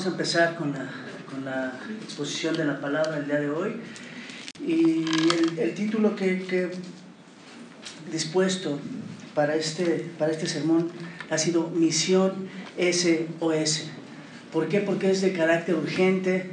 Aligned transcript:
vamos 0.00 0.12
a 0.12 0.16
empezar 0.16 0.56
con 0.56 0.72
la, 0.72 0.90
con 1.30 1.44
la, 1.44 1.74
exposición 2.02 2.56
de 2.56 2.64
la 2.64 2.80
palabra 2.80 3.18
el 3.18 3.26
día 3.26 3.38
de 3.38 3.50
hoy. 3.50 3.72
Y 4.66 5.04
el, 5.58 5.74
título 5.74 6.16
que, 6.16 6.42
he 6.50 6.70
dispuesto 8.10 8.78
para 9.34 9.56
este, 9.56 10.10
para 10.18 10.32
este 10.32 10.46
sermón 10.46 10.88
ha 11.28 11.36
sido 11.36 11.68
Misión 11.68 12.48
SOS. 12.78 13.90
¿Por 14.50 14.68
qué? 14.68 14.80
Porque 14.80 15.10
es 15.10 15.20
de 15.20 15.34
carácter 15.34 15.74
urgente, 15.74 16.48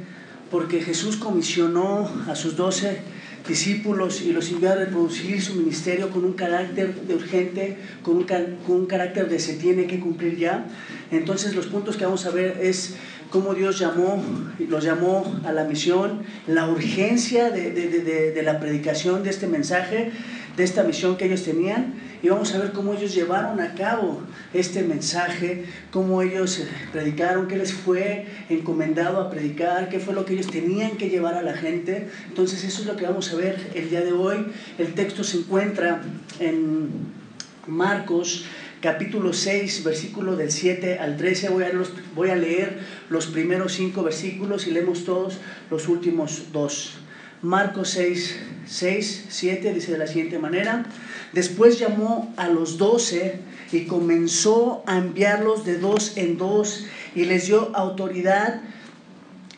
porque 0.50 0.82
Jesús 0.82 1.16
comisionó 1.16 2.06
a 2.28 2.34
sus 2.34 2.54
doce 2.54 3.00
discípulos 3.48 4.20
y 4.22 4.32
los 4.32 4.50
envió 4.50 4.70
a 4.70 4.74
reproducir 4.74 5.40
su 5.40 5.54
ministerio 5.54 6.10
con 6.10 6.24
un 6.24 6.34
carácter 6.34 6.94
de 6.94 7.14
urgente, 7.14 7.78
con 8.02 8.18
un, 8.18 8.24
con 8.24 8.76
un 8.76 8.86
carácter 8.86 9.28
de 9.28 9.40
se 9.40 9.54
tiene 9.54 9.86
que 9.86 9.98
cumplir 9.98 10.36
ya. 10.36 10.66
Entonces 11.10 11.54
los 11.54 11.66
puntos 11.66 11.96
que 11.96 12.04
vamos 12.04 12.26
a 12.26 12.30
ver 12.30 12.58
es 12.60 12.96
cómo 13.30 13.54
Dios 13.54 13.78
llamó, 13.78 14.22
los 14.58 14.84
llamó 14.84 15.40
a 15.44 15.52
la 15.52 15.64
misión, 15.64 16.22
la 16.46 16.68
urgencia 16.68 17.50
de, 17.50 17.70
de, 17.72 17.88
de, 17.88 18.32
de 18.32 18.42
la 18.42 18.60
predicación 18.60 19.22
de 19.22 19.30
este 19.30 19.46
mensaje, 19.46 20.12
de 20.56 20.64
esta 20.64 20.82
misión 20.82 21.16
que 21.16 21.26
ellos 21.26 21.44
tenían 21.44 21.94
y 22.22 22.28
vamos 22.28 22.52
a 22.54 22.58
ver 22.58 22.72
cómo 22.72 22.94
ellos 22.94 23.14
llevaron 23.14 23.60
a 23.60 23.74
cabo 23.74 24.20
este 24.52 24.82
mensaje, 24.82 25.66
cómo 25.92 26.20
ellos 26.20 26.58
eh, 26.58 26.66
predicaron, 26.92 27.46
qué 27.46 27.56
les 27.56 27.72
fue 27.72 28.26
encomendado 28.48 29.20
a 29.20 29.30
predicar, 29.30 29.88
qué 29.88 30.00
fue 30.00 30.14
lo 30.14 30.24
que 30.24 30.34
ellos 30.34 30.48
tenían 30.48 30.96
que 30.96 31.10
llevar 31.10 31.34
a 31.34 31.42
la 31.42 31.52
gente. 31.54 32.08
Entonces 32.28 32.64
eso 32.64 32.82
es 32.82 32.88
lo 32.88 32.96
que 32.96 33.06
vamos 33.06 33.32
a 33.32 33.36
ver 33.36 33.70
el 33.74 33.88
día 33.88 34.00
de 34.00 34.12
hoy. 34.12 34.46
El 34.78 34.94
texto 34.94 35.22
se 35.22 35.38
encuentra 35.38 36.02
en 36.40 36.88
Marcos 37.68 38.46
capítulo 38.80 39.32
6, 39.32 39.84
versículo 39.84 40.36
del 40.36 40.50
7 40.50 40.98
al 40.98 41.16
13. 41.16 41.48
Voy 41.50 41.64
a, 41.64 41.72
voy 42.14 42.30
a 42.30 42.36
leer 42.36 42.78
los 43.08 43.26
primeros 43.26 43.72
cinco 43.72 44.02
versículos 44.02 44.66
y 44.66 44.70
leemos 44.70 45.04
todos 45.04 45.38
los 45.70 45.88
últimos 45.88 46.52
dos. 46.52 46.94
Marcos 47.42 47.90
6, 47.90 48.36
6, 48.66 49.26
7 49.28 49.74
dice 49.74 49.92
de 49.92 49.98
la 49.98 50.06
siguiente 50.06 50.38
manera. 50.38 50.86
Después 51.32 51.78
llamó 51.78 52.32
a 52.36 52.48
los 52.48 52.78
doce 52.78 53.40
y 53.70 53.84
comenzó 53.84 54.82
a 54.86 54.98
enviarlos 54.98 55.64
de 55.64 55.78
dos 55.78 56.16
en 56.16 56.36
dos 56.36 56.86
y 57.14 57.24
les 57.24 57.46
dio 57.46 57.74
autoridad 57.76 58.62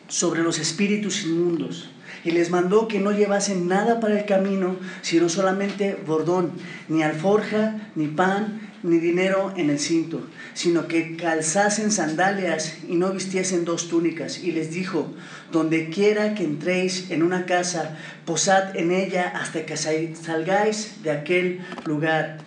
sobre 0.07 0.43
los 0.43 0.59
espíritus 0.59 1.23
inmundos. 1.23 1.89
Y 2.23 2.31
les 2.31 2.51
mandó 2.51 2.87
que 2.87 2.99
no 2.99 3.11
llevasen 3.11 3.67
nada 3.67 3.99
para 3.99 4.19
el 4.19 4.25
camino, 4.25 4.75
sino 5.01 5.27
solamente 5.27 5.97
bordón, 6.05 6.51
ni 6.87 7.01
alforja, 7.01 7.89
ni 7.95 8.07
pan, 8.07 8.70
ni 8.83 8.97
dinero 8.97 9.53
en 9.55 9.69
el 9.69 9.79
cinto, 9.79 10.27
sino 10.53 10.87
que 10.87 11.15
calzasen 11.15 11.91
sandalias 11.91 12.77
y 12.87 12.95
no 12.95 13.11
vistiesen 13.11 13.65
dos 13.65 13.89
túnicas. 13.89 14.43
Y 14.43 14.51
les 14.51 14.71
dijo, 14.71 15.13
donde 15.51 15.89
quiera 15.89 16.33
que 16.33 16.43
entréis 16.43 17.11
en 17.11 17.23
una 17.23 17.45
casa, 17.45 17.97
posad 18.25 18.75
en 18.75 18.91
ella 18.91 19.29
hasta 19.35 19.65
que 19.65 19.77
salgáis 19.77 21.03
de 21.03 21.11
aquel 21.11 21.61
lugar. 21.85 22.39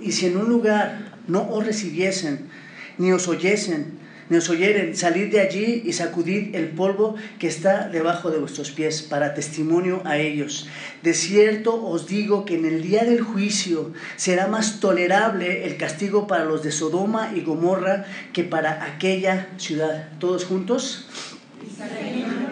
Y 0.00 0.12
si 0.12 0.26
en 0.26 0.36
un 0.36 0.48
lugar 0.48 1.18
no 1.28 1.48
os 1.50 1.64
recibiesen, 1.64 2.48
ni 2.98 3.12
os 3.12 3.28
oyesen, 3.28 4.01
nos 4.28 4.48
oyeren, 4.50 4.96
salid 4.96 5.30
de 5.30 5.40
allí 5.40 5.82
y 5.84 5.92
sacudid 5.92 6.54
el 6.54 6.68
polvo 6.68 7.16
que 7.38 7.48
está 7.48 7.88
debajo 7.88 8.30
de 8.30 8.38
vuestros 8.38 8.70
pies 8.70 9.02
para 9.02 9.34
testimonio 9.34 10.02
a 10.04 10.18
ellos. 10.18 10.68
De 11.02 11.14
cierto 11.14 11.84
os 11.84 12.06
digo 12.06 12.44
que 12.44 12.54
en 12.54 12.64
el 12.64 12.82
día 12.82 13.04
del 13.04 13.20
juicio 13.20 13.92
será 14.16 14.46
más 14.46 14.80
tolerable 14.80 15.66
el 15.66 15.76
castigo 15.76 16.26
para 16.26 16.44
los 16.44 16.62
de 16.62 16.72
Sodoma 16.72 17.32
y 17.34 17.42
Gomorra 17.42 18.04
que 18.32 18.44
para 18.44 18.84
aquella 18.84 19.48
ciudad. 19.58 20.08
¿Todos 20.18 20.44
juntos? 20.44 21.06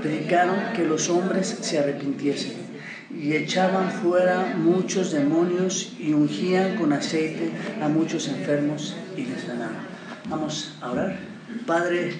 Predicaron 0.02 0.72
que 0.74 0.84
los 0.84 1.08
hombres 1.08 1.58
se 1.60 1.78
arrepintiesen 1.78 2.70
y 3.14 3.34
echaban 3.34 3.90
fuera 3.90 4.54
muchos 4.56 5.12
demonios 5.12 5.94
y 5.98 6.12
ungían 6.12 6.76
con 6.76 6.92
aceite 6.92 7.50
a 7.82 7.88
muchos 7.88 8.28
enfermos 8.28 8.96
y 9.16 9.22
les 9.22 9.42
sanaban. 9.42 9.88
Vamos 10.28 10.76
a 10.80 10.90
orar. 10.90 11.29
Padre, 11.66 12.12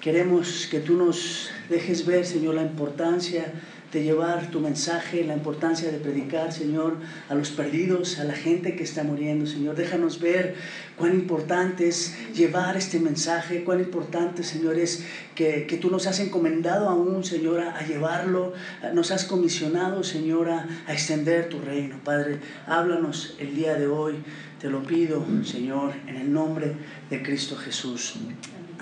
queremos 0.00 0.66
que 0.70 0.80
tú 0.80 0.96
nos 0.96 1.50
dejes 1.68 2.06
ver, 2.06 2.26
Señor, 2.26 2.54
la 2.54 2.62
importancia 2.62 3.52
de 3.92 4.02
llevar 4.02 4.50
tu 4.50 4.60
mensaje, 4.60 5.22
la 5.22 5.34
importancia 5.34 5.92
de 5.92 5.98
predicar, 5.98 6.50
Señor, 6.52 6.96
a 7.28 7.34
los 7.34 7.50
perdidos, 7.50 8.18
a 8.18 8.24
la 8.24 8.34
gente 8.34 8.74
que 8.74 8.84
está 8.84 9.04
muriendo, 9.04 9.46
Señor. 9.46 9.76
Déjanos 9.76 10.18
ver 10.18 10.54
cuán 10.96 11.12
importante 11.12 11.88
es 11.88 12.16
llevar 12.34 12.76
este 12.76 13.00
mensaje, 13.00 13.64
cuán 13.64 13.80
importante, 13.80 14.44
Señor, 14.44 14.78
es 14.78 15.04
que, 15.34 15.78
tú 15.80 15.90
nos 15.90 16.06
has 16.06 16.20
encomendado 16.20 16.88
aún, 16.88 17.22
Señor, 17.22 17.60
a, 17.60 17.86
llevarlo, 17.86 18.54
nos 18.94 19.10
has 19.10 19.26
comisionado, 19.26 20.02
Señor, 20.02 20.48
a, 20.48 20.66
a 20.86 20.92
extender 20.92 21.50
tu 21.50 21.60
reino. 21.60 22.00
Padre, 22.02 22.40
háblanos 22.66 23.36
el 23.38 23.54
día 23.54 23.74
de 23.74 23.88
hoy, 23.88 24.14
te 24.58 24.70
lo 24.70 24.82
pido, 24.84 25.22
Señor, 25.44 25.92
en 26.06 26.16
el 26.16 26.32
nombre 26.32 26.72
de 27.10 27.22
Cristo 27.22 27.56
Jesús. 27.56 28.14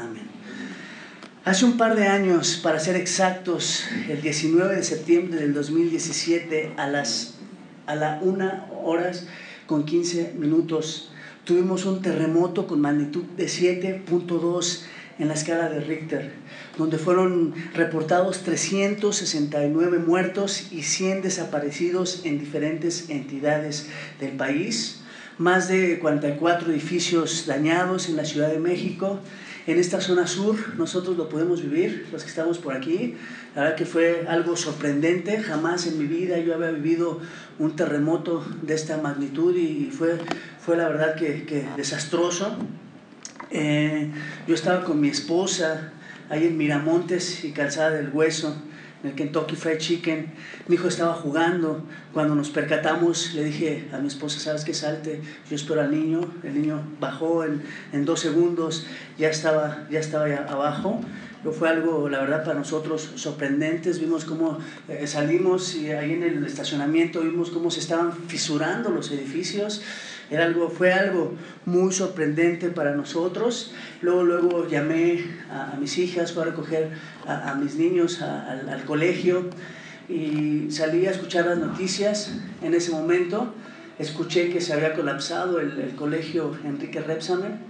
Amén. 0.00 0.24
Hace 1.44 1.66
un 1.66 1.76
par 1.76 1.94
de 1.94 2.06
años, 2.06 2.58
para 2.62 2.80
ser 2.80 2.96
exactos, 2.96 3.84
el 4.08 4.22
19 4.22 4.76
de 4.76 4.82
septiembre 4.82 5.38
del 5.38 5.52
2017, 5.52 6.72
a 6.78 6.86
las 6.86 7.34
a 7.86 7.96
la 7.96 8.18
1 8.22 8.68
horas 8.84 9.26
con 9.66 9.84
15 9.84 10.34
minutos, 10.38 11.10
tuvimos 11.44 11.84
un 11.84 12.00
terremoto 12.00 12.66
con 12.66 12.80
magnitud 12.80 13.24
de 13.36 13.46
7.2 13.46 14.82
en 15.18 15.28
la 15.28 15.34
escala 15.34 15.68
de 15.68 15.80
Richter, 15.80 16.32
donde 16.78 16.96
fueron 16.96 17.52
reportados 17.74 18.42
369 18.42 19.98
muertos 19.98 20.72
y 20.72 20.82
100 20.82 21.22
desaparecidos 21.22 22.22
en 22.24 22.38
diferentes 22.38 23.10
entidades 23.10 23.88
del 24.18 24.32
país, 24.32 25.00
más 25.36 25.68
de 25.68 25.98
44 25.98 26.70
edificios 26.70 27.44
dañados 27.46 28.08
en 28.08 28.16
la 28.16 28.24
Ciudad 28.24 28.50
de 28.50 28.60
México 28.60 29.20
en 29.70 29.78
esta 29.78 30.00
zona 30.00 30.26
sur 30.26 30.56
nosotros 30.76 31.16
lo 31.16 31.28
podemos 31.28 31.62
vivir, 31.62 32.06
los 32.12 32.22
que 32.22 32.28
estamos 32.28 32.58
por 32.58 32.74
aquí. 32.74 33.16
La 33.54 33.62
verdad 33.62 33.76
que 33.76 33.86
fue 33.86 34.26
algo 34.28 34.56
sorprendente, 34.56 35.38
jamás 35.40 35.86
en 35.86 35.98
mi 35.98 36.06
vida 36.06 36.38
yo 36.38 36.54
había 36.54 36.70
vivido 36.70 37.20
un 37.58 37.76
terremoto 37.76 38.44
de 38.62 38.74
esta 38.74 38.96
magnitud 38.96 39.54
y 39.56 39.90
fue, 39.90 40.18
fue 40.60 40.76
la 40.76 40.88
verdad 40.88 41.14
que, 41.14 41.44
que 41.44 41.66
desastroso. 41.76 42.56
Eh, 43.50 44.10
yo 44.46 44.54
estaba 44.54 44.84
con 44.84 45.00
mi 45.00 45.08
esposa 45.08 45.92
ahí 46.28 46.46
en 46.46 46.56
Miramontes 46.56 47.44
y 47.44 47.52
Calzada 47.52 47.90
del 47.90 48.10
Hueso 48.10 48.56
en 49.02 49.10
el 49.10 49.14
Kentucky 49.16 49.56
Fried 49.56 49.78
Chicken. 49.78 50.32
Mi 50.68 50.74
hijo 50.76 50.88
estaba 50.88 51.14
jugando. 51.14 51.82
Cuando 52.12 52.34
nos 52.34 52.50
percatamos, 52.50 53.34
le 53.34 53.44
dije 53.44 53.88
a 53.92 53.98
mi 53.98 54.08
esposa, 54.08 54.40
¿sabes 54.40 54.64
qué 54.64 54.74
salte? 54.74 55.20
Yo 55.48 55.56
espero 55.56 55.80
al 55.80 55.90
niño. 55.90 56.20
El 56.42 56.60
niño 56.60 56.82
bajó 57.00 57.44
en, 57.44 57.62
en 57.92 58.04
dos 58.04 58.20
segundos, 58.20 58.86
ya 59.18 59.28
estaba, 59.28 59.86
ya 59.90 60.00
estaba 60.00 60.26
abajo. 60.34 61.00
Pero 61.42 61.54
fue 61.54 61.70
algo, 61.70 62.08
la 62.10 62.20
verdad, 62.20 62.44
para 62.44 62.58
nosotros 62.58 63.12
sorprendente. 63.14 63.90
Vimos 63.92 64.26
cómo 64.26 64.58
eh, 64.88 65.06
salimos 65.06 65.74
y 65.74 65.90
ahí 65.90 66.12
en 66.12 66.22
el 66.22 66.44
estacionamiento 66.44 67.22
vimos 67.22 67.50
cómo 67.50 67.70
se 67.70 67.80
estaban 67.80 68.12
fisurando 68.12 68.90
los 68.90 69.10
edificios. 69.10 69.82
Era 70.30 70.44
algo, 70.44 70.70
fue 70.70 70.92
algo 70.92 71.34
muy 71.66 71.92
sorprendente 71.92 72.68
para 72.68 72.94
nosotros. 72.94 73.74
Luego, 74.00 74.22
luego 74.22 74.68
llamé 74.68 75.24
a, 75.50 75.76
mis 75.78 75.98
hijas, 75.98 76.32
fui 76.32 76.42
a 76.42 76.46
recoger 76.46 76.90
a, 77.26 77.54
mis 77.56 77.74
niños 77.74 78.22
al, 78.22 78.84
colegio 78.84 79.50
y 80.08 80.70
salí 80.70 81.06
a 81.06 81.10
escuchar 81.10 81.46
las 81.46 81.58
noticias. 81.58 82.32
En 82.62 82.74
ese 82.74 82.92
momento 82.92 83.52
escuché 83.98 84.50
que 84.50 84.60
se 84.60 84.72
había 84.72 84.94
colapsado 84.94 85.58
el, 85.58 85.94
colegio 85.96 86.56
Enrique 86.64 87.00
Repsamen. 87.00 87.69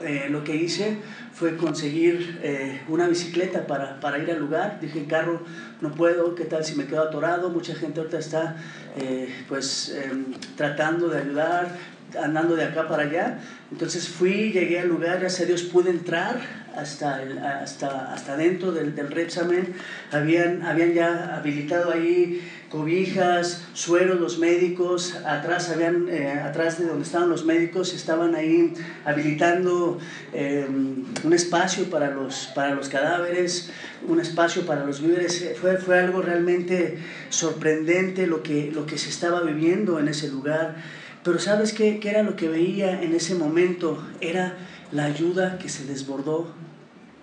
Eh, 0.00 0.26
lo 0.28 0.42
que 0.42 0.56
hice 0.56 0.96
fue 1.32 1.56
conseguir 1.56 2.40
eh, 2.42 2.82
una 2.88 3.06
bicicleta 3.06 3.66
para, 3.66 4.00
para, 4.00 4.18
ir 4.18 4.30
al 4.30 4.40
lugar. 4.40 4.78
Dije, 4.80 4.98
en 4.98 5.06
carro 5.06 5.42
no 5.80 5.92
puedo, 5.92 6.34
¿qué 6.34 6.44
tal 6.44 6.64
si 6.64 6.74
me 6.74 6.86
quedo 6.86 7.02
atorado? 7.02 7.48
Mucha 7.50 7.74
gente 7.74 8.00
ahorita 8.00 8.18
está 8.18 8.56
eh, 8.96 9.28
pues 9.48 9.90
em, 9.90 10.34
tratando 10.56 11.08
de 11.08 11.20
ayudar, 11.20 11.76
andando 12.20 12.56
de 12.56 12.64
acá 12.64 12.88
para 12.88 13.04
allá. 13.04 13.38
Entonces 13.70 14.08
fui, 14.08 14.52
llegué 14.52 14.80
al 14.80 14.88
lugar, 14.88 15.20
gracias 15.20 15.42
a 15.42 15.46
Dios 15.46 15.62
pude 15.62 15.90
entrar 15.90 16.40
hasta, 16.76 17.22
el, 17.22 17.38
hasta, 17.38 18.12
hasta 18.12 18.36
dentro 18.36 18.72
del, 18.72 18.96
del 18.96 19.10
Repsamen. 19.10 19.74
Habían, 20.10 20.62
habían 20.62 20.92
ya 20.92 21.36
habilitado 21.36 21.92
ahí 21.92 22.42
cobijas, 22.74 23.62
sueros, 23.72 24.18
los 24.20 24.38
médicos, 24.40 25.14
atrás, 25.24 25.70
habían, 25.70 26.08
eh, 26.08 26.28
atrás 26.28 26.80
de 26.80 26.86
donde 26.86 27.04
estaban 27.04 27.28
los 27.28 27.44
médicos, 27.44 27.94
estaban 27.94 28.34
ahí 28.34 28.74
habilitando 29.04 29.98
eh, 30.32 30.66
un 30.68 31.32
espacio 31.32 31.88
para 31.88 32.10
los, 32.10 32.50
para 32.52 32.74
los 32.74 32.88
cadáveres, 32.88 33.70
un 34.08 34.18
espacio 34.18 34.66
para 34.66 34.84
los 34.84 35.00
víveres. 35.00 35.54
Fue, 35.60 35.76
fue 35.78 36.00
algo 36.00 36.20
realmente 36.20 36.98
sorprendente 37.28 38.26
lo 38.26 38.42
que, 38.42 38.72
lo 38.74 38.86
que 38.86 38.98
se 38.98 39.08
estaba 39.08 39.42
viviendo 39.42 40.00
en 40.00 40.08
ese 40.08 40.28
lugar. 40.28 40.74
Pero 41.22 41.38
¿sabes 41.38 41.72
qué, 41.72 42.00
qué 42.00 42.10
era 42.10 42.24
lo 42.24 42.34
que 42.34 42.48
veía 42.48 43.02
en 43.02 43.14
ese 43.14 43.36
momento? 43.36 44.04
Era 44.20 44.56
la 44.90 45.04
ayuda 45.04 45.58
que 45.58 45.68
se 45.68 45.84
desbordó 45.84 46.52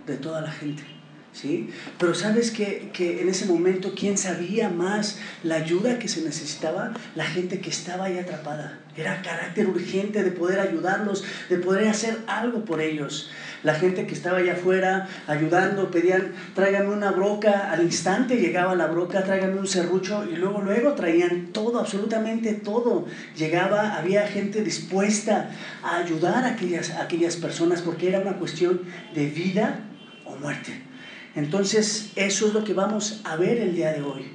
de 0.07 0.15
toda 0.15 0.39
la 0.39 0.51
gente. 0.51 1.00
¿Sí? 1.33 1.69
Pero 1.97 2.13
sabes 2.13 2.51
que, 2.51 2.89
que, 2.91 3.21
en 3.21 3.29
ese 3.29 3.45
momento, 3.45 3.93
¿quién 3.95 4.17
sabía 4.17 4.69
más 4.69 5.17
la 5.43 5.55
ayuda 5.55 5.97
que 5.97 6.09
se 6.09 6.21
necesitaba? 6.23 6.93
La 7.15 7.25
gente 7.25 7.61
que 7.61 7.69
estaba 7.69 8.05
ahí 8.05 8.19
atrapada. 8.19 8.79
Era 8.97 9.21
carácter 9.21 9.67
urgente 9.67 10.23
de 10.23 10.31
poder 10.31 10.59
ayudarlos, 10.59 11.23
de 11.49 11.57
poder 11.57 11.87
hacer 11.87 12.17
algo 12.27 12.65
por 12.65 12.81
ellos. 12.81 13.31
La 13.63 13.75
gente 13.75 14.07
que 14.07 14.13
estaba 14.13 14.39
allá 14.39 14.53
afuera 14.53 15.07
ayudando, 15.27 15.89
pedían, 15.89 16.33
tráigame 16.55 16.89
una 16.89 17.11
broca, 17.11 17.71
al 17.71 17.83
instante 17.83 18.37
llegaba 18.37 18.75
la 18.75 18.87
broca, 18.87 19.23
tráigame 19.23 19.59
un 19.59 19.67
serrucho 19.67 20.25
y 20.29 20.35
luego, 20.35 20.61
luego 20.61 20.93
traían 20.93 21.53
todo, 21.53 21.79
absolutamente 21.79 22.53
todo. 22.53 23.05
Llegaba, 23.37 23.95
había 23.95 24.27
gente 24.27 24.63
dispuesta 24.63 25.51
a 25.83 25.97
ayudar 25.97 26.43
a 26.43 26.49
aquellas, 26.49 26.89
a 26.89 27.03
aquellas 27.03 27.37
personas 27.37 27.81
porque 27.81 28.09
era 28.09 28.19
una 28.19 28.37
cuestión 28.37 28.81
de 29.13 29.27
vida 29.27 29.79
o 30.25 30.35
muerte. 30.35 30.90
Entonces, 31.35 32.11
eso 32.15 32.47
es 32.47 32.53
lo 32.53 32.63
que 32.63 32.73
vamos 32.73 33.21
a 33.23 33.35
ver 33.35 33.57
el 33.57 33.75
día 33.75 33.93
de 33.93 34.01
hoy. 34.01 34.31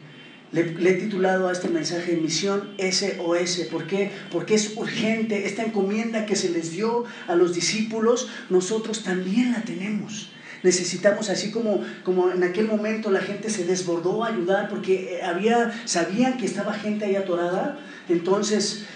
Le, 0.53 0.63
he 0.63 0.95
titulado 0.95 1.49
a 1.49 1.53
este 1.53 1.69
mensaje 1.69 2.17
Misión 2.17 2.71
SOS. 2.79 3.67
¿Por 3.71 3.87
qué? 3.87 4.11
Porque 4.31 4.55
es 4.55 4.77
urgente. 4.77 5.47
Esta 5.47 5.65
encomienda 5.65 6.25
que 6.25 6.37
se 6.37 6.51
les 6.51 6.71
dio 6.71 7.05
a 7.27 7.35
los 7.35 7.55
discípulos, 7.55 8.29
nosotros 8.49 9.03
también 9.03 9.53
la 9.53 9.63
tenemos. 9.63 10.31
Necesitamos, 10.63 11.29
así 11.29 11.51
como, 11.51 11.85
como 12.03 12.31
en 12.31 12.43
aquel 12.43 12.67
momento 12.67 13.11
la 13.11 13.21
gente 13.21 13.51
se 13.51 13.65
desbordó 13.65 14.25
a 14.25 14.29
ayudar 14.29 14.69
porque 14.69 15.17
eh, 15.17 15.23
había, 15.23 15.73
sabían 15.85 16.39
que 16.39 16.47
estaba 16.47 16.73
gente 16.73 17.05
ahí 17.05 17.15
atorada, 17.15 17.79
entonces 18.09 18.87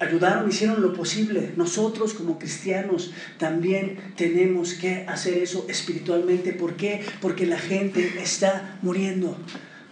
ayudaron, 0.00 0.48
hicieron 0.48 0.82
lo 0.82 0.92
posible. 0.92 1.52
Nosotros 1.56 2.14
como 2.14 2.38
cristianos 2.38 3.12
también 3.38 3.98
tenemos 4.16 4.74
que 4.74 5.04
hacer 5.08 5.38
eso 5.38 5.66
espiritualmente. 5.68 6.52
¿Por 6.52 6.76
qué? 6.76 7.02
Porque 7.20 7.46
la 7.46 7.58
gente 7.58 8.14
está 8.20 8.78
muriendo 8.82 9.36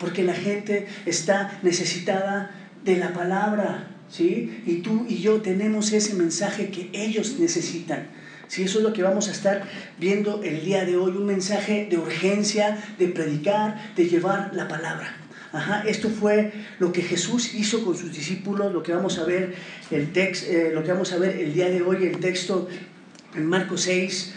porque 0.03 0.25
la 0.25 0.35
gente 0.35 0.89
está 1.07 1.61
necesitada 1.63 2.51
de 2.85 2.97
la 2.97 3.15
palabra, 3.15 3.89
¿sí? 4.11 4.63
Y 4.67 4.79
tú 4.79 5.07
y 5.09 5.19
yo 5.19 5.41
tenemos 5.41 5.93
ese 5.93 6.15
mensaje 6.15 6.71
que 6.71 6.91
ellos 6.93 7.39
necesitan. 7.39 8.09
Sí, 8.49 8.65
eso 8.65 8.79
es 8.79 8.85
lo 8.85 8.93
que 8.93 9.05
vamos 9.05 9.29
a 9.29 9.31
estar 9.31 9.63
viendo 9.99 10.43
el 10.43 10.65
día 10.65 10.85
de 10.85 10.97
hoy, 10.97 11.13
un 11.13 11.25
mensaje 11.25 11.87
de 11.89 11.97
urgencia, 11.99 12.83
de 12.99 13.09
predicar, 13.09 13.95
de 13.95 14.09
llevar 14.09 14.51
la 14.55 14.67
palabra. 14.67 15.22
Ajá, 15.53 15.83
esto 15.87 16.09
fue 16.09 16.51
lo 16.79 16.93
que 16.93 17.03
Jesús 17.03 17.55
hizo 17.55 17.85
con 17.85 17.95
sus 17.95 18.11
discípulos, 18.13 18.73
lo 18.73 18.83
que 18.83 18.93
vamos 18.93 19.19
a 19.19 19.25
ver 19.25 19.55
el 19.91 20.11
eh, 20.15 20.71
lo 20.73 20.83
que 20.83 20.93
vamos 20.93 21.13
a 21.13 21.19
ver 21.19 21.37
el 21.37 21.53
día 21.53 21.69
de 21.69 21.83
hoy, 21.83 22.07
el 22.07 22.21
texto 22.21 22.69
en 23.35 23.47
Marcos 23.47 23.83
6, 23.83 24.35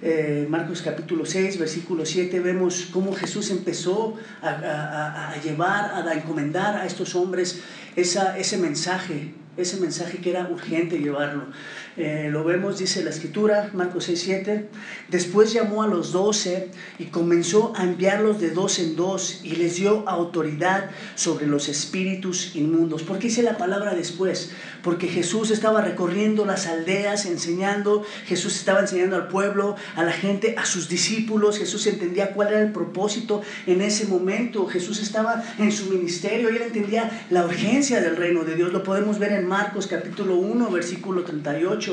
eh, 0.00 0.46
Marcos 0.48 0.80
capítulo 0.80 1.26
6, 1.26 1.58
versículo 1.58 2.06
7, 2.06 2.40
vemos 2.40 2.88
cómo 2.90 3.12
Jesús 3.12 3.50
empezó 3.50 4.16
a, 4.40 5.34
llevar, 5.44 6.08
a 6.08 6.14
encomendar 6.14 6.76
a 6.76 6.86
estos 6.86 7.14
hombres 7.14 7.62
esa, 7.94 8.38
ese 8.38 8.56
mensaje, 8.56 9.34
ese 9.58 9.76
mensaje 9.76 10.18
que 10.18 10.30
era 10.30 10.48
urgente 10.48 10.98
llevarlo. 10.98 11.44
Eh, 11.96 12.28
lo 12.28 12.42
vemos, 12.42 12.78
dice 12.78 13.04
la 13.04 13.10
escritura, 13.10 13.70
Marcos 13.72 14.04
6, 14.04 14.20
7. 14.20 14.68
Después 15.10 15.52
llamó 15.52 15.84
a 15.84 15.86
los 15.86 16.10
doce 16.10 16.70
y 16.98 17.04
comenzó 17.04 17.72
a 17.76 17.84
enviarlos 17.84 18.40
de 18.40 18.50
dos 18.50 18.80
en 18.80 18.96
dos 18.96 19.40
y 19.44 19.54
les 19.56 19.76
dio 19.76 20.08
autoridad 20.08 20.90
sobre 21.14 21.46
los 21.46 21.68
espíritus 21.68 22.56
inmundos. 22.56 23.04
¿Por 23.04 23.18
qué 23.18 23.28
dice 23.28 23.44
la 23.44 23.56
palabra 23.56 23.94
después? 23.94 24.50
Porque 24.82 25.06
Jesús 25.06 25.52
estaba 25.52 25.82
recorriendo 25.82 26.44
las 26.44 26.66
aldeas, 26.66 27.26
enseñando, 27.26 28.02
Jesús 28.26 28.56
estaba 28.56 28.80
enseñando 28.80 29.14
al 29.14 29.28
pueblo, 29.28 29.76
a 29.94 30.02
la 30.02 30.12
gente, 30.12 30.56
a 30.58 30.66
sus 30.66 30.88
discípulos. 30.88 31.58
Jesús 31.58 31.86
entendía 31.86 32.32
cuál 32.32 32.48
era 32.48 32.60
el 32.60 32.72
propósito 32.72 33.42
en 33.68 33.80
ese 33.80 34.06
momento. 34.06 34.66
Jesús 34.66 35.00
estaba 35.00 35.44
en 35.58 35.70
su 35.70 35.90
ministerio 35.90 36.50
y 36.50 36.56
él 36.56 36.62
entendía 36.62 37.26
la 37.30 37.44
urgencia 37.44 38.00
del 38.00 38.16
reino 38.16 38.42
de 38.42 38.56
Dios. 38.56 38.72
Lo 38.72 38.82
podemos 38.82 39.20
ver 39.20 39.30
en 39.30 39.46
Marcos 39.46 39.86
capítulo 39.86 40.34
1, 40.34 40.70
versículo 40.72 41.22
38 41.22 41.83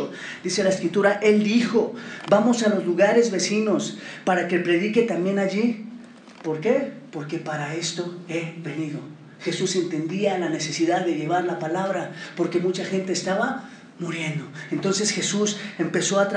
dice 0.43 0.63
la 0.63 0.69
escritura, 0.69 1.19
Él 1.21 1.43
dijo, 1.43 1.93
vamos 2.29 2.63
a 2.63 2.69
los 2.69 2.85
lugares 2.85 3.31
vecinos 3.31 3.97
para 4.25 4.47
que 4.47 4.59
predique 4.59 5.03
también 5.03 5.39
allí. 5.39 5.85
¿Por 6.43 6.59
qué? 6.59 6.91
Porque 7.11 7.37
para 7.37 7.75
esto 7.75 8.15
he 8.27 8.53
venido. 8.63 8.99
Jesús 9.41 9.75
entendía 9.75 10.37
la 10.37 10.49
necesidad 10.49 11.05
de 11.05 11.15
llevar 11.15 11.45
la 11.45 11.59
palabra 11.59 12.11
porque 12.35 12.59
mucha 12.59 12.85
gente 12.85 13.11
estaba 13.13 13.69
muriendo. 14.01 14.45
Entonces 14.71 15.11
Jesús 15.11 15.57
empezó 15.77 16.19
a, 16.19 16.27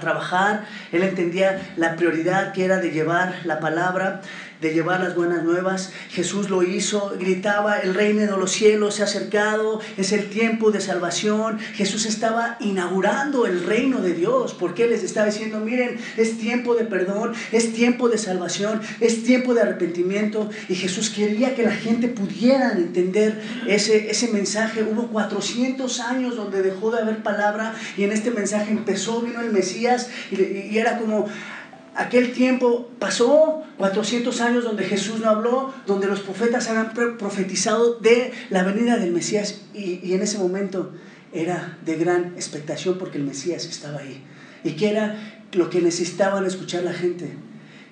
trabajar, 0.00 0.64
él 0.92 1.02
entendía 1.02 1.72
la 1.76 1.96
prioridad 1.96 2.52
que 2.52 2.64
era 2.64 2.78
de 2.78 2.90
llevar 2.90 3.40
la 3.44 3.60
palabra 3.60 4.20
de 4.60 4.72
llevar 4.72 5.00
las 5.00 5.14
buenas 5.14 5.44
nuevas. 5.44 5.92
Jesús 6.10 6.50
lo 6.50 6.62
hizo, 6.62 7.14
gritaba, 7.18 7.78
el 7.78 7.94
reino 7.94 8.20
de 8.20 8.26
los 8.28 8.52
cielos 8.52 8.96
se 8.96 9.02
ha 9.02 9.04
acercado, 9.04 9.80
es 9.96 10.12
el 10.12 10.30
tiempo 10.30 10.70
de 10.70 10.80
salvación. 10.80 11.58
Jesús 11.74 12.06
estaba 12.06 12.56
inaugurando 12.60 13.46
el 13.46 13.64
reino 13.64 14.00
de 14.00 14.14
Dios, 14.14 14.54
porque 14.54 14.86
les 14.86 15.02
estaba 15.02 15.26
diciendo, 15.26 15.60
miren, 15.60 15.98
es 16.16 16.38
tiempo 16.38 16.74
de 16.74 16.84
perdón, 16.84 17.32
es 17.52 17.72
tiempo 17.72 18.08
de 18.08 18.18
salvación, 18.18 18.80
es 19.00 19.24
tiempo 19.24 19.54
de 19.54 19.62
arrepentimiento. 19.62 20.50
Y 20.68 20.74
Jesús 20.74 21.10
quería 21.10 21.54
que 21.54 21.62
la 21.62 21.72
gente 21.72 22.08
pudiera 22.08 22.72
entender 22.72 23.40
ese, 23.66 24.10
ese 24.10 24.28
mensaje. 24.28 24.82
Hubo 24.82 25.08
400 25.08 26.00
años 26.00 26.36
donde 26.36 26.62
dejó 26.62 26.90
de 26.90 27.02
haber 27.02 27.22
palabra 27.22 27.74
y 27.96 28.04
en 28.04 28.12
este 28.12 28.30
mensaje 28.30 28.70
empezó, 28.70 29.20
vino 29.20 29.40
el 29.40 29.52
Mesías 29.52 30.08
y, 30.30 30.42
y 30.42 30.78
era 30.78 30.98
como 30.98 31.26
Aquel 31.96 32.32
tiempo 32.32 32.90
pasó, 32.98 33.62
400 33.78 34.42
años 34.42 34.64
donde 34.64 34.84
Jesús 34.84 35.20
no 35.20 35.30
habló, 35.30 35.72
donde 35.86 36.06
los 36.06 36.20
profetas 36.20 36.68
habían 36.68 36.92
profetizado 37.16 37.98
de 38.00 38.32
la 38.50 38.64
venida 38.64 38.98
del 38.98 39.12
Mesías 39.12 39.62
y, 39.72 40.12
en 40.12 40.20
ese 40.20 40.36
momento 40.36 40.92
era 41.32 41.78
de 41.86 41.96
gran 41.96 42.34
expectación 42.36 42.98
porque 42.98 43.16
el 43.16 43.24
Mesías 43.24 43.64
estaba 43.64 44.00
ahí. 44.00 44.22
¿Y 44.62 44.72
qué 44.72 44.90
era 44.90 45.42
lo 45.52 45.70
que 45.70 45.80
necesitaban 45.80 46.44
escuchar 46.44 46.82
la 46.82 46.92
gente? 46.92 47.30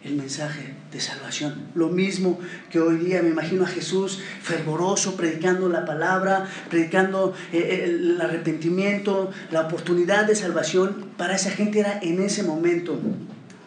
El 0.03 0.17
mensaje 0.17 0.75
de 0.93 1.01
salvación. 1.01 1.69
Lo 1.75 1.89
mismo 1.89 2.39
que 2.71 2.81
hoy 2.81 2.99
día 2.99 3.23
me 3.23 3.31
imagino 3.31 3.65
a 3.65 3.67
Jesús 3.67 4.21
fervoroso, 4.43 5.17
predicando 5.17 5.71
la 5.71 5.87
palabra, 5.87 6.47
predicando 6.69 7.33
eh, 7.55 7.59
eh, 7.59 7.85
el 7.85 8.21
arrepentimiento, 8.21 9.31
la 9.51 9.63
oportunidad 9.63 10.27
de 10.27 10.35
salvación. 10.35 11.07
Para 11.17 11.37
esa 11.37 11.51
gente 11.51 11.81
era 11.81 11.99
en 12.03 12.21
ese 12.21 12.43
momento. 12.43 13.01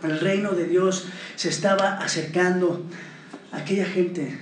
El 0.04 0.20
reino 0.20 0.51
de 0.51 0.66
Dios 0.66 1.06
se 1.36 1.50
estaba 1.50 1.98
acercando 1.98 2.84
a 3.51 3.58
aquella 3.58 3.86
gente, 3.86 4.38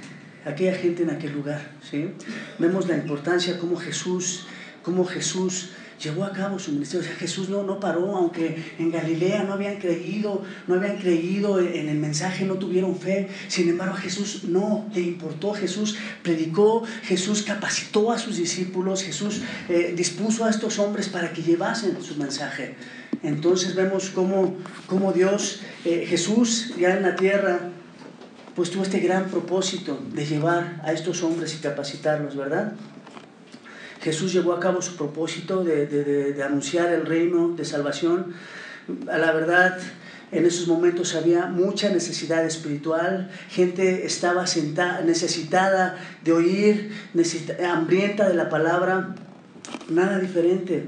aquella 0.45 0.75
gente 0.75 1.03
en 1.03 1.11
aquel 1.11 1.33
lugar. 1.33 1.61
¿sí? 1.89 2.11
Vemos 2.59 2.87
la 2.87 2.97
importancia 2.97 3.57
como 3.57 3.77
Jesús, 3.77 4.47
como 4.85 5.03
Jesús 5.03 5.69
llevó 6.01 6.25
a 6.25 6.31
cabo 6.31 6.59
su 6.59 6.71
ministerio. 6.71 7.09
Jesús 7.17 7.49
no, 7.49 7.63
no 7.63 7.79
paró, 7.79 8.15
aunque 8.15 8.63
en 8.77 8.91
Galilea 8.91 9.43
no 9.43 9.53
habían 9.53 9.77
creído, 9.77 10.43
no 10.67 10.75
habían 10.75 10.97
creído 10.97 11.59
en 11.59 11.89
el 11.89 11.97
mensaje, 11.97 12.45
no 12.45 12.55
tuvieron 12.55 12.95
fe. 12.95 13.27
Sin 13.47 13.67
embargo, 13.67 13.95
a 13.95 13.97
Jesús 13.97 14.43
no 14.43 14.85
le 14.93 15.01
importó. 15.01 15.53
Jesús 15.53 15.97
predicó, 16.21 16.83
Jesús 17.01 17.41
capacitó 17.41 18.11
a 18.11 18.19
sus 18.19 18.37
discípulos, 18.37 19.03
Jesús 19.03 19.41
eh, 19.69 19.95
dispuso 19.97 20.45
a 20.45 20.51
estos 20.51 20.77
hombres 20.77 21.09
para 21.09 21.33
que 21.33 21.41
llevasen 21.41 21.97
su 22.03 22.15
mensaje. 22.17 22.75
Entonces 23.23 23.73
vemos 23.73 24.11
cómo, 24.11 24.55
cómo 24.85 25.13
Dios, 25.13 25.61
eh, 25.83 26.05
Jesús 26.07 26.75
ya 26.77 26.95
en 26.95 27.01
la 27.01 27.15
tierra, 27.15 27.71
pues 28.55 28.69
tuvo 28.69 28.83
este 28.83 28.99
gran 28.99 29.31
propósito 29.31 29.99
de 30.13 30.25
llevar 30.27 30.79
a 30.83 30.93
estos 30.93 31.23
hombres 31.23 31.55
y 31.55 31.57
capacitarlos, 31.57 32.35
¿verdad? 32.35 32.75
Jesús 34.05 34.33
llevó 34.33 34.53
a 34.53 34.59
cabo 34.59 34.83
su 34.83 34.97
propósito 34.97 35.63
de, 35.63 35.87
de, 35.87 36.43
anunciar 36.43 36.93
el 36.93 37.07
reino 37.07 37.55
de 37.55 37.65
salvación. 37.65 38.35
A 39.11 39.17
la 39.17 39.31
verdad, 39.31 39.79
en 40.31 40.45
esos 40.45 40.67
momentos 40.67 41.15
había 41.15 41.47
mucha 41.47 41.89
necesidad 41.89 42.45
espiritual, 42.45 43.31
gente 43.49 44.05
estaba 44.05 44.45
sentada, 44.45 45.01
necesitada 45.01 45.97
de 46.23 46.33
oír, 46.33 46.91
hambrienta 47.67 48.29
de 48.29 48.35
la 48.35 48.47
palabra, 48.47 49.15
nada 49.89 50.19
diferente 50.19 50.87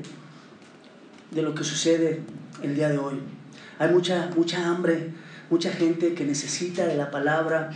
de 1.32 1.42
lo 1.42 1.56
que 1.56 1.64
sucede 1.64 2.22
el 2.62 2.76
día 2.76 2.90
de 2.90 3.00
hoy. 3.00 3.20
Hay 3.80 3.90
mucha, 3.90 4.30
mucha 4.36 4.68
hambre, 4.68 5.10
mucha 5.50 5.72
gente 5.72 6.14
que 6.14 6.24
necesita 6.24 6.86
de 6.86 6.96
la 6.96 7.10
palabra. 7.10 7.72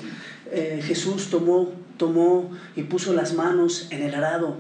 Eh, 0.52 0.84
Jesús 0.86 1.32
tomó, 1.32 1.74
tomó 1.98 2.52
y 2.76 2.84
puso 2.84 3.12
las 3.14 3.34
manos 3.34 3.88
en 3.90 4.04
el 4.04 4.14
arado 4.14 4.58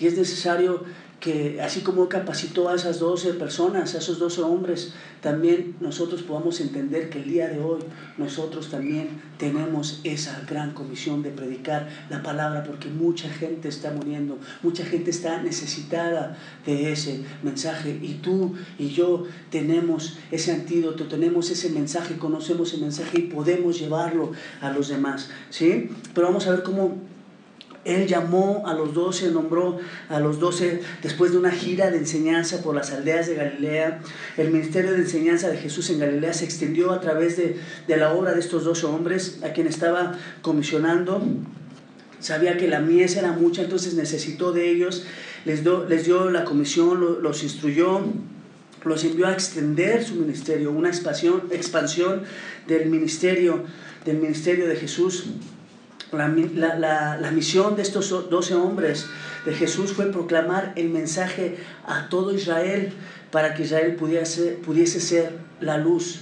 Y 0.00 0.06
es 0.06 0.16
necesario 0.16 0.84
que 1.24 1.62
así 1.62 1.80
como 1.80 2.06
capacitó 2.10 2.68
a 2.68 2.74
esas 2.74 2.98
12 2.98 3.32
personas, 3.34 3.94
a 3.94 3.98
esos 3.98 4.18
12 4.18 4.42
hombres, 4.42 4.92
también 5.22 5.74
nosotros 5.80 6.22
podamos 6.22 6.60
entender 6.60 7.08
que 7.08 7.22
el 7.22 7.30
día 7.30 7.48
de 7.48 7.60
hoy 7.60 7.80
nosotros 8.18 8.68
también 8.68 9.22
tenemos 9.38 10.00
esa 10.04 10.44
gran 10.46 10.72
comisión 10.72 11.22
de 11.22 11.30
predicar 11.30 11.88
la 12.10 12.22
palabra 12.22 12.62
porque 12.62 12.90
mucha 12.90 13.30
gente 13.30 13.68
está 13.68 13.90
muriendo, 13.90 14.38
mucha 14.62 14.84
gente 14.84 15.10
está 15.10 15.42
necesitada 15.42 16.36
de 16.66 16.92
ese 16.92 17.24
mensaje 17.42 17.98
y 18.02 18.14
tú 18.14 18.54
y 18.78 18.88
yo 18.88 19.24
tenemos 19.50 20.18
ese 20.30 20.52
antídoto, 20.52 21.06
tenemos 21.06 21.50
ese 21.50 21.70
mensaje, 21.70 22.18
conocemos 22.18 22.74
ese 22.74 22.82
mensaje 22.82 23.20
y 23.20 23.22
podemos 23.22 23.78
llevarlo 23.78 24.32
a 24.60 24.70
los 24.72 24.88
demás, 24.88 25.30
¿sí? 25.48 25.88
Pero 26.12 26.26
vamos 26.26 26.46
a 26.46 26.50
ver 26.50 26.62
cómo 26.62 27.13
él 27.84 28.06
llamó 28.06 28.62
a 28.66 28.74
los 28.74 28.94
doce, 28.94 29.30
nombró 29.30 29.78
a 30.08 30.18
los 30.20 30.40
doce 30.40 30.80
después 31.02 31.32
de 31.32 31.38
una 31.38 31.50
gira 31.50 31.90
de 31.90 31.98
enseñanza 31.98 32.62
por 32.62 32.74
las 32.74 32.90
aldeas 32.92 33.26
de 33.26 33.34
Galilea. 33.34 34.00
El 34.36 34.50
ministerio 34.50 34.92
de 34.92 34.98
enseñanza 34.98 35.48
de 35.48 35.58
Jesús 35.58 35.90
en 35.90 35.98
Galilea 35.98 36.32
se 36.32 36.44
extendió 36.44 36.92
a 36.92 37.00
través 37.00 37.36
de, 37.36 37.56
la 37.88 38.12
obra 38.12 38.32
de 38.32 38.40
estos 38.40 38.64
doce 38.64 38.86
hombres 38.86 39.40
a 39.42 39.52
quien 39.52 39.66
estaba 39.66 40.18
comisionando. 40.42 41.22
Sabía 42.20 42.56
que 42.56 42.68
la 42.68 42.80
mies 42.80 43.16
era 43.16 43.32
mucha, 43.32 43.62
entonces 43.62 43.94
necesitó 43.94 44.52
de 44.52 44.70
ellos. 44.70 45.04
Les, 45.44 45.62
les 45.64 46.04
dio 46.06 46.30
la 46.30 46.44
comisión, 46.44 47.22
los 47.22 47.42
instruyó, 47.42 48.00
los 48.84 49.04
envió 49.04 49.26
a 49.26 49.32
extender 49.32 50.02
su 50.02 50.14
ministerio, 50.14 50.72
una 50.72 50.88
expansión, 50.88 51.44
expansión 51.50 52.22
del 52.66 52.88
ministerio, 52.88 53.64
del 54.06 54.18
ministerio 54.18 54.66
de 54.66 54.76
Jesús. 54.76 55.26
La, 56.14 57.30
misión 57.32 57.76
de 57.76 57.82
estos 57.82 58.10
doce 58.30 58.54
hombres 58.54 59.06
de 59.44 59.52
Jesús 59.52 59.92
fue 59.92 60.10
proclamar 60.10 60.72
el 60.76 60.90
mensaje 60.90 61.56
a 61.86 62.08
todo 62.08 62.34
Israel 62.34 62.92
para 63.30 63.54
que 63.54 63.64
Israel 63.64 63.96
pudiese, 63.96 64.58
pudiese 64.64 65.00
ser 65.00 65.38
la 65.60 65.78
luz 65.78 66.20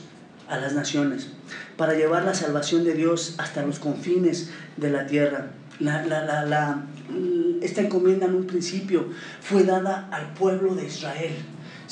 a 0.49 0.56
las 0.56 0.75
naciones, 0.75 1.28
para 1.76 1.94
llevar 1.94 2.25
la 2.25 2.34
salvación 2.34 2.84
de 2.84 2.94
Dios 2.94 3.34
hasta 3.38 3.62
los 3.62 3.78
confines 3.78 4.50
de 4.76 4.90
la 4.90 5.06
tierra. 5.06 5.50
esta 7.61 7.80
encomienda 7.80 8.26
en 8.26 8.34
un 8.34 8.46
principio 8.46 9.06
fue 9.40 9.64
dada 9.64 10.08
al 10.11 10.34
pueblo 10.34 10.75
de 10.75 10.87
Israel 10.87 11.32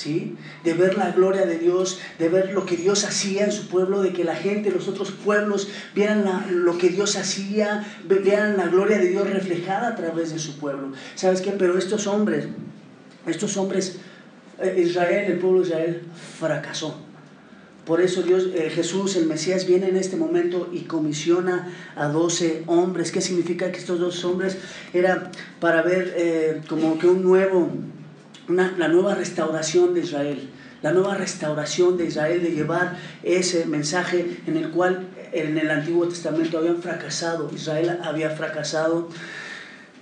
de 0.04 0.74
ver 0.74 0.96
la 0.96 1.10
gloria 1.10 1.44
de 1.44 1.58
Dios, 1.58 2.00
de 2.18 2.28
ver 2.28 2.52
lo 2.52 2.64
que 2.64 2.76
Dios 2.76 3.04
hacía 3.04 3.44
en 3.44 3.52
su 3.52 3.68
pueblo, 3.68 4.02
de 4.02 4.12
que 4.12 4.24
la 4.24 4.34
gente, 4.34 4.70
los 4.70 4.88
otros 4.88 5.10
pueblos, 5.10 5.68
vieran 5.94 6.24
lo 6.64 6.78
que 6.78 6.88
Dios 6.88 7.16
hacía, 7.16 7.86
vieran 8.04 8.56
la 8.56 8.68
gloria 8.68 8.98
de 8.98 9.08
Dios 9.08 9.28
reflejada 9.28 9.88
a 9.88 9.96
través 9.96 10.32
de 10.32 10.38
su 10.38 10.58
pueblo. 10.58 10.92
¿Sabes 11.14 11.40
qué? 11.42 11.52
Pero 11.52 11.76
estos 11.76 12.06
hombres, 12.06 12.46
estos 13.26 13.56
hombres, 13.56 13.98
eh, 14.58 14.82
Israel, 14.84 15.32
el 15.32 15.38
pueblo 15.38 15.60
de 15.60 15.68
Israel, 15.68 16.02
fracasó. 16.38 16.98
Por 17.84 18.00
eso 18.00 18.22
Dios, 18.22 18.50
Jesús, 18.72 19.16
el 19.16 19.26
Mesías, 19.26 19.66
viene 19.66 19.88
en 19.88 19.96
este 19.96 20.16
momento 20.16 20.68
y 20.72 20.82
comisiona 20.82 21.74
a 21.96 22.06
12 22.08 22.64
hombres. 22.66 23.10
¿Qué 23.10 23.20
significa 23.20 23.72
que 23.72 23.78
estos 23.78 23.98
dos 23.98 24.24
hombres 24.24 24.58
era 24.92 25.30
para 25.60 25.82
ver 25.82 26.14
eh, 26.16 26.60
como 26.68 26.98
que 26.98 27.08
un 27.08 27.22
nuevo 27.22 27.70
la 28.50 28.88
nueva 28.88 29.14
restauración 29.14 29.94
de 29.94 30.00
Israel, 30.00 30.48
la 30.82 30.92
nueva 30.92 31.14
restauración 31.14 31.96
de 31.96 32.06
Israel, 32.06 32.42
de 32.42 32.50
llevar 32.50 32.98
ese 33.22 33.66
mensaje 33.66 34.40
en 34.46 34.56
el 34.56 34.70
cual 34.70 35.08
en 35.32 35.58
el 35.58 35.70
Antiguo 35.70 36.08
Testamento 36.08 36.58
habían 36.58 36.82
fracasado, 36.82 37.50
Israel 37.54 37.98
había 38.02 38.30
fracasado. 38.30 39.08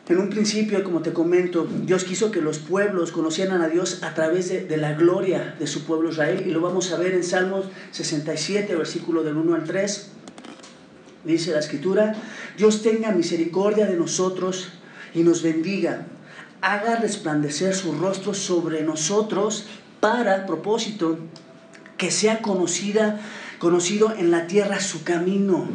En 0.09 0.19
un 0.19 0.31
principio, 0.31 0.83
como 0.85 1.03
te 1.03 1.13
comento, 1.13 1.69
Dios 1.85 2.05
quiso 2.05 2.31
que 2.31 2.41
los 2.41 2.59
pueblos 2.59 3.13
conocieran 3.13 3.61
a 3.61 3.69
Dios 3.69 4.03
a 4.03 4.15
través 4.15 4.49
de, 4.49 4.65
de, 4.65 4.77
la 4.79 4.95
gloria 4.95 5.55
de 5.59 5.67
su 5.67 5.85
pueblo 5.85 6.09
Israel. 6.09 6.45
Y 6.47 6.51
lo 6.51 6.63
vamos 6.63 6.93
a 6.93 6.97
ver 6.97 7.13
en 7.13 7.23
Salmos 7.23 7.67
67, 7.91 8.75
versículo 8.75 9.23
del 9.23 9.37
1 9.37 9.55
al 9.55 9.65
3. 9.65 10.13
Dice 11.25 11.51
la 11.51 11.59
escritura, 11.59 12.15
Dios 12.57 12.81
tenga 12.81 13.11
misericordia 13.11 13.85
de 13.85 13.97
nosotros 13.97 14.71
y 15.15 15.25
nos 15.25 15.43
bendiga 15.43 16.07
haga 16.61 16.97
resplandecer 16.97 17.75
su 17.75 17.93
rostro 17.93 18.35
sobre 18.35 18.83
nosotros 18.83 19.67
para 20.01 20.35
propósito 20.47 21.19
que 21.97 22.11
sea 22.11 22.43
conocida, 22.43 23.21
conocido 23.59 24.15
en 24.15 24.31
la 24.31 24.47
tierra 24.47 24.81
su 24.81 25.03
camino 25.03 25.69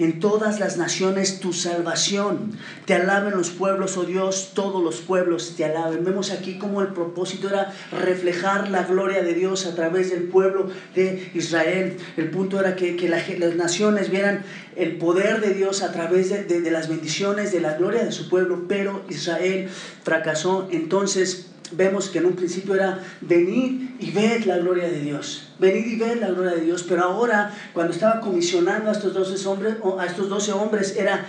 en 0.00 0.18
todas 0.18 0.60
las 0.60 0.78
naciones 0.78 1.40
tu 1.40 1.52
salvación. 1.52 2.52
Te 2.86 2.94
alaben 2.94 3.36
los 3.36 3.50
pueblos, 3.50 3.98
oh 3.98 4.04
Dios, 4.04 4.52
todos 4.54 4.82
los 4.82 5.02
pueblos 5.02 5.54
te 5.56 5.66
alaben. 5.66 6.04
Vemos 6.04 6.30
aquí 6.32 6.56
cómo 6.56 6.80
el 6.80 6.88
propósito 6.88 7.48
era 7.48 7.72
reflejar 7.92 8.70
la 8.70 8.84
gloria 8.84 9.22
de 9.22 9.34
Dios 9.34 9.66
a 9.66 9.74
través 9.74 10.10
del 10.10 10.24
pueblo 10.24 10.70
de 10.94 11.30
Israel. 11.34 11.98
El 12.16 12.30
punto 12.30 12.58
era 12.58 12.76
que, 12.76 12.96
las 13.10 13.56
naciones 13.56 14.10
vieran 14.10 14.42
el 14.74 14.96
poder 14.96 15.42
de 15.42 15.52
Dios 15.52 15.82
a 15.82 15.92
través 15.92 16.30
de, 16.30 16.44
de 16.44 16.70
las 16.70 16.88
bendiciones, 16.88 17.52
de 17.52 17.60
la 17.60 17.74
gloria 17.74 18.02
de 18.02 18.12
su 18.12 18.30
pueblo, 18.30 18.64
pero 18.68 19.02
Israel 19.10 19.68
fracasó. 20.02 20.66
Entonces, 20.70 21.49
vemos 21.72 22.08
que 22.08 22.18
en 22.18 22.26
un 22.26 22.34
principio 22.34 22.74
era 22.74 23.00
venir 23.20 23.96
y 23.98 24.10
ver 24.10 24.46
la 24.46 24.58
gloria 24.58 24.88
de 24.88 25.00
Dios. 25.00 25.52
Venir 25.58 25.86
y 25.86 25.96
ver 25.96 26.18
la 26.18 26.28
gloria 26.28 26.52
de 26.52 26.62
Dios. 26.62 26.84
Pero 26.88 27.04
ahora, 27.04 27.52
cuando 27.72 27.92
estaba 27.92 28.20
comisionando 28.20 28.90
a 28.90 28.92
estos 28.92 29.14
12 29.14 29.48
hombres, 29.48 29.74
a 29.98 30.06
estos 30.06 30.28
12 30.28 30.52
hombres 30.52 30.96
era 30.96 31.26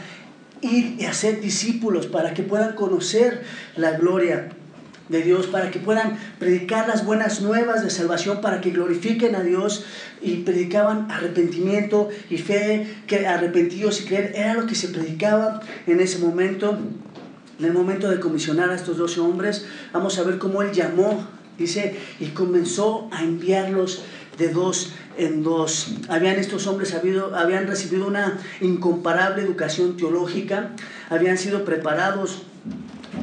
ir 0.62 0.96
y 1.00 1.06
hacer 1.06 1.42
discípulos 1.42 2.08
para 2.08 2.34
que 2.34 2.44
puedan 2.44 2.74
conocer 2.74 3.44
la 3.76 3.92
gloria 3.92 4.50
de 5.12 5.22
Dios, 5.22 5.48
para 5.48 5.72
que 5.72 5.80
puedan 5.80 6.18
predicar 6.40 6.88
las 6.88 7.06
buenas 7.06 7.42
nuevas 7.42 7.84
de 7.84 7.90
salvación, 7.90 8.40
para 8.40 8.62
que 8.62 8.72
glorifiquen 8.72 9.36
a 9.36 9.44
Dios 9.44 9.86
y 10.22 10.38
predicaban 10.38 11.12
arrepentimiento 11.12 12.10
y 12.30 12.38
fe, 12.38 12.88
que 13.08 13.28
arrepentidos 13.28 14.02
y 14.02 14.06
creer, 14.06 14.32
era 14.36 14.54
lo 14.54 14.66
que 14.66 14.76
se 14.76 14.88
predicaba 14.88 15.62
en 15.86 16.00
ese 16.00 16.20
momento. 16.20 16.80
En 17.62 17.68
el 17.68 17.74
momento 17.74 18.10
de 18.10 18.20
comisionar 18.20 18.72
a 18.72 18.76
estos 18.76 18.98
12 18.98 19.20
hombres, 19.20 19.68
vamos 19.94 20.18
a 20.18 20.24
ver 20.24 20.40
cómo 20.40 20.64
él 20.64 20.72
llamó, 20.72 21.28
dice, 21.60 21.96
y 22.20 22.30
comenzó 22.30 23.08
a 23.12 23.22
enviarlos 23.22 24.02
de 24.40 24.50
dos 24.50 24.94
en 25.16 25.44
dos. 25.44 25.94
Habían 26.10 26.38
estos 26.38 26.66
hombres 26.66 26.96
habido, 26.96 27.36
habían 27.36 27.68
recibido 27.68 28.08
una 28.08 28.40
incomparable 28.62 29.44
educación 29.44 29.96
teológica, 29.96 30.72
habían 31.12 31.38
sido 31.38 31.64
preparados 31.64 32.42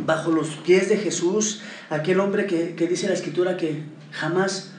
bajo 0.06 0.30
los 0.30 0.50
pies 0.50 0.88
de 0.88 0.98
Jesús, 0.98 1.62
aquel 1.90 2.20
hombre 2.20 2.46
que, 2.46 2.76
que 2.76 2.86
dice 2.86 3.08
la 3.08 3.14
escritura 3.14 3.56
que 3.56 3.82
jamás 4.12 4.70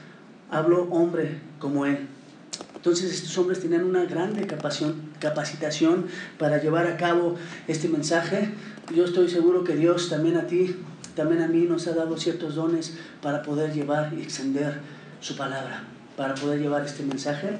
habló 0.50 0.84
hombre 0.84 1.38
como 1.58 1.84
él. 1.84 2.08
Entonces 2.80 3.12
estos 3.12 3.36
hombres 3.36 3.60
tenían 3.60 3.84
una 3.84 4.06
grande 4.06 4.46
capacitación 5.20 6.06
para 6.38 6.62
llevar 6.62 6.86
a 6.86 6.96
cabo 6.96 7.36
este 7.68 7.90
mensaje. 7.90 8.54
Yo 8.94 9.04
estoy 9.04 9.28
seguro 9.28 9.62
que 9.62 9.76
Dios 9.76 10.08
también 10.08 10.36
a 10.36 10.46
ti, 10.46 10.76
también 11.14 11.42
a 11.42 11.48
mí 11.48 11.66
nos 11.68 11.86
ha 11.86 11.94
dado 11.94 12.16
ciertos 12.16 12.56
dones 12.56 12.94
para 13.22 13.42
poder 13.42 13.72
llevar 13.72 14.12
y 14.16 14.20
extender 14.20 14.80
su 15.20 15.36
palabra, 15.36 15.84
para 16.16 16.34
poder 16.34 16.60
llevar 16.60 16.84
este 16.84 17.04
mensaje. 17.04 17.50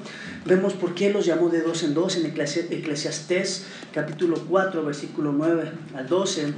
Vemos 0.45 0.73
por 0.73 0.93
qué 0.93 1.11
los 1.11 1.25
llamó 1.25 1.49
de 1.49 1.61
dos 1.61 1.83
en 1.83 1.93
dos 1.93 2.17
en 2.17 2.25
Eclesiastés 2.25 3.65
capítulo 3.93 4.45
4, 4.49 4.83
versículo 4.83 5.31
9 5.31 5.71
al 5.95 6.07
12. 6.07 6.53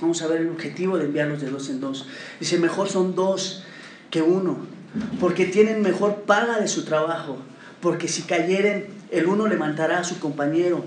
Vamos 0.00 0.22
a 0.22 0.26
ver 0.26 0.42
el 0.42 0.48
objetivo 0.48 0.98
de 0.98 1.06
enviarlos 1.06 1.40
de 1.40 1.50
dos 1.50 1.70
en 1.70 1.80
dos. 1.80 2.06
Dice, 2.38 2.58
mejor 2.58 2.88
son 2.88 3.14
dos 3.14 3.64
que 4.10 4.20
uno, 4.20 4.58
porque 5.18 5.46
tienen 5.46 5.80
mejor 5.82 6.22
paga 6.22 6.60
de 6.60 6.68
su 6.68 6.84
trabajo 6.84 7.38
porque 7.80 8.08
si 8.08 8.22
cayeren, 8.22 8.86
el 9.10 9.26
uno 9.26 9.46
levantará 9.46 10.00
a 10.00 10.04
su 10.04 10.18
compañero. 10.18 10.84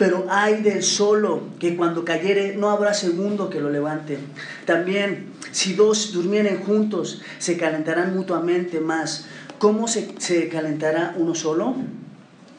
Pero 0.00 0.24
hay 0.30 0.62
del 0.62 0.82
solo, 0.82 1.42
que 1.58 1.76
cuando 1.76 2.06
cayere 2.06 2.56
no 2.56 2.70
habrá 2.70 2.94
segundo 2.94 3.50
que 3.50 3.60
lo 3.60 3.68
levante. 3.68 4.16
También, 4.64 5.26
si 5.52 5.74
dos 5.74 6.14
durmieren 6.14 6.62
juntos, 6.62 7.20
se 7.36 7.58
calentarán 7.58 8.16
mutuamente 8.16 8.80
más. 8.80 9.26
¿Cómo 9.58 9.88
se, 9.88 10.14
se 10.16 10.48
calentará 10.48 11.14
uno 11.18 11.34
solo? 11.34 11.74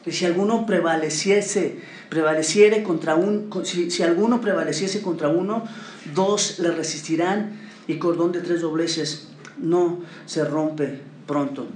Y 0.06 0.12
si 0.12 0.24
alguno 0.24 0.66
prevaleciese, 0.66 1.80
prevaleciere 2.08 2.84
contra 2.84 3.16
un, 3.16 3.50
si, 3.64 3.90
si 3.90 4.04
alguno 4.04 4.40
prevaleciese 4.40 5.02
contra 5.02 5.28
uno, 5.28 5.64
dos 6.14 6.60
le 6.60 6.70
resistirán 6.70 7.58
y 7.88 7.96
cordón 7.98 8.30
de 8.30 8.42
tres 8.42 8.60
dobleces 8.60 9.30
no 9.58 9.98
se 10.26 10.44
rompe 10.44 11.00
pronto. 11.26 11.66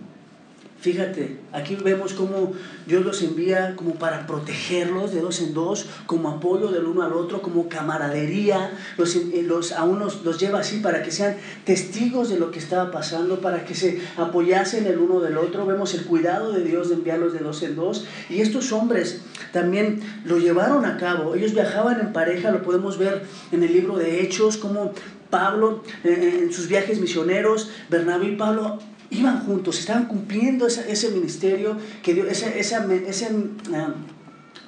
Fíjate, 0.78 1.38
aquí 1.52 1.74
vemos 1.74 2.12
cómo 2.12 2.52
Dios 2.86 3.04
los 3.04 3.22
envía 3.22 3.74
como 3.76 3.94
para 3.94 4.26
protegerlos 4.26 5.12
de 5.12 5.22
dos 5.22 5.40
en 5.40 5.54
dos, 5.54 5.86
como 6.04 6.28
apoyo 6.28 6.68
del 6.68 6.84
uno 6.84 7.02
al 7.02 7.14
otro, 7.14 7.40
como 7.40 7.68
camaradería, 7.68 8.70
los, 8.98 9.16
eh, 9.16 9.42
los, 9.42 9.72
a 9.72 9.84
unos 9.84 10.22
los 10.22 10.38
lleva 10.38 10.60
así 10.60 10.80
para 10.80 11.02
que 11.02 11.10
sean 11.10 11.36
testigos 11.64 12.28
de 12.28 12.38
lo 12.38 12.50
que 12.50 12.58
estaba 12.58 12.90
pasando, 12.90 13.40
para 13.40 13.64
que 13.64 13.74
se 13.74 14.00
apoyasen 14.18 14.86
el 14.86 14.98
uno 14.98 15.20
del 15.20 15.38
otro. 15.38 15.64
Vemos 15.64 15.94
el 15.94 16.04
cuidado 16.04 16.52
de 16.52 16.62
Dios 16.62 16.90
de 16.90 16.96
enviarlos 16.96 17.32
de 17.32 17.38
dos 17.38 17.62
en 17.62 17.74
dos. 17.74 18.06
Y 18.28 18.42
estos 18.42 18.70
hombres 18.70 19.22
también 19.52 20.00
lo 20.24 20.38
llevaron 20.38 20.84
a 20.84 20.98
cabo. 20.98 21.34
Ellos 21.34 21.54
viajaban 21.54 22.00
en 22.00 22.12
pareja, 22.12 22.50
lo 22.50 22.62
podemos 22.62 22.98
ver 22.98 23.22
en 23.50 23.62
el 23.62 23.72
libro 23.72 23.96
de 23.96 24.20
Hechos, 24.20 24.58
como 24.58 24.92
Pablo 25.30 25.82
eh, 26.04 26.40
en 26.42 26.52
sus 26.52 26.68
viajes 26.68 27.00
misioneros, 27.00 27.70
Bernabé 27.88 28.28
y 28.28 28.36
Pablo 28.36 28.78
iban 29.10 29.44
juntos, 29.44 29.78
estaban 29.78 30.06
cumpliendo 30.06 30.66
ese, 30.66 31.10
ministerio, 31.10 31.76
que 32.02 32.14
Dios, 32.14 32.26
ese, 32.28 32.58
ese, 32.58 32.76
ah, 32.76 33.94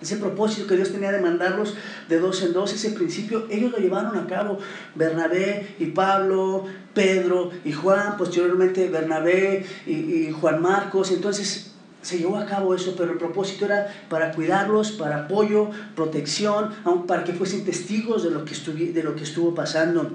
ese, 0.00 0.16
propósito 0.16 0.66
que 0.66 0.76
Dios 0.76 0.92
tenía 0.92 1.12
de 1.12 1.20
mandarlos 1.20 1.74
de 2.08 2.18
dos 2.20 2.42
en 2.42 2.52
dos, 2.52 2.72
ese 2.72 2.90
principio, 2.90 3.46
ellos 3.50 3.72
lo 3.72 3.78
llevaron 3.78 4.16
a 4.16 4.26
cabo. 4.26 4.58
Bernabé 4.94 5.74
y 5.78 5.86
Pablo, 5.86 6.64
Pedro 6.94 7.50
y 7.64 7.72
Juan, 7.72 8.16
posteriormente 8.16 8.88
Bernabé 8.88 9.66
y, 9.86 9.92
y 9.92 10.32
Juan 10.32 10.62
Marcos. 10.62 11.10
Entonces 11.10 11.72
se 12.02 12.18
llevó 12.18 12.38
a 12.38 12.46
cabo 12.46 12.74
eso, 12.74 12.94
pero 12.96 13.12
el 13.12 13.18
propósito 13.18 13.64
era 13.64 13.92
para 14.08 14.32
cuidarlos, 14.32 14.92
para 14.92 15.24
apoyo, 15.24 15.70
protección, 15.96 16.70
aun 16.84 17.06
para 17.06 17.24
que 17.24 17.32
fuesen 17.32 17.64
testigos 17.64 18.22
de 18.22 18.30
lo 18.30 18.44
que, 18.44 18.54
de 18.92 19.02
lo 19.02 19.16
que 19.16 19.24
estuvo 19.24 19.54
pasando 19.54 20.12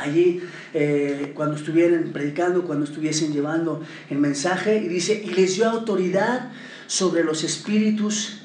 allí 0.00 0.40
eh, 0.74 1.32
cuando 1.34 1.56
estuvieran 1.56 2.10
predicando, 2.12 2.64
cuando 2.64 2.84
estuviesen 2.84 3.32
llevando 3.32 3.82
el 4.08 4.18
mensaje, 4.18 4.78
y 4.78 4.88
dice, 4.88 5.22
y 5.24 5.30
les 5.30 5.56
dio 5.56 5.68
autoridad 5.68 6.50
sobre 6.86 7.24
los 7.24 7.44
espíritus 7.44 8.42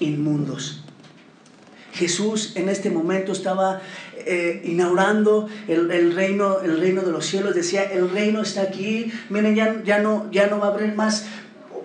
inmundos. 0.00 0.84
Jesús 1.92 2.52
en 2.56 2.68
este 2.68 2.90
momento 2.90 3.30
estaba 3.30 3.80
eh, 4.26 4.62
inaugurando 4.64 5.48
el, 5.68 5.90
el, 5.90 6.14
reino, 6.14 6.60
el 6.60 6.80
reino 6.80 7.02
de 7.02 7.12
los 7.12 7.24
cielos, 7.24 7.54
decía, 7.54 7.84
el 7.84 8.10
reino 8.10 8.42
está 8.42 8.62
aquí, 8.62 9.12
miren, 9.30 9.54
ya, 9.54 9.82
ya, 9.84 10.00
no, 10.00 10.28
ya 10.32 10.48
no 10.48 10.58
va 10.58 10.68
a 10.68 10.74
haber 10.74 10.94
más 10.94 11.26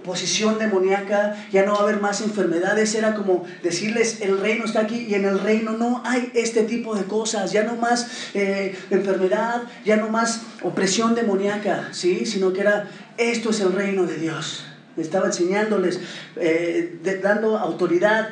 posición 0.03 0.59
demoníaca, 0.59 1.35
ya 1.51 1.65
no 1.65 1.73
va 1.73 1.79
a 1.79 1.83
haber 1.83 2.01
más 2.01 2.21
enfermedades, 2.21 2.95
era 2.95 3.15
como 3.15 3.45
decirles, 3.63 4.21
el 4.21 4.39
reino 4.39 4.65
está 4.65 4.81
aquí 4.81 5.07
y 5.09 5.13
en 5.15 5.25
el 5.25 5.39
reino 5.39 5.71
no 5.71 6.01
hay 6.05 6.31
este 6.33 6.63
tipo 6.63 6.95
de 6.95 7.03
cosas, 7.03 7.51
ya 7.51 7.63
no 7.63 7.75
más 7.75 8.07
eh, 8.33 8.77
enfermedad, 8.89 9.63
ya 9.85 9.97
no 9.97 10.09
más 10.09 10.41
opresión 10.61 11.15
demoníaca, 11.15 11.89
¿sí? 11.91 12.25
sino 12.25 12.53
que 12.53 12.61
era, 12.61 12.89
esto 13.17 13.51
es 13.51 13.59
el 13.61 13.73
reino 13.73 14.03
de 14.05 14.15
Dios. 14.15 14.65
Estaba 14.97 15.27
enseñándoles, 15.27 15.99
eh, 16.35 16.99
dando 17.23 17.57
autoridad 17.57 18.29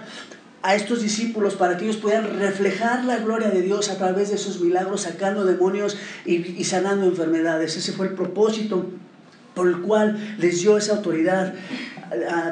a 0.63 0.75
estos 0.75 1.01
discípulos 1.01 1.55
para 1.55 1.77
que 1.77 1.85
ellos 1.85 1.97
puedan 1.97 2.39
reflejar 2.39 3.05
la 3.05 3.19
gloria 3.19 3.49
de 3.49 3.61
Dios 3.61 3.89
a 3.89 3.97
través 3.97 4.29
de 4.29 4.35
esos 4.35 4.59
milagros, 4.59 5.01
sacando 5.01 5.45
demonios 5.45 5.97
y 6.25 6.63
sanando 6.65 7.05
enfermedades. 7.05 7.77
Ese 7.77 7.93
fue 7.93 8.07
el 8.07 8.13
propósito 8.13 8.91
por 9.57 9.67
el 9.67 9.81
cual 9.81 10.35
les 10.37 10.61
dio 10.61 10.77
esa 10.77 10.97
autoridad 10.97 11.55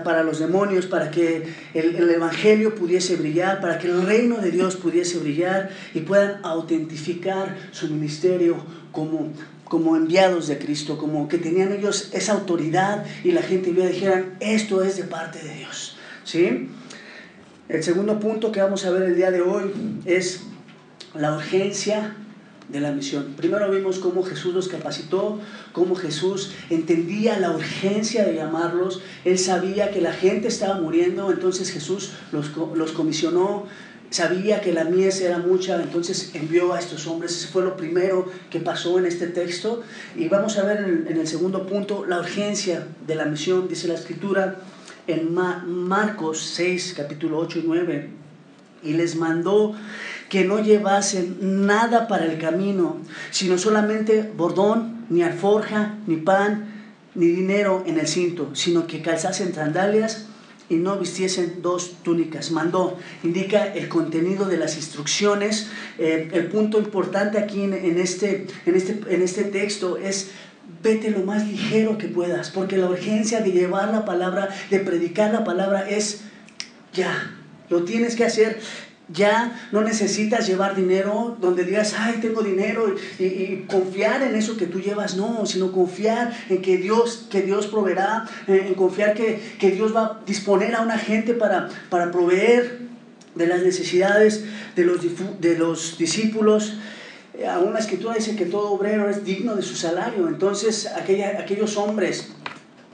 para 0.03 0.23
los 0.23 0.39
demonios, 0.39 0.87
para 0.87 1.11
que 1.11 1.43
el, 1.75 2.09
Evangelio 2.09 2.73
pudiese 2.73 3.15
brillar, 3.15 3.61
para 3.61 3.77
que 3.77 3.87
el 3.87 4.01
reino 4.01 4.37
de 4.37 4.49
Dios 4.49 4.75
pudiese 4.75 5.19
brillar 5.19 5.69
y 5.93 5.99
puedan 5.99 6.39
autentificar 6.43 7.55
su 7.71 7.87
ministerio 7.87 8.57
como, 8.91 9.31
como 9.65 9.95
enviados 9.95 10.47
de 10.47 10.57
Cristo, 10.57 10.97
como 10.97 11.27
que 11.27 11.37
tenían 11.37 11.71
ellos 11.71 12.09
esa 12.11 12.33
autoridad 12.33 13.05
y 13.23 13.31
la 13.31 13.43
gente 13.43 13.71
vía 13.71 13.87
dijeran, 13.87 14.35
esto 14.39 14.83
es 14.83 14.97
de 14.97 15.03
parte 15.03 15.39
de 15.39 15.53
Dios. 15.53 15.95
¿Sí? 16.23 16.69
El 17.69 17.83
segundo 17.83 18.19
punto 18.19 18.51
que 18.51 18.61
vamos 18.61 18.83
a 18.83 18.89
ver 18.89 19.03
el 19.03 19.15
día 19.15 19.29
de 19.29 19.41
hoy 19.41 19.71
es 20.05 20.41
la 21.13 21.35
urgencia 21.35 22.15
de 22.75 22.81
la 22.81 22.91
misión. 22.91 23.33
Primero 23.37 23.71
vimos 23.71 23.99
cómo 23.99 24.21
Jesús 24.23 24.53
los 24.53 24.67
capacitó, 24.67 25.39
cómo 25.71 25.95
Jesús 25.95 26.51
entendía 26.69 27.39
la 27.39 27.51
urgencia 27.51 28.25
de 28.25 28.35
llamarlos, 28.35 29.01
él 29.23 29.39
sabía 29.39 29.91
que 29.91 30.01
la 30.01 30.11
gente 30.11 30.49
estaba 30.49 30.79
muriendo, 30.79 31.31
entonces 31.31 31.71
Jesús 31.71 32.11
los, 32.33 32.51
los 32.75 32.91
comisionó, 32.91 33.65
sabía 34.09 34.59
que 34.59 34.73
la 34.73 34.83
mies 34.83 35.21
era 35.21 35.37
mucha, 35.39 35.81
entonces 35.81 36.31
envió 36.33 36.73
a 36.73 36.79
estos 36.79 37.07
hombres, 37.07 37.31
ese 37.31 37.47
fue 37.47 37.63
lo 37.63 37.77
primero 37.77 38.29
que 38.49 38.59
pasó 38.59 38.99
en 38.99 39.05
este 39.05 39.27
texto. 39.27 39.83
Y 40.17 40.27
vamos 40.27 40.57
a 40.57 40.63
ver 40.63 41.05
en 41.07 41.17
el, 41.17 41.27
segundo 41.27 41.65
punto 41.65 42.05
la 42.05 42.19
urgencia 42.19 42.87
de 43.07 43.15
la 43.15 43.25
misión, 43.25 43.69
dice 43.69 43.87
la 43.87 43.93
escritura 43.93 44.57
en 45.07 45.33
Marcos 45.33 46.41
6, 46.55 46.93
capítulo 46.97 47.37
8 47.39 47.59
y 47.59 47.63
9, 47.67 48.09
y 48.83 48.93
les 48.93 49.15
mandó 49.15 49.75
que 50.29 50.43
no 50.43 50.59
llevasen 50.59 51.65
nada 51.65 52.07
para 52.07 52.25
el 52.25 52.39
camino, 52.39 52.97
sino 53.31 53.57
solamente 53.57 54.31
bordón, 54.35 55.05
ni 55.09 55.21
alforja, 55.21 55.95
ni 56.07 56.17
pan, 56.17 56.73
ni 57.13 57.27
dinero 57.27 57.83
en 57.85 57.99
el 57.99 58.07
cinto, 58.07 58.49
sino 58.53 58.87
que 58.87 59.01
calzasen 59.01 59.53
sandalias 59.53 60.25
y 60.67 60.75
no 60.75 60.97
vistiesen 60.97 61.61
dos 61.61 61.97
túnicas. 62.03 62.51
Mandó, 62.51 62.97
indica 63.23 63.65
el 63.73 63.87
contenido 63.87 64.45
de 64.45 64.57
las 64.57 64.75
instrucciones. 64.75 65.69
Eh, 65.97 66.29
el 66.33 66.47
punto 66.47 66.79
importante 66.79 67.37
aquí 67.37 67.63
en, 67.63 67.99
este, 67.99 68.47
en, 68.65 68.75
este, 68.75 68.99
en 69.07 69.21
este 69.21 69.43
texto 69.43 69.97
es 69.97 70.31
vete 70.81 71.11
lo 71.11 71.19
más 71.19 71.47
ligero 71.47 71.97
que 71.97 72.07
puedas, 72.07 72.49
porque 72.49 72.77
la 72.77 72.89
urgencia 72.89 73.41
de 73.41 73.51
llevar 73.51 73.91
la 73.91 74.05
palabra, 74.05 74.49
de 74.69 74.79
predicar 74.79 75.31
la 75.31 75.43
palabra 75.43 75.87
es 75.89 76.21
ya, 76.93 77.35
lo 77.69 77.83
tienes 77.83 78.15
que 78.15 78.23
hacer 78.23 78.59
ya 79.07 79.67
no 79.71 79.81
necesitas 79.81 80.47
llevar 80.47 80.75
dinero 80.75 81.37
donde 81.39 81.63
digas, 81.63 81.95
ay, 81.97 82.19
tengo 82.21 82.41
dinero 82.41 82.95
y, 83.19 83.65
confiar 83.69 84.23
en 84.23 84.35
eso 84.35 84.57
que 84.57 84.65
tú 84.65 84.79
llevas, 84.79 85.15
no, 85.15 85.45
sino 85.45 85.71
confiar 85.71 86.35
en 86.49 86.61
que 86.61 86.77
Dios, 86.77 87.27
que 87.29 87.41
Dios 87.41 87.67
proveerá, 87.67 88.25
en 88.47 88.73
confiar 88.73 89.13
que, 89.13 89.39
que, 89.59 89.71
Dios 89.71 89.95
va 89.95 90.05
a 90.05 90.21
disponer 90.25 90.75
a 90.75 90.81
una 90.81 90.97
gente 90.97 91.33
para, 91.33 91.69
para 91.89 92.11
proveer 92.11 92.79
de 93.35 93.47
las 93.47 93.61
necesidades 93.61 94.43
de 94.75 94.83
los, 94.85 94.99
de 95.39 95.57
los 95.57 95.97
discípulos. 95.97 96.77
Aún 97.49 97.73
la 97.73 97.79
escritura 97.79 98.15
dice 98.15 98.35
que 98.35 98.45
todo 98.45 98.71
obrero 98.71 99.09
es 99.09 99.25
digno 99.25 99.55
de 99.55 99.61
su 99.61 99.75
salario, 99.75 100.27
entonces 100.29 100.87
aquella, 100.87 101.37
aquellos 101.39 101.75
hombres 101.75 102.29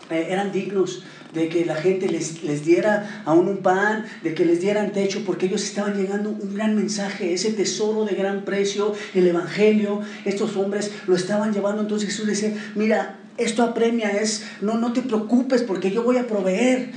eh, 0.10 0.28
eran 0.30 0.52
dignos 0.52 1.04
de 1.34 1.50
que 1.50 1.66
la 1.66 1.76
gente 1.76 2.08
les, 2.08 2.44
les 2.44 2.66
diera 2.66 3.24
aún 3.26 3.48
un 3.48 3.58
pan, 3.58 4.06
de 4.24 4.34
que 4.34 4.46
les 4.46 4.62
dieran 4.62 4.92
techo, 4.92 5.24
porque 5.26 5.46
ellos 5.46 5.64
estaban 5.64 5.96
llegando 5.96 6.30
un 6.30 6.56
gran 6.56 6.76
mensaje, 6.76 7.34
ese 7.34 7.52
tesoro 7.52 8.06
de 8.06 8.16
gran 8.16 8.44
precio, 8.46 8.94
el 9.14 9.28
Evangelio, 9.28 10.02
estos 10.26 10.56
hombres 10.58 10.92
lo 11.08 11.16
estaban 11.16 11.54
llevando, 11.54 11.82
entonces 11.82 12.10
Jesús 12.10 12.28
les 12.28 12.42
dice, 12.42 12.58
mira, 12.76 13.18
esto 13.38 13.64
apremia, 13.64 14.10
es, 14.10 14.46
no, 14.62 14.78
no 14.78 14.94
te 14.94 15.02
preocupes 15.02 15.64
porque 15.64 15.92
yo 15.92 16.04
voy 16.04 16.18
a 16.18 16.28
proveer. 16.28 16.92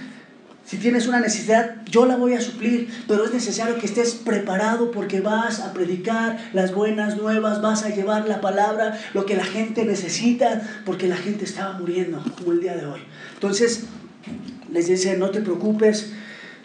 Si 0.66 0.78
tienes 0.78 1.06
una 1.06 1.20
necesidad, 1.20 1.76
yo 1.84 2.06
la 2.06 2.16
voy 2.16 2.32
a 2.32 2.40
suplir, 2.40 2.88
pero 3.06 3.24
es 3.24 3.34
necesario 3.34 3.78
que 3.78 3.84
estés 3.84 4.14
preparado 4.14 4.90
porque 4.90 5.20
vas 5.20 5.60
a 5.60 5.74
predicar 5.74 6.38
las 6.54 6.74
buenas 6.74 7.18
nuevas, 7.18 7.60
vas 7.60 7.84
a 7.84 7.90
llevar 7.90 8.26
la 8.26 8.40
palabra, 8.40 8.98
lo 9.12 9.26
que 9.26 9.36
la 9.36 9.44
gente 9.44 9.84
necesita, 9.84 10.62
porque 10.86 11.06
la 11.06 11.16
gente 11.16 11.44
estaba 11.44 11.78
muriendo, 11.78 12.24
como 12.38 12.52
el 12.52 12.60
día 12.60 12.76
de 12.76 12.86
hoy. 12.86 13.00
Entonces, 13.34 13.84
les 14.72 14.88
dice, 14.88 15.16
no 15.16 15.30
te 15.30 15.40
preocupes, 15.40 16.12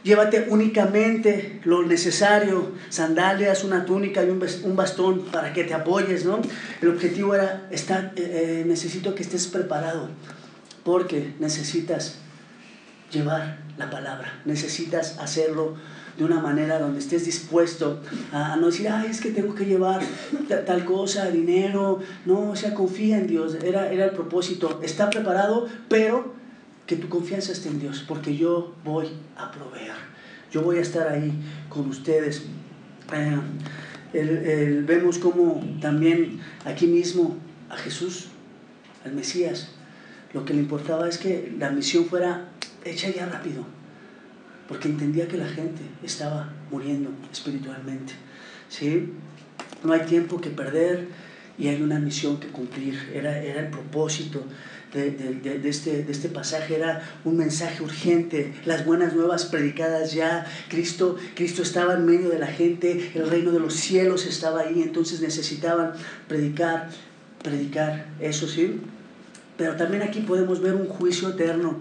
llévate 0.03 0.47
únicamente 0.49 1.59
lo 1.63 1.83
necesario, 1.83 2.71
sandalias, 2.89 3.63
una 3.63 3.85
túnica 3.85 4.23
y 4.23 4.29
un 4.29 4.75
bastón 4.75 5.25
para 5.31 5.53
que 5.53 5.63
te 5.63 5.73
apoyes, 5.73 6.25
¿no? 6.25 6.39
El 6.81 6.89
objetivo 6.89 7.35
era, 7.35 7.67
estar, 7.71 8.13
eh, 8.15 8.61
eh, 8.61 8.63
necesito 8.65 9.15
que 9.15 9.23
estés 9.23 9.47
preparado, 9.47 10.09
porque 10.83 11.33
necesitas 11.39 12.15
llevar 13.11 13.59
la 13.77 13.89
palabra, 13.89 14.41
necesitas 14.45 15.17
hacerlo 15.19 15.75
de 16.17 16.25
una 16.25 16.41
manera 16.41 16.79
donde 16.79 16.99
estés 16.99 17.25
dispuesto 17.25 18.01
a, 18.33 18.57
no 18.57 18.67
decir, 18.67 18.89
ay, 18.89 19.07
es 19.09 19.21
que 19.21 19.31
tengo 19.31 19.55
que 19.55 19.65
llevar 19.65 20.01
tal 20.65 20.83
cosa, 20.83 21.31
dinero, 21.31 21.99
no, 22.25 22.51
o 22.51 22.55
sea, 22.55 22.73
confía 22.73 23.17
en 23.17 23.27
Dios, 23.27 23.55
era, 23.63 23.89
era 23.91 24.05
el 24.05 24.11
propósito, 24.11 24.81
está 24.83 25.09
preparado, 25.09 25.67
pero 25.87 26.38
que 26.89 26.95
tu 26.95 27.07
confianza 27.07 27.51
esté 27.51 27.69
en 27.69 27.79
Dios, 27.79 28.03
porque 28.07 28.35
yo 28.35 28.73
voy 28.83 29.09
a 29.37 29.51
proveer. 29.51 29.93
Yo 30.51 30.63
voy 30.63 30.79
a 30.79 30.81
estar 30.81 31.07
ahí 31.07 31.31
con 31.69 31.87
ustedes. 31.87 32.41
Eh, 34.11 34.81
vemos 34.87 35.19
como 35.19 35.63
también 35.79 36.39
aquí 36.65 36.87
mismo 36.87 37.37
a 37.69 37.77
Jesús, 37.77 38.29
al 39.05 39.13
Mesías, 39.13 39.69
lo 40.33 40.45
que 40.45 40.55
le 40.55 40.61
importaba 40.61 41.07
es 41.07 41.19
que 41.19 41.53
la 41.59 41.69
misión 41.69 42.05
fuera 42.05 42.49
hecha 42.83 43.11
ya 43.11 43.27
rápido, 43.27 43.63
porque 44.67 44.87
entendía 44.87 45.27
que 45.27 45.37
la 45.37 45.47
gente 45.47 45.83
estaba 46.01 46.51
muriendo 46.71 47.11
espiritualmente. 47.31 48.13
¿sí? 48.67 49.13
No 49.83 49.93
hay 49.93 50.07
tiempo 50.07 50.41
que 50.41 50.49
perder 50.49 51.07
y 51.59 51.67
hay 51.67 51.81
una 51.81 51.99
misión 51.99 52.39
que 52.39 52.47
cumplir. 52.47 53.11
Era, 53.13 53.37
era 53.43 53.59
el 53.59 53.67
propósito 53.67 54.43
de, 54.93 55.11
de, 55.11 55.69
este, 55.69 56.03
de 56.03 56.11
este 56.11 56.29
pasaje, 56.29 56.75
era 56.75 57.01
un 57.23 57.37
mensaje 57.37 57.83
urgente, 57.83 58.53
las 58.65 58.85
buenas 58.85 59.13
nuevas 59.13 59.45
predicadas 59.45 60.13
ya, 60.13 60.47
Cristo, 60.67 61.17
Cristo 61.35 61.61
estaba 61.61 61.93
en 61.93 62.05
medio 62.05 62.29
de 62.29 62.39
la 62.39 62.47
gente, 62.47 63.11
el 63.13 63.29
reino 63.29 63.51
de 63.51 63.59
los 63.59 63.75
cielos 63.75 64.25
estaba 64.25 64.61
ahí, 64.61 64.81
entonces 64.81 65.21
necesitaban 65.21 65.93
predicar, 66.27 66.89
predicar, 67.43 68.07
eso 68.19 68.47
sí. 68.47 68.81
Pero 69.57 69.75
también 69.75 70.01
aquí 70.01 70.21
podemos 70.21 70.61
ver 70.61 70.73
un 70.73 70.87
juicio 70.87 71.29
eterno. 71.29 71.79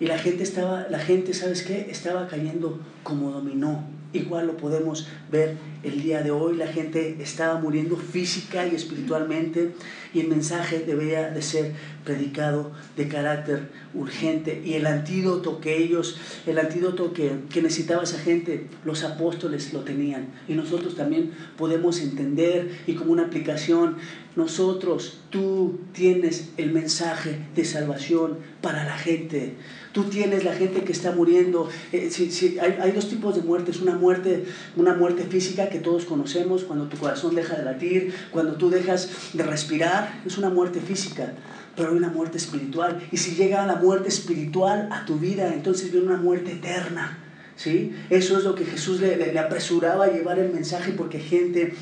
Y 0.00 0.06
la 0.06 0.18
gente 0.18 0.42
estaba, 0.42 0.88
la 0.90 0.98
gente, 0.98 1.32
¿sabes 1.32 1.62
qué? 1.62 1.86
Estaba 1.88 2.26
cayendo 2.26 2.80
como 3.04 3.30
dominó. 3.30 3.86
Igual 4.12 4.48
lo 4.48 4.56
podemos 4.56 5.06
ver 5.30 5.56
el 5.84 6.02
día 6.02 6.22
de 6.22 6.30
hoy. 6.30 6.56
La 6.56 6.66
gente 6.66 7.16
estaba 7.20 7.60
muriendo 7.60 7.96
física 7.96 8.66
y 8.66 8.74
espiritualmente 8.74 9.72
y 10.12 10.20
el 10.20 10.28
mensaje 10.28 10.80
debía 10.80 11.30
de 11.30 11.42
ser 11.42 11.72
predicado 12.04 12.72
de 12.96 13.08
carácter 13.08 13.68
urgente. 13.94 14.62
Y 14.64 14.74
el 14.74 14.86
antídoto 14.86 15.60
que 15.60 15.76
ellos, 15.76 16.18
el 16.46 16.58
antídoto 16.58 17.12
que, 17.12 17.40
que 17.50 17.62
necesitaba 17.62 18.02
esa 18.02 18.18
gente, 18.18 18.66
los 18.84 19.04
apóstoles 19.04 19.72
lo 19.72 19.80
tenían. 19.80 20.28
Y 20.48 20.54
nosotros 20.54 20.96
también 20.96 21.32
podemos 21.56 22.00
entender 22.00 22.70
y 22.86 22.94
como 22.94 23.12
una 23.12 23.24
aplicación, 23.24 23.96
nosotros, 24.36 25.20
tú 25.30 25.78
tienes 25.92 26.50
el 26.56 26.72
mensaje 26.72 27.38
de 27.54 27.64
salvación 27.64 28.38
para 28.60 28.84
la 28.84 28.98
gente. 28.98 29.54
Tú 29.92 30.04
tienes 30.04 30.42
la 30.42 30.52
gente 30.54 30.82
que 30.82 30.90
está 30.90 31.12
muriendo. 31.12 31.68
Eh, 31.92 32.10
si, 32.10 32.58
hay, 32.58 32.76
hay, 32.80 32.90
dos 32.90 33.08
tipos 33.08 33.36
de 33.36 33.42
muertes. 33.42 33.80
Una 33.80 33.94
muerte, 33.94 34.44
una 34.76 34.94
muerte 34.94 35.22
física 35.22 35.68
que 35.74 35.80
todos 35.80 36.04
conocemos, 36.04 36.62
cuando 36.62 36.86
tu 36.86 36.96
corazón 36.96 37.34
deja 37.34 37.56
de 37.56 37.64
latir, 37.64 38.14
cuando 38.30 38.52
tú 38.54 38.70
dejas 38.70 39.10
de 39.32 39.42
respirar, 39.42 40.22
es 40.24 40.38
una 40.38 40.48
muerte 40.48 40.78
física. 40.78 41.32
Pero 41.74 41.90
hay 41.90 41.96
una 41.96 42.10
muerte 42.10 42.38
espiritual. 42.38 43.02
Y 43.10 43.16
si 43.16 43.34
llega 43.34 43.66
la 43.66 43.74
muerte 43.74 44.08
espiritual 44.08 44.88
a 44.92 45.04
tu 45.04 45.18
vida, 45.18 45.52
entonces 45.52 45.90
viene 45.90 46.06
una 46.06 46.16
muerte 46.16 46.52
eterna. 46.52 47.18
¿sí? 47.56 47.92
Eso 48.08 48.38
es 48.38 48.44
lo 48.44 48.54
que 48.54 48.64
Jesús 48.64 49.00
le, 49.00 49.36
apresuraba 49.36 50.04
a 50.04 50.12
llevar 50.12 50.38
el 50.38 50.52
mensaje 50.52 50.92
porque 50.92 51.18
gente 51.18 51.74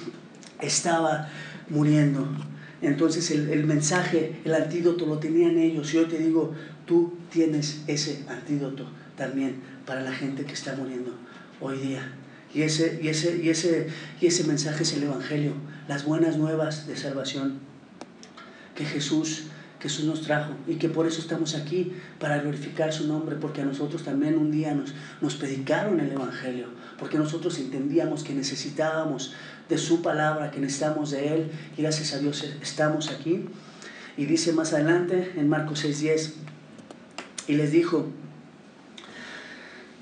estaba 0.62 1.28
muriendo. 1.68 2.26
Entonces 2.81 3.31
el, 3.31 3.50
el, 3.50 3.66
mensaje, 3.66 4.40
el 4.46 4.55
antídoto 4.55 5.05
lo 5.05 5.18
tenían 5.18 5.59
ellos. 5.59 5.92
Y 5.92 5.98
yo 5.98 6.09
te 6.09 6.16
digo, 6.16 6.55
tú 6.87 7.12
tienes 7.31 7.83
ese 7.88 8.24
antídoto 8.26 8.87
también 9.18 9.57
para 9.85 10.00
la 10.00 10.12
gente 10.12 10.46
que 10.46 10.55
está 10.55 10.74
muriendo 10.76 11.12
hoy 11.61 11.76
día. 11.76 12.11
Y 12.54 12.62
ese, 12.62 13.00
y 13.02 13.08
ese, 13.08 13.38
y 13.42 13.48
ese, 13.48 13.88
y 14.20 14.26
ese 14.26 14.44
mensaje 14.44 14.82
es 14.82 14.92
el 14.94 15.04
Evangelio, 15.04 15.54
las 15.88 16.04
buenas 16.04 16.36
nuevas 16.36 16.86
de 16.86 16.96
salvación 16.96 17.60
que 18.74 18.84
Jesús, 18.84 19.44
Jesús 19.80 20.04
nos 20.04 20.22
trajo 20.22 20.54
y 20.66 20.76
que 20.76 20.88
por 20.88 21.06
eso 21.06 21.20
estamos 21.20 21.54
aquí, 21.54 21.92
para 22.18 22.38
glorificar 22.38 22.92
su 22.92 23.06
nombre, 23.06 23.36
porque 23.36 23.62
a 23.62 23.64
nosotros 23.64 24.04
también 24.04 24.36
un 24.36 24.50
día 24.50 24.74
nos, 24.74 24.92
nos 25.20 25.34
predicaron 25.34 25.98
el 26.00 26.12
Evangelio, 26.12 26.66
porque 26.98 27.18
nosotros 27.18 27.58
entendíamos 27.58 28.22
que 28.22 28.34
necesitábamos 28.34 29.34
de 29.68 29.78
su 29.78 30.02
palabra, 30.02 30.50
que 30.50 30.60
necesitamos 30.60 31.10
de 31.10 31.34
Él, 31.34 31.50
y 31.76 31.82
gracias 31.82 32.12
a 32.12 32.18
Dios 32.18 32.44
estamos 32.60 33.10
aquí. 33.10 33.46
Y 34.16 34.26
dice 34.26 34.52
más 34.52 34.74
adelante 34.74 35.32
en 35.36 35.48
Marcos 35.48 35.84
6:10, 35.84 36.34
y 37.48 37.54
les 37.54 37.72
dijo, 37.72 38.08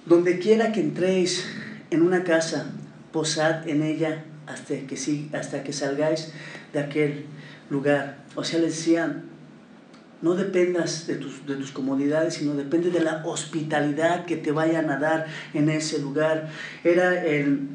donde 0.05 0.39
quiera 0.41 0.73
que 0.73 0.81
entréis 0.81 1.47
en 1.91 2.03
una 2.03 2.25
casa, 2.25 2.67
posad 3.13 3.69
en 3.69 3.83
ella 3.83 4.25
hasta 4.47 4.75
que, 4.75 5.29
hasta 5.33 5.63
que 5.63 5.73
salgáis 5.73 6.33
de 6.73 6.81
aquel 6.81 7.25
lugar. 7.69 8.19
O 8.35 8.45
sea, 8.45 8.61
les 8.61 8.77
decía, 8.77 9.23
no 10.23 10.35
dependas 10.35 11.07
de 11.07 11.17
tus, 11.17 11.47
de 11.47 11.57
tus 11.57 11.73
comodidades, 11.73 12.35
sino 12.35 12.55
depende 12.55 12.91
de 12.91 13.01
la 13.01 13.23
hospitalidad 13.25 14.25
que 14.25 14.37
te 14.37 14.53
vayan 14.53 14.91
a 14.91 14.99
dar 14.99 15.27
en 15.55 15.69
ese 15.69 16.01
lugar. 16.01 16.49
Era 16.85 17.25
el, 17.25 17.69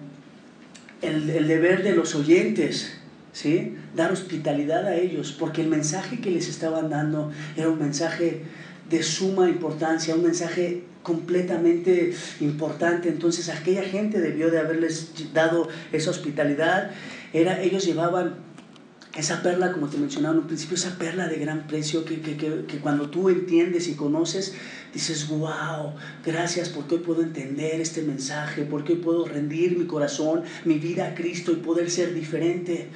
el, 1.01 1.29
el 1.29 1.47
deber 1.47 1.83
de 1.83 1.95
los 1.95 2.15
oyentes, 2.15 2.97
¿sí? 3.33 3.75
Dar 3.95 4.11
hospitalidad 4.11 4.85
a 4.85 4.95
ellos, 4.95 5.35
porque 5.37 5.61
el 5.61 5.67
mensaje 5.67 6.19
que 6.19 6.31
les 6.31 6.47
estaban 6.47 6.89
dando 6.89 7.31
era 7.55 7.69
un 7.69 7.79
mensaje 7.79 8.43
de 8.89 9.03
suma 9.03 9.49
importancia, 9.49 10.15
un 10.15 10.23
mensaje 10.23 10.83
completamente 11.03 12.13
importante. 12.41 13.09
Entonces 13.09 13.49
aquella 13.49 13.83
gente 13.83 14.19
debió 14.19 14.51
de 14.51 14.59
haberles 14.59 15.33
dado 15.33 15.69
esa 15.91 16.09
hospitalidad. 16.11 16.91
Era, 17.33 17.61
ellos 17.61 17.85
llevaban 17.85 18.45
esa 19.15 19.41
perla, 19.41 19.71
como 19.71 19.87
te 19.87 19.97
mencionaba 19.97 20.35
en 20.35 20.41
un 20.41 20.47
principio, 20.47 20.75
esa 20.75 20.97
perla 20.97 21.27
de 21.27 21.37
gran 21.37 21.67
precio 21.67 22.03
que, 22.03 22.19
que, 22.19 22.35
que, 22.35 22.77
cuando 22.79 23.09
tú 23.09 23.29
entiendes 23.29 23.87
y 23.87 23.93
conoces, 23.93 24.55
dices, 24.93 25.29
wow, 25.29 25.93
gracias 26.25 26.67
porque 26.67 26.95
hoy 26.95 27.01
puedo 27.01 27.21
entender 27.21 27.79
este 27.79 28.01
mensaje, 28.01 28.63
porque 28.63 28.93
hoy 28.93 28.99
puedo 28.99 29.25
rendir 29.25 29.77
mi 29.77 29.85
corazón, 29.85 30.43
mi 30.65 30.79
vida 30.79 31.07
a 31.07 31.15
Cristo 31.15 31.53
y 31.53 31.55
poder 31.55 31.89
ser 31.89 32.13
diferente. 32.13 32.89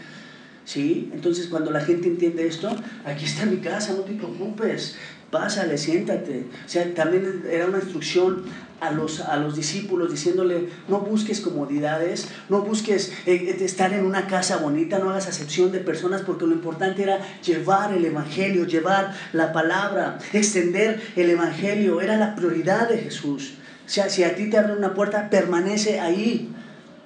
¿Sí? 0.65 1.09
Entonces 1.13 1.47
cuando 1.47 1.71
la 1.71 1.81
gente 1.81 2.07
entiende 2.07 2.45
esto, 2.45 2.69
aquí 3.03 3.25
está 3.25 3.45
mi 3.47 3.57
casa, 3.57 3.93
no 3.93 4.01
te 4.01 4.13
preocupes, 4.13 4.97
pásale, 5.31 5.77
siéntate. 5.77 6.45
O 6.65 6.69
sea, 6.69 6.93
también 6.93 7.43
era 7.49 7.65
una 7.65 7.79
instrucción 7.79 8.43
a 8.81 8.91
los, 8.91 9.19
a 9.21 9.35
los 9.37 9.55
discípulos 9.55 10.11
diciéndole, 10.11 10.69
no 10.87 11.01
busques 11.01 11.41
comodidades, 11.41 12.29
no 12.47 12.61
busques 12.61 13.11
eh, 13.25 13.57
estar 13.59 13.93
en 13.93 14.05
una 14.05 14.27
casa 14.27 14.57
bonita, 14.57 14.99
no 14.99 15.09
hagas 15.09 15.27
acepción 15.27 15.71
de 15.71 15.79
personas, 15.79 16.21
porque 16.21 16.45
lo 16.45 16.53
importante 16.53 17.03
era 17.03 17.19
llevar 17.41 17.93
el 17.93 18.05
Evangelio, 18.05 18.65
llevar 18.65 19.13
la 19.33 19.51
palabra, 19.51 20.19
extender 20.33 21.01
el 21.15 21.29
Evangelio, 21.29 22.01
era 22.01 22.17
la 22.17 22.35
prioridad 22.35 22.89
de 22.89 22.99
Jesús. 22.99 23.53
O 23.85 23.89
sea, 23.89 24.09
si 24.09 24.23
a 24.23 24.35
ti 24.35 24.49
te 24.49 24.57
abre 24.57 24.73
una 24.73 24.93
puerta, 24.93 25.29
permanece 25.29 25.99
ahí. 25.99 26.49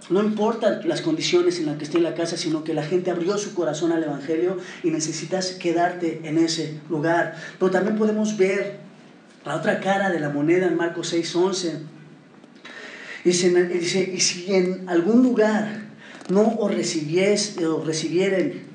No 0.09 0.21
importan 0.21 0.87
las 0.87 1.01
condiciones 1.01 1.59
en 1.59 1.67
las 1.67 1.77
que 1.77 1.85
esté 1.85 1.99
la 1.99 2.13
casa, 2.13 2.35
sino 2.35 2.63
que 2.63 2.73
la 2.73 2.83
gente 2.83 3.09
abrió 3.09 3.37
su 3.37 3.53
corazón 3.53 3.91
al 3.91 4.03
Evangelio 4.03 4.57
y 4.83 4.89
necesitas 4.91 5.51
quedarte 5.51 6.21
en 6.23 6.37
ese 6.37 6.79
lugar. 6.89 7.35
Pero 7.57 7.71
también 7.71 7.97
podemos 7.97 8.35
ver 8.37 8.79
la 9.45 9.55
otra 9.55 9.79
cara 9.79 10.09
de 10.09 10.19
la 10.19 10.29
moneda 10.29 10.67
en 10.67 10.75
Marcos 10.75 11.13
6:11. 11.13 11.79
Dice, 13.23 14.11
y 14.13 14.19
si 14.19 14.53
en 14.53 14.89
algún 14.89 15.23
lugar 15.23 15.83
no 16.29 16.55
os, 16.59 16.73
recibies, 16.73 17.57
os 17.57 17.85
recibieren 17.85 18.73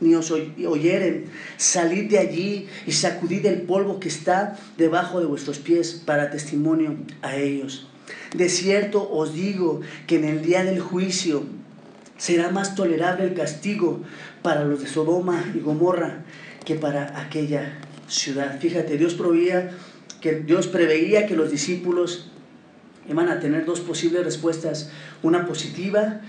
ni 0.00 0.14
os 0.14 0.30
oyeren, 0.30 1.26
salid 1.56 2.10
de 2.10 2.18
allí 2.18 2.68
y 2.86 2.92
sacudid 2.92 3.46
el 3.46 3.62
polvo 3.62 3.98
que 3.98 4.08
está 4.08 4.58
debajo 4.76 5.20
de 5.20 5.26
vuestros 5.26 5.58
pies 5.58 6.02
para 6.04 6.30
testimonio 6.30 6.96
a 7.22 7.36
ellos. 7.36 7.88
De 8.34 8.48
cierto 8.48 9.08
os 9.10 9.34
digo 9.34 9.80
que 10.06 10.16
en 10.16 10.24
el 10.24 10.42
día 10.42 10.64
del 10.64 10.80
juicio 10.80 11.44
será 12.18 12.50
más 12.50 12.74
tolerable 12.74 13.24
el 13.24 13.34
castigo 13.34 14.02
para 14.42 14.64
los 14.64 14.80
de 14.80 14.88
Sodoma 14.88 15.44
y 15.54 15.60
Gomorra 15.60 16.24
que 16.64 16.74
para 16.74 17.20
aquella 17.20 17.78
ciudad. 18.08 18.58
Fíjate, 18.60 18.96
Dios 18.96 19.14
proveía 19.14 19.70
que 20.20 20.40
Dios 20.40 20.66
preveía 20.66 21.26
que 21.26 21.36
los 21.36 21.50
discípulos 21.50 22.30
iban 23.08 23.28
a 23.28 23.38
tener 23.38 23.64
dos 23.64 23.80
posibles 23.80 24.24
respuestas, 24.24 24.90
una 25.22 25.46
positiva 25.46 26.20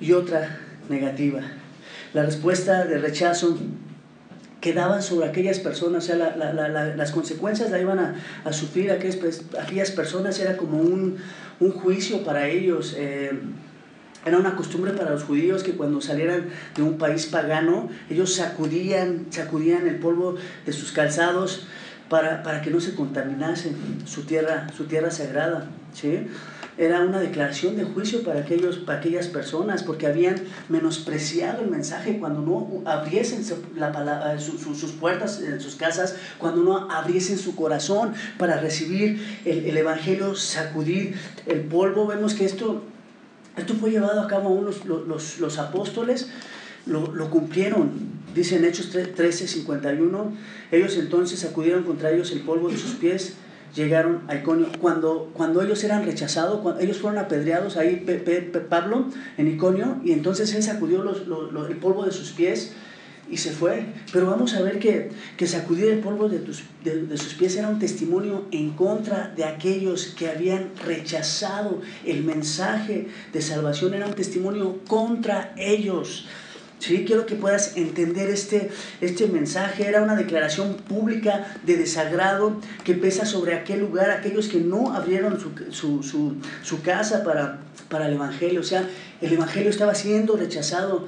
y 0.00 0.12
otra 0.12 0.60
negativa. 0.88 1.40
La 2.14 2.22
respuesta 2.24 2.84
de 2.84 2.98
rechazo 2.98 3.58
quedaban 4.62 5.02
sobre 5.02 5.28
aquellas 5.28 5.58
personas, 5.58 6.04
o 6.04 6.06
sea, 6.06 6.16
la, 6.16 6.36
la, 6.36 6.68
la, 6.68 6.96
las 6.96 7.10
consecuencias 7.10 7.70
la 7.70 7.80
iban 7.80 7.98
a, 7.98 8.14
a 8.44 8.52
sufrir 8.52 8.92
aquellas, 8.92 9.42
aquellas, 9.60 9.90
personas, 9.90 10.38
era 10.38 10.56
como 10.56 10.78
un, 10.78 11.18
un 11.58 11.72
juicio 11.72 12.22
para 12.22 12.48
ellos. 12.48 12.94
Eh, 12.96 13.32
era 14.24 14.38
una 14.38 14.54
costumbre 14.54 14.92
para 14.92 15.10
los 15.10 15.24
judíos 15.24 15.64
que 15.64 15.72
cuando 15.72 16.00
salieran 16.00 16.46
de 16.76 16.82
un 16.82 16.96
país 16.96 17.26
pagano, 17.26 17.90
ellos 18.08 18.36
sacudían, 18.36 19.26
sacudían 19.30 19.88
el 19.88 19.96
polvo 19.96 20.36
de 20.64 20.72
sus 20.72 20.92
calzados 20.92 21.66
para, 22.08 22.44
para 22.44 22.62
que 22.62 22.70
no 22.70 22.80
se 22.80 22.94
contaminase 22.94 23.72
su 24.06 24.22
tierra, 24.22 24.68
su 24.76 24.84
tierra 24.84 25.10
sagrada. 25.10 25.66
¿sí? 25.92 26.28
Era 26.78 27.02
una 27.02 27.20
declaración 27.20 27.76
de 27.76 27.84
juicio 27.84 28.22
para, 28.22 28.40
aquellos, 28.40 28.78
para 28.78 28.98
aquellas 28.98 29.28
personas, 29.28 29.82
porque 29.82 30.06
habían 30.06 30.36
menospreciado 30.68 31.62
el 31.62 31.70
mensaje 31.70 32.18
cuando 32.18 32.40
no 32.40 32.90
abriesen 32.90 33.44
la 33.76 33.92
palabra, 33.92 34.38
sus 34.40 34.92
puertas 34.92 35.42
en 35.42 35.60
sus 35.60 35.76
casas, 35.76 36.16
cuando 36.38 36.62
no 36.62 36.90
abriesen 36.90 37.38
su 37.38 37.54
corazón 37.54 38.14
para 38.38 38.58
recibir 38.58 39.40
el, 39.44 39.66
el 39.66 39.76
Evangelio, 39.76 40.34
sacudir 40.34 41.14
el 41.46 41.60
polvo. 41.60 42.06
Vemos 42.06 42.34
que 42.34 42.46
esto, 42.46 42.82
esto 43.56 43.74
fue 43.74 43.90
llevado 43.90 44.22
a 44.22 44.26
cabo 44.26 44.48
aún 44.48 44.64
los, 44.64 44.86
los, 44.86 45.38
los 45.38 45.58
apóstoles, 45.58 46.30
lo, 46.86 47.14
lo 47.14 47.30
cumplieron. 47.30 48.12
Dice 48.34 48.56
en 48.56 48.64
Hechos 48.64 48.90
13, 48.90 49.46
51, 49.46 50.32
ellos 50.70 50.96
entonces 50.96 51.40
sacudieron 51.40 51.84
contra 51.84 52.10
ellos 52.10 52.32
el 52.32 52.40
polvo 52.40 52.70
de 52.70 52.78
sus 52.78 52.92
pies 52.92 53.34
llegaron 53.74 54.22
a 54.28 54.36
Iconio. 54.36 54.68
Cuando, 54.80 55.30
cuando 55.32 55.62
ellos 55.62 55.82
eran 55.84 56.04
rechazados, 56.04 56.60
ellos 56.80 56.98
fueron 56.98 57.18
apedreados 57.18 57.76
ahí, 57.76 58.04
Pablo, 58.68 59.06
en 59.38 59.48
Iconio, 59.48 60.00
y 60.04 60.12
entonces 60.12 60.54
él 60.54 60.62
sacudió 60.62 61.02
los, 61.02 61.22
el 61.68 61.76
polvo 61.76 62.04
de 62.04 62.12
sus 62.12 62.32
pies 62.32 62.72
y 63.30 63.38
se 63.38 63.50
fue. 63.50 63.86
Pero 64.12 64.26
vamos 64.26 64.54
a 64.54 64.62
ver 64.62 64.78
que, 64.78 65.10
que 65.36 65.46
sacudir 65.46 65.86
el 65.86 66.00
polvo 66.00 66.28
de, 66.28 66.38
tus, 66.38 66.64
de, 66.84 67.16
sus 67.16 67.34
pies 67.34 67.56
era 67.56 67.68
un 67.68 67.78
testimonio 67.78 68.46
en 68.50 68.70
contra 68.70 69.32
de 69.34 69.44
aquellos 69.44 70.06
que 70.06 70.28
habían 70.28 70.70
rechazado 70.84 71.80
el 72.04 72.24
mensaje 72.24 73.08
de 73.32 73.42
salvación, 73.42 73.94
era 73.94 74.06
un 74.06 74.14
testimonio 74.14 74.80
contra 74.86 75.54
ellos. 75.56 76.26
Sí, 76.82 77.04
quiero 77.06 77.26
que 77.26 77.36
puedas 77.36 77.76
entender 77.76 78.28
este, 78.28 78.68
este 79.00 79.28
mensaje. 79.28 79.86
Era 79.86 80.02
una 80.02 80.16
declaración 80.16 80.74
pública 80.74 81.46
de 81.64 81.76
desagrado 81.76 82.56
que 82.82 82.94
pesa 82.94 83.24
sobre 83.24 83.54
aquel 83.54 83.78
lugar, 83.78 84.10
aquellos 84.10 84.48
que 84.48 84.58
no 84.58 84.92
abrieron 84.92 85.38
su, 85.70 86.02
su, 86.02 86.34
su 86.64 86.82
casa 86.82 87.22
para, 87.22 87.60
para 87.88 88.08
el 88.08 88.14
Evangelio. 88.14 88.58
O 88.58 88.64
sea, 88.64 88.88
el 89.20 89.32
Evangelio 89.32 89.70
estaba 89.70 89.94
siendo 89.94 90.36
rechazado. 90.36 91.06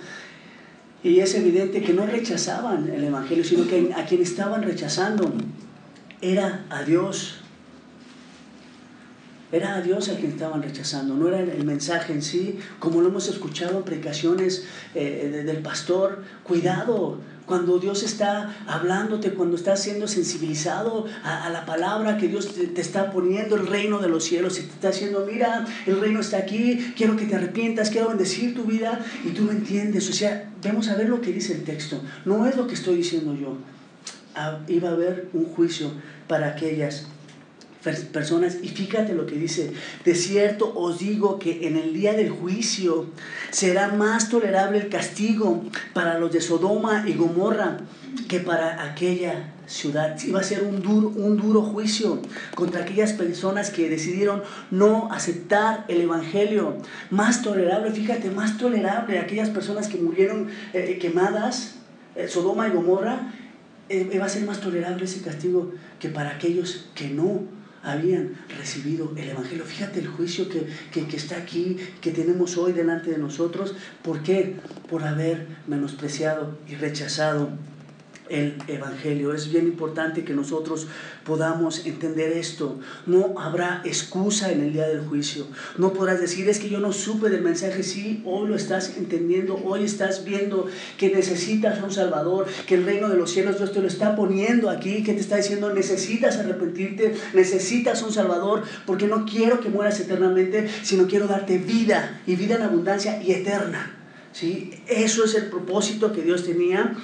Y 1.02 1.18
es 1.18 1.34
evidente 1.34 1.82
que 1.82 1.92
no 1.92 2.06
rechazaban 2.06 2.88
el 2.88 3.02
Evangelio, 3.02 3.42
sino 3.42 3.66
que 3.66 3.92
a 3.96 4.04
quien 4.06 4.22
estaban 4.22 4.62
rechazando 4.62 5.34
era 6.20 6.66
a 6.70 6.84
Dios. 6.84 7.43
Era 9.54 9.76
a 9.76 9.80
Dios 9.80 10.08
a 10.08 10.16
quien 10.16 10.32
estaban 10.32 10.64
rechazando, 10.64 11.14
no 11.14 11.28
era 11.28 11.38
el 11.38 11.64
mensaje 11.64 12.12
en 12.12 12.22
sí, 12.22 12.58
como 12.80 13.00
lo 13.00 13.06
hemos 13.06 13.28
escuchado 13.28 13.78
en 13.78 13.84
predicaciones 13.84 14.64
eh, 14.96 15.44
del 15.46 15.58
pastor. 15.58 16.24
Cuidado, 16.42 17.18
cuando 17.46 17.78
Dios 17.78 18.02
está 18.02 18.52
hablándote, 18.66 19.30
cuando 19.30 19.54
estás 19.54 19.80
siendo 19.80 20.08
sensibilizado 20.08 21.06
a, 21.22 21.48
la 21.50 21.64
palabra 21.66 22.18
que 22.18 22.26
Dios 22.26 22.52
te, 22.52 22.80
está 22.80 23.12
poniendo, 23.12 23.54
el 23.54 23.68
reino 23.68 24.00
de 24.00 24.08
los 24.08 24.24
cielos, 24.24 24.58
y 24.58 24.62
te 24.62 24.72
está 24.72 24.90
diciendo, 24.90 25.24
mira, 25.24 25.64
el 25.86 26.00
reino 26.00 26.18
está 26.18 26.38
aquí, 26.38 26.92
quiero 26.96 27.16
que 27.16 27.26
te 27.26 27.36
arrepientas, 27.36 27.90
quiero 27.90 28.08
bendecir 28.08 28.56
tu 28.56 28.64
vida, 28.64 29.06
y 29.24 29.28
tú 29.28 29.44
no 29.44 29.52
entiendes. 29.52 30.10
O 30.10 30.12
sea, 30.12 30.50
vamos 30.64 30.88
a 30.88 30.96
ver 30.96 31.08
lo 31.08 31.20
que 31.20 31.30
dice 31.30 31.52
el 31.52 31.62
texto. 31.62 32.02
No 32.24 32.44
es 32.48 32.56
lo 32.56 32.66
que 32.66 32.74
estoy 32.74 32.96
diciendo 32.96 33.36
yo. 33.40 33.56
Ah, 34.34 34.58
iba 34.66 34.88
a 34.88 34.92
haber 34.94 35.28
un 35.32 35.44
juicio 35.44 35.92
para 36.26 36.48
aquellas 36.48 37.06
personas. 37.84 38.58
Y 38.62 38.68
fíjate 38.68 39.14
lo 39.14 39.26
que 39.26 39.36
dice, 39.36 39.72
de 40.04 40.14
cierto 40.14 40.72
os 40.74 40.98
digo 40.98 41.38
que 41.38 41.66
en 41.66 41.76
el 41.76 41.92
día 41.92 42.14
del 42.14 42.30
juicio 42.30 43.06
será 43.50 43.88
más 43.88 44.28
tolerable 44.28 44.78
el 44.78 44.88
castigo 44.88 45.62
para 45.92 46.18
los 46.18 46.32
de 46.32 46.40
Sodoma 46.40 47.04
y 47.06 47.14
Gomorra 47.14 47.78
que 48.28 48.40
para 48.40 48.84
aquella 48.84 49.52
ciudad. 49.66 50.18
Iba 50.22 50.40
a 50.40 50.42
ser 50.42 50.62
un 50.62 50.82
duro, 50.82 51.08
un 51.08 51.36
duro 51.36 51.62
juicio 51.62 52.20
contra 52.54 52.82
aquellas 52.82 53.12
personas 53.12 53.70
que 53.70 53.88
decidieron 53.88 54.42
no 54.70 55.10
aceptar 55.12 55.84
el 55.88 56.00
Evangelio. 56.00 56.76
Más 57.10 57.42
tolerable, 57.42 57.90
fíjate, 57.90 58.30
más 58.30 58.58
tolerable 58.58 59.18
aquellas 59.18 59.50
personas 59.50 59.88
que 59.88 59.98
murieron 59.98 60.48
eh, 60.72 60.98
quemadas, 61.00 61.76
eh, 62.14 62.28
Sodoma 62.28 62.68
y 62.68 62.72
Gomorra. 62.72 63.32
Eh, 63.88 64.18
va 64.18 64.26
a 64.26 64.28
ser 64.30 64.44
más 64.44 64.60
tolerable 64.60 65.04
ese 65.04 65.20
castigo 65.20 65.72
que 65.98 66.08
para 66.08 66.30
aquellos 66.30 66.86
que 66.94 67.08
no 67.08 67.42
habían 67.84 68.32
recibido 68.58 69.12
el 69.16 69.28
Evangelio. 69.28 69.64
Fíjate 69.64 70.00
el 70.00 70.08
juicio 70.08 70.48
que, 70.48 70.66
que, 70.90 71.16
está 71.16 71.36
aquí, 71.36 71.76
que 72.00 72.10
tenemos 72.10 72.56
hoy 72.56 72.72
delante 72.72 73.10
de 73.10 73.18
nosotros. 73.18 73.74
¿Por 74.02 74.22
qué? 74.22 74.56
Por 74.88 75.04
haber 75.04 75.46
menospreciado 75.66 76.58
y 76.68 76.74
rechazado 76.74 77.50
el 78.28 78.56
Evangelio. 78.68 79.34
Es 79.34 79.50
bien 79.50 79.66
importante 79.66 80.24
que 80.24 80.32
nosotros 80.32 80.86
podamos 81.24 81.86
entender 81.86 82.32
esto. 82.32 82.78
No 83.06 83.38
habrá 83.38 83.82
excusa 83.84 84.50
en 84.50 84.62
el 84.62 84.72
día 84.72 84.88
del 84.88 85.00
juicio. 85.06 85.46
No 85.76 85.92
podrás 85.92 86.20
decir, 86.20 86.48
es 86.48 86.58
que 86.58 86.68
yo 86.68 86.80
no 86.80 86.92
supe 86.92 87.28
del 87.28 87.42
mensaje. 87.42 87.82
Sí, 87.82 88.22
hoy 88.24 88.48
lo 88.48 88.56
estás 88.56 88.96
entendiendo, 88.96 89.60
hoy 89.64 89.84
estás 89.84 90.24
viendo 90.24 90.66
que 90.98 91.10
necesitas 91.10 91.82
un 91.82 91.90
Salvador, 91.90 92.46
que 92.66 92.76
el 92.76 92.84
reino 92.84 93.08
de 93.08 93.16
los 93.16 93.30
cielos 93.30 93.58
Dios 93.58 93.72
te 93.72 93.80
lo 93.80 93.88
está 93.88 94.16
poniendo 94.16 94.70
aquí, 94.70 95.02
que 95.02 95.12
te 95.12 95.20
está 95.20 95.36
diciendo, 95.36 95.72
necesitas 95.72 96.36
arrepentirte, 96.38 97.14
necesitas 97.34 98.02
un 98.02 98.12
Salvador, 98.12 98.62
porque 98.86 99.06
no 99.06 99.24
quiero 99.24 99.60
que 99.60 99.68
mueras 99.68 100.00
eternamente, 100.00 100.68
sino 100.82 101.06
quiero 101.06 101.26
darte 101.26 101.58
vida 101.58 102.22
y 102.26 102.36
vida 102.36 102.56
en 102.56 102.62
abundancia 102.62 103.22
y 103.22 103.32
eterna. 103.32 103.98
¿Sí? 104.32 104.72
Eso 104.88 105.24
es 105.24 105.36
el 105.36 105.46
propósito 105.46 106.12
que 106.12 106.22
Dios 106.22 106.44
tenía 106.44 106.96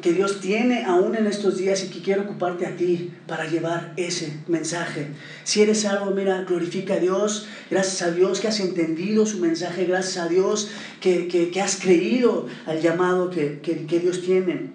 que 0.00 0.12
Dios 0.12 0.40
tiene 0.40 0.84
aún 0.84 1.14
en 1.14 1.26
estos 1.26 1.58
días 1.58 1.84
y 1.84 1.88
que 1.88 2.00
quiero 2.00 2.22
ocuparte 2.22 2.66
a 2.66 2.76
ti 2.76 3.12
para 3.26 3.46
llevar 3.46 3.92
ese 3.96 4.40
mensaje. 4.48 5.08
Si 5.44 5.60
eres 5.60 5.84
algo, 5.84 6.10
mira, 6.12 6.42
glorifica 6.44 6.94
a 6.94 6.98
Dios, 6.98 7.46
gracias 7.70 8.02
a 8.02 8.10
Dios 8.10 8.40
que 8.40 8.48
has 8.48 8.60
entendido 8.60 9.26
su 9.26 9.38
mensaje, 9.38 9.84
gracias 9.84 10.24
a 10.24 10.28
Dios 10.28 10.70
que, 11.00 11.28
que, 11.28 11.60
has 11.60 11.76
creído 11.76 12.46
al 12.66 12.80
llamado 12.80 13.28
que, 13.30 13.60
que, 13.60 14.00
Dios 14.00 14.22
tiene. 14.22 14.70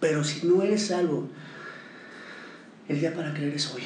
Pero 0.00 0.22
si 0.24 0.46
no 0.46 0.62
eres 0.62 0.86
salvo, 0.88 1.28
el 2.88 3.00
día 3.00 3.14
para 3.14 3.32
creer 3.32 3.54
es 3.54 3.72
hoy. 3.74 3.82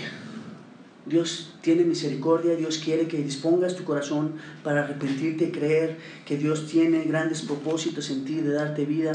Dios 1.07 1.55
tiene 1.63 1.85
misericordia, 1.85 2.55
Dios 2.55 2.79
quiere 2.79 3.09
que 3.09 3.19
dispongas 3.19 3.75
tu 3.75 3.85
corazón 3.85 4.35
para 4.63 4.85
arrepentirte 4.85 5.47
y 5.47 5.51
creer 5.51 5.99
que 6.25 6.37
Dios 6.37 6.67
tiene 6.69 7.03
grandes 7.05 7.43
propósitos 7.43 8.11
en 8.11 8.25
ti 8.25 8.37
de 8.37 8.53
darte 8.53 8.85
vida. 8.85 9.13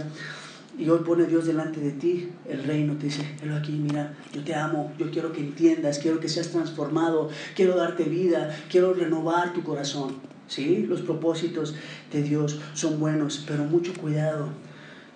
Y 0.78 0.88
hoy 0.90 1.00
pone 1.00 1.26
Dios 1.26 1.48
delante 1.48 1.80
de 1.80 1.92
ti 1.92 2.30
el 2.48 2.64
reino, 2.64 2.98
te 2.98 3.06
dice, 3.06 3.28
pero 3.42 3.56
aquí, 3.56 3.72
mira, 3.72 4.14
yo 4.32 4.44
te 4.44 4.54
amo, 4.54 4.94
yo 5.00 5.10
quiero 5.10 5.32
que 5.32 5.40
entiendas, 5.40 5.98
quiero 5.98 6.20
que 6.20 6.30
seas 6.30 6.50
transformado, 6.50 7.30
quiero 7.56 7.76
darte 7.76 8.04
vida, 8.04 8.56
quiero 8.70 8.94
renovar 8.94 9.54
tu 9.54 9.64
corazón. 9.64 10.16
¿Sí? 10.48 10.86
Los 10.88 11.02
propósitos 11.02 11.76
de 12.12 12.24
Dios 12.24 12.62
son 12.74 13.00
buenos, 13.02 13.44
pero 13.46 13.66
mucho 13.66 13.94
cuidado 13.94 14.48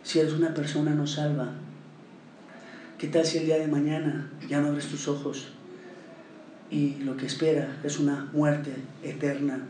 si 0.04 0.20
eres 0.20 0.34
una 0.34 0.54
persona 0.54 0.94
no 0.94 1.08
salva. 1.08 1.54
¿Qué 2.98 3.08
tal 3.08 3.26
si 3.26 3.38
el 3.38 3.46
día 3.46 3.58
de 3.58 3.68
mañana 3.68 4.30
ya 4.50 4.60
no 4.60 4.68
abres 4.68 4.88
tus 4.88 5.08
ojos 5.08 5.48
y 6.70 6.96
lo 6.98 7.18
que 7.18 7.26
espera 7.26 7.80
es 7.84 7.98
una 7.98 8.30
muerte 8.34 8.74
eterna? 9.04 9.66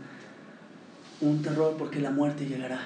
Un 1.21 1.41
terror 1.41 1.75
porque 1.77 1.99
la 1.99 2.12
muerte 2.12 2.45
llegará. 2.45 2.82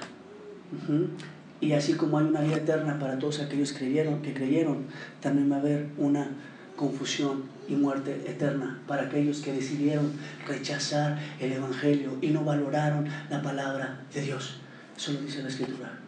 Y 1.61 1.73
así 1.73 1.93
como 1.93 2.19
hay 2.19 2.25
una 2.25 2.41
vida 2.41 2.57
eterna 2.57 2.99
para 2.99 3.17
todos 3.17 3.39
aquellos 3.39 3.71
que 3.71 3.79
creyeron, 3.79 4.21
que 4.21 4.33
creyeron, 4.33 4.85
también 5.21 5.51
va 5.51 5.57
a 5.57 5.59
haber 5.59 5.87
una 5.97 6.29
confusión 6.75 7.43
y 7.67 7.75
muerte 7.75 8.23
eterna 8.27 8.79
para 8.87 9.03
aquellos 9.03 9.39
que 9.39 9.53
decidieron 9.53 10.11
rechazar 10.47 11.17
el 11.39 11.53
Evangelio 11.53 12.17
y 12.21 12.29
no 12.29 12.43
valoraron 12.43 13.07
la 13.29 13.41
palabra 13.41 14.01
de 14.13 14.21
Dios. 14.21 14.57
Eso 14.95 15.13
lo 15.13 15.21
dice 15.21 15.41
la 15.41 15.49
Escritura. 15.49 15.99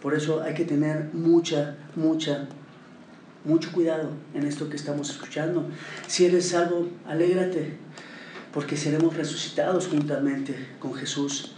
Por 0.00 0.14
eso 0.14 0.42
hay 0.42 0.54
que 0.54 0.64
tener 0.64 1.10
mucha, 1.12 1.76
mucha, 1.94 2.46
mucho 3.44 3.72
cuidado 3.72 4.10
en 4.34 4.46
esto 4.46 4.68
que 4.68 4.76
estamos 4.76 5.10
escuchando. 5.10 5.68
Si 6.06 6.24
eres 6.24 6.48
salvo, 6.48 6.88
alégrate, 7.06 7.74
porque 8.52 8.76
seremos 8.76 9.16
resucitados 9.16 9.88
juntamente 9.88 10.54
con 10.78 10.94
Jesús. 10.94 11.54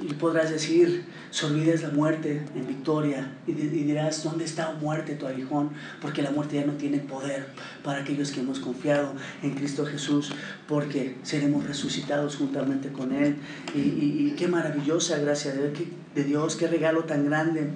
Y 0.00 0.14
podrás 0.14 0.50
decir, 0.50 1.04
se 1.30 1.46
olvides 1.46 1.82
la 1.82 1.90
muerte 1.90 2.42
en 2.54 2.66
victoria 2.68 3.32
y, 3.46 3.52
dirás, 3.52 4.22
¿dónde 4.22 4.44
está 4.44 4.72
muerte 4.74 5.14
tu 5.16 5.26
aguijón? 5.26 5.70
Porque 6.00 6.22
la 6.22 6.30
muerte 6.30 6.56
ya 6.56 6.66
no 6.66 6.74
tiene 6.74 6.98
poder 6.98 7.48
para 7.82 8.02
aquellos 8.02 8.30
que 8.30 8.40
hemos 8.40 8.60
confiado 8.60 9.12
en 9.42 9.54
Cristo 9.54 9.84
Jesús, 9.84 10.32
porque 10.68 11.16
seremos 11.24 11.66
resucitados 11.66 12.36
juntamente 12.36 12.92
con 12.92 13.12
Él. 13.12 13.36
Y, 13.74 14.34
qué 14.38 14.46
maravillosa 14.46 15.18
gracia 15.18 15.52
de, 15.52 15.72
de 16.14 16.24
Dios, 16.24 16.54
qué 16.54 16.68
regalo 16.68 17.04
tan 17.04 17.26
grande. 17.26 17.70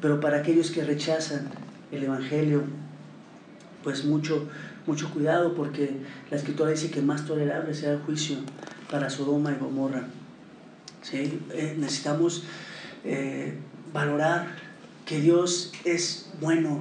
Pero 0.00 0.18
para 0.18 0.38
aquellos 0.38 0.70
que 0.70 0.82
rechazan 0.82 1.48
el 1.92 2.04
Evangelio, 2.04 2.62
pues 3.84 4.06
mucho, 4.06 4.48
mucho 4.86 5.10
cuidado, 5.10 5.54
porque 5.54 5.90
la 6.30 6.38
Escritura 6.38 6.70
dice 6.70 6.90
que 6.90 7.02
más 7.02 7.26
tolerable 7.26 7.74
será 7.74 7.92
el 7.92 7.98
juicio 8.00 8.38
para 8.90 9.10
Sodoma 9.10 9.52
y 9.52 9.62
Gomorra. 9.62 10.04
¿Sí? 11.02 11.40
Eh, 11.52 11.76
necesitamos 11.78 12.44
eh, 13.04 13.54
valorar 13.92 14.56
que 15.06 15.20
Dios 15.20 15.72
es 15.84 16.30
bueno, 16.40 16.80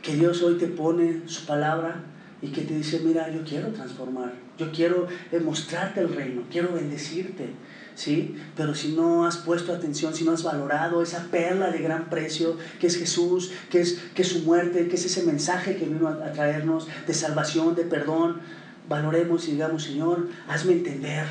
que 0.00 0.14
Dios 0.14 0.42
hoy 0.42 0.58
te 0.58 0.68
pone 0.68 1.22
su 1.26 1.44
palabra 1.46 2.04
y 2.40 2.48
que 2.48 2.62
te 2.62 2.74
dice, 2.74 3.00
mira, 3.04 3.30
yo 3.30 3.44
quiero 3.44 3.68
transformar, 3.68 4.32
yo 4.58 4.72
quiero 4.72 5.06
mostrarte 5.44 6.00
el 6.00 6.14
reino, 6.14 6.42
quiero 6.50 6.72
bendecirte, 6.72 7.50
¿sí? 7.94 8.36
Pero 8.56 8.74
si 8.74 8.92
no 8.92 9.26
has 9.26 9.36
puesto 9.38 9.72
atención, 9.72 10.14
si 10.14 10.24
no 10.24 10.32
has 10.32 10.42
valorado 10.42 11.02
esa 11.02 11.28
perla 11.30 11.70
de 11.70 11.78
gran 11.78 12.08
precio 12.10 12.56
que 12.80 12.86
es 12.86 12.96
Jesús, 12.96 13.52
que 13.70 13.80
es, 13.80 14.00
que 14.14 14.24
su 14.24 14.40
muerte, 14.40 14.88
que 14.88 14.96
es 14.96 15.04
ese 15.04 15.24
mensaje 15.24 15.76
que 15.76 15.86
vino 15.86 16.08
a 16.08 16.32
traernos 16.32 16.88
de 17.06 17.14
salvación, 17.14 17.74
de 17.74 17.84
perdón, 17.84 18.40
valoremos 18.88 19.48
y 19.48 19.52
digamos, 19.52 19.84
Señor, 19.84 20.28
hazme 20.48 20.72
entender 20.72 21.26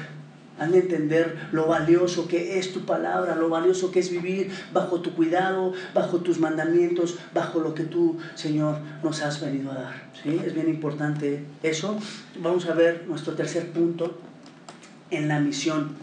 Hazme 0.62 0.78
entender 0.78 1.50
lo 1.52 1.65
valioso 1.65 2.28
que 2.28 2.60
es 2.60 2.71
tu 2.71 2.82
palabra, 2.86 3.36
lo 3.36 3.50
valioso 3.50 3.91
que 3.91 4.00
es 4.00 4.12
vivir 4.12 4.52
bajo 4.71 5.02
tu 5.02 5.15
cuidado, 5.15 5.74
bajo 5.95 6.19
tus 6.19 6.39
mandamientos, 6.39 7.17
bajo 7.34 7.62
lo 7.62 7.74
que 7.74 7.84
tú, 7.84 8.19
Señor, 8.36 8.78
nos 9.02 9.24
has 9.24 9.41
venido 9.41 9.71
a 9.71 9.74
dar. 9.74 10.12
¿Sí? 10.21 10.39
Es 10.45 10.54
bien 10.54 10.69
importante 10.69 11.43
eso. 11.63 11.97
Vamos 12.39 12.67
a 12.67 12.76
ver 12.76 13.06
nuestro 13.08 13.34
tercer 13.34 13.71
punto 13.71 14.19
en 15.10 15.28
la 15.28 15.39
misión. 15.39 15.95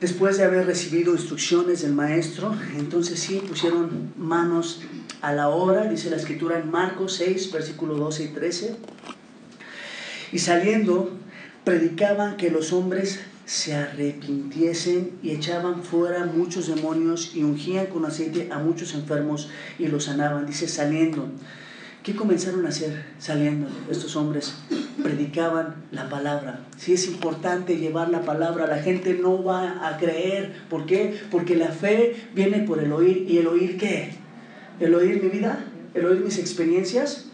después 0.00 0.36
de 0.36 0.42
haber 0.42 0.66
recibido 0.66 1.12
instrucciones 1.12 1.82
del 1.82 1.92
maestro, 1.92 2.52
entonces 2.76 3.20
sí 3.20 3.40
pusieron 3.46 4.12
manos 4.18 4.80
a 5.20 5.32
la 5.32 5.48
obra, 5.48 5.84
dice 5.84 6.10
la 6.10 6.16
escritura 6.16 6.58
en 6.58 6.72
Marcos 6.72 7.12
6, 7.18 7.52
versículo 7.52 7.94
12 7.94 8.24
y 8.24 8.28
13. 8.28 8.76
Y 10.32 10.40
saliendo, 10.40 11.12
predicaban 11.64 12.36
que 12.36 12.50
los 12.50 12.72
hombres 12.72 13.20
se 13.44 13.74
arrepintiesen 13.74 15.12
y 15.22 15.30
echaban 15.30 15.82
fuera 15.82 16.24
muchos 16.26 16.68
demonios 16.68 17.32
y 17.34 17.42
ungían 17.42 17.86
con 17.86 18.04
aceite 18.04 18.48
a 18.50 18.58
muchos 18.58 18.94
enfermos 18.94 19.50
y 19.78 19.88
los 19.88 20.04
sanaban. 20.04 20.46
Dice, 20.46 20.68
saliendo. 20.68 21.28
¿Qué 22.02 22.16
comenzaron 22.16 22.66
a 22.66 22.70
hacer 22.70 23.04
saliendo 23.18 23.68
estos 23.88 24.16
hombres? 24.16 24.54
Predicaban 25.02 25.76
la 25.92 26.08
palabra. 26.08 26.60
Si 26.76 26.92
es 26.94 27.06
importante 27.06 27.76
llevar 27.76 28.08
la 28.08 28.22
palabra, 28.22 28.66
la 28.66 28.82
gente 28.82 29.14
no 29.14 29.44
va 29.44 29.88
a 29.88 29.98
creer. 29.98 30.52
¿Por 30.68 30.86
qué? 30.86 31.20
Porque 31.30 31.54
la 31.54 31.68
fe 31.68 32.16
viene 32.34 32.60
por 32.60 32.80
el 32.80 32.92
oír. 32.92 33.26
¿Y 33.28 33.38
el 33.38 33.46
oír 33.46 33.78
qué? 33.78 34.14
¿El 34.80 34.94
oír 34.96 35.22
mi 35.22 35.28
vida? 35.28 35.64
¿El 35.94 36.06
oír 36.06 36.22
mis 36.22 36.38
experiencias? 36.38 37.26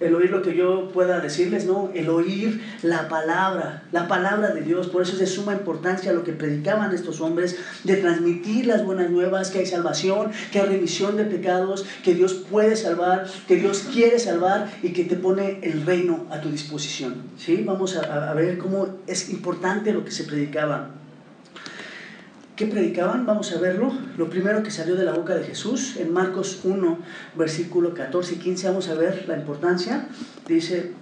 El 0.00 0.14
oír 0.14 0.30
lo 0.30 0.42
que 0.42 0.54
yo 0.54 0.90
pueda 0.92 1.20
decirles, 1.20 1.66
no, 1.66 1.90
el 1.94 2.08
oír 2.08 2.62
la 2.82 3.08
palabra, 3.08 3.82
la 3.92 4.08
palabra 4.08 4.48
de 4.48 4.60
Dios. 4.62 4.88
Por 4.88 5.02
eso 5.02 5.12
es 5.12 5.18
de 5.18 5.26
suma 5.26 5.52
importancia 5.52 6.12
lo 6.12 6.24
que 6.24 6.32
predicaban 6.32 6.94
estos 6.94 7.20
hombres, 7.20 7.56
de 7.84 7.96
transmitir 7.96 8.66
las 8.66 8.84
buenas 8.84 9.10
nuevas, 9.10 9.50
que 9.50 9.60
hay 9.60 9.66
salvación, 9.66 10.30
que 10.52 10.60
hay 10.60 10.66
remisión 10.66 11.16
de 11.16 11.24
pecados, 11.24 11.84
que 12.02 12.14
Dios 12.14 12.34
puede 12.34 12.76
salvar, 12.76 13.26
que 13.48 13.56
Dios 13.56 13.86
quiere 13.92 14.18
salvar 14.18 14.70
y 14.82 14.90
que 14.90 15.04
te 15.04 15.16
pone 15.16 15.60
el 15.62 15.86
reino 15.86 16.26
a 16.30 16.40
tu 16.40 16.50
disposición. 16.50 17.22
¿Sí? 17.36 17.62
Vamos 17.64 17.96
a, 17.96 18.30
a 18.30 18.34
ver 18.34 18.58
cómo 18.58 18.88
es 19.06 19.30
importante 19.30 19.92
lo 19.92 20.04
que 20.04 20.10
se 20.10 20.24
predicaba. 20.24 20.90
¿Qué 22.56 22.66
predicaban? 22.66 23.26
Vamos 23.26 23.52
a 23.52 23.60
verlo. 23.60 23.92
Lo 24.16 24.30
primero 24.30 24.62
que 24.62 24.70
salió 24.70 24.96
de 24.96 25.04
la 25.04 25.12
boca 25.12 25.34
de 25.34 25.44
Jesús, 25.44 25.98
en 25.98 26.10
Marcos 26.10 26.60
1, 26.64 26.98
versículo 27.34 27.92
14 27.92 28.36
y 28.36 28.38
15, 28.38 28.68
vamos 28.68 28.88
a 28.88 28.94
ver 28.94 29.26
la 29.28 29.36
importancia. 29.36 30.08
Dice 30.48 30.92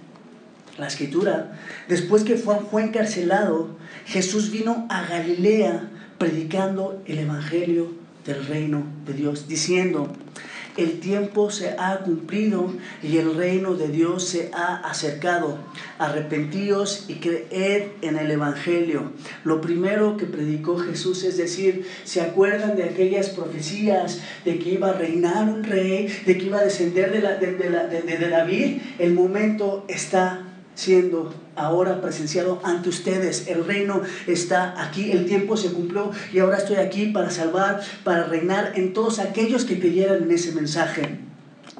la 0.77 0.87
escritura, 0.87 1.57
después 1.87 2.25
que 2.25 2.35
fue, 2.35 2.59
fue 2.59 2.83
encarcelado, 2.83 3.69
Jesús 4.05 4.51
vino 4.51 4.85
a 4.89 5.07
Galilea 5.07 5.89
predicando 6.17 7.01
el 7.05 7.19
Evangelio 7.19 7.93
del 8.25 8.45
reino 8.45 8.83
de 9.05 9.13
Dios, 9.13 9.47
diciendo, 9.47 10.11
el 10.77 10.99
tiempo 10.99 11.49
se 11.49 11.75
ha 11.77 11.99
cumplido 11.99 12.73
y 13.01 13.17
el 13.17 13.35
reino 13.35 13.75
de 13.75 13.87
Dios 13.87 14.27
se 14.27 14.51
ha 14.53 14.75
acercado. 14.77 15.57
Arrepentíos 15.99 17.05
y 17.07 17.15
creed 17.15 17.83
en 18.01 18.17
el 18.17 18.31
Evangelio. 18.31 19.11
Lo 19.43 19.61
primero 19.61 20.17
que 20.17 20.25
predicó 20.25 20.77
Jesús 20.77 21.23
es 21.23 21.37
decir, 21.37 21.85
¿se 22.03 22.21
acuerdan 22.21 22.75
de 22.75 22.83
aquellas 22.83 23.29
profecías 23.29 24.21
de 24.43 24.59
que 24.59 24.71
iba 24.71 24.89
a 24.89 24.93
reinar 24.93 25.49
un 25.49 25.63
rey, 25.63 26.07
de 26.25 26.37
que 26.37 26.45
iba 26.45 26.59
a 26.59 26.63
descender 26.63 27.11
de, 27.11 27.21
la, 27.21 27.35
de, 27.37 27.53
de 27.53 28.29
David? 28.29 28.81
El 28.99 29.13
momento 29.13 29.85
está 29.87 30.45
siendo 30.75 31.33
ahora 31.55 32.01
presenciado 32.01 32.59
ante 32.63 32.89
ustedes. 32.89 33.47
El 33.47 33.65
reino 33.65 34.01
está 34.27 34.81
aquí, 34.81 35.11
el 35.11 35.25
tiempo 35.25 35.57
se 35.57 35.71
cumplió 35.71 36.11
y 36.33 36.39
ahora 36.39 36.57
estoy 36.57 36.77
aquí 36.77 37.07
para 37.07 37.29
salvar, 37.29 37.81
para 38.03 38.25
reinar 38.25 38.73
en 38.75 38.93
todos 38.93 39.19
aquellos 39.19 39.65
que 39.65 39.79
creyeran 39.79 40.23
en 40.23 40.31
ese 40.31 40.51
mensaje. 40.51 41.24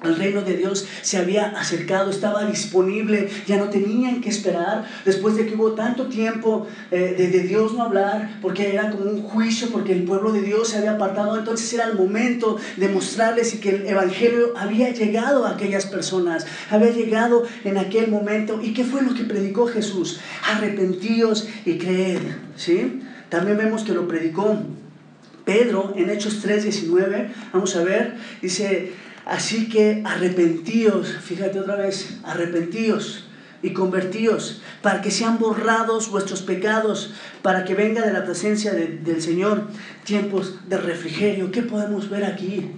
El 0.04 0.18
reino 0.18 0.42
de 0.42 0.58
Dios 0.58 0.86
se 1.02 1.18
había 1.18 1.46
acercado, 1.58 2.12
estaba 2.12 2.46
disponible, 2.46 3.30
ya 3.48 3.58
no 3.58 3.70
tenían 3.70 4.20
que 4.20 4.30
esperar. 4.30 4.86
Después 5.06 5.38
de 5.38 5.48
que 5.48 5.56
hubo 5.56 5.72
tanto 5.72 6.08
tiempo 6.08 6.68
eh, 6.92 7.16
de, 7.18 7.40
Dios 7.44 7.74
no 7.74 7.84
hablar, 7.84 8.38
porque 8.42 8.74
era 8.74 8.92
como 8.92 9.10
un 9.10 9.24
juicio, 9.24 9.70
porque 9.72 9.94
el 9.94 10.04
pueblo 10.04 10.34
de 10.34 10.42
Dios 10.42 10.70
se 10.70 10.80
había 10.80 10.92
apartado, 10.92 11.38
entonces 11.38 11.72
era 11.74 11.86
el 11.86 11.96
momento 11.96 12.58
de 12.76 12.90
mostrarles 12.90 13.54
y 13.54 13.60
que 13.60 13.70
el 13.70 13.88
Evangelio 13.88 14.54
había 14.58 14.92
llegado 14.92 15.46
a 15.46 15.52
aquellas 15.52 15.86
personas, 15.86 16.46
había 16.70 16.92
llegado 16.92 17.44
en 17.64 17.78
aquel 17.78 18.12
momento. 18.12 18.60
¿Y 18.62 18.74
qué 18.74 18.84
fue 18.84 19.02
lo 19.02 19.14
que 19.14 19.24
predicó 19.24 19.66
Jesús? 19.68 20.20
Arrepentíos 20.46 21.48
y 21.66 21.78
creed. 21.78 22.20
¿sí? 22.58 23.02
También 23.30 23.58
vemos 23.58 23.84
que 23.84 23.94
lo 23.94 24.08
predicó 24.08 24.58
Pedro 25.46 25.94
en 25.96 26.10
Hechos 26.10 26.44
3:19. 26.44 27.30
Vamos 27.54 27.76
a 27.76 27.84
ver, 27.84 28.16
dice 28.42 28.92
Así 29.26 29.70
que 29.70 30.04
arrepentíos, 30.06 31.18
fíjate 31.22 31.60
otra 31.60 31.76
vez, 31.76 32.20
arrepentíos 32.24 33.26
y 33.64 33.74
convertíos 33.74 34.62
para 34.84 35.02
que 35.02 35.10
sean 35.10 35.40
borrados 35.40 36.12
vuestros 36.12 36.44
pecados, 36.44 37.14
para 37.42 37.66
que 37.66 37.74
venga 37.74 38.06
de 38.06 38.14
la 38.14 38.24
presencia 38.24 38.74
del 38.74 39.22
Señor 39.22 39.64
tiempos 40.04 40.70
de 40.70 40.78
refrigerio. 40.78 41.52
¿Qué 41.52 41.64
podemos 41.64 42.08
ver 42.10 42.24
aquí? 42.24 42.70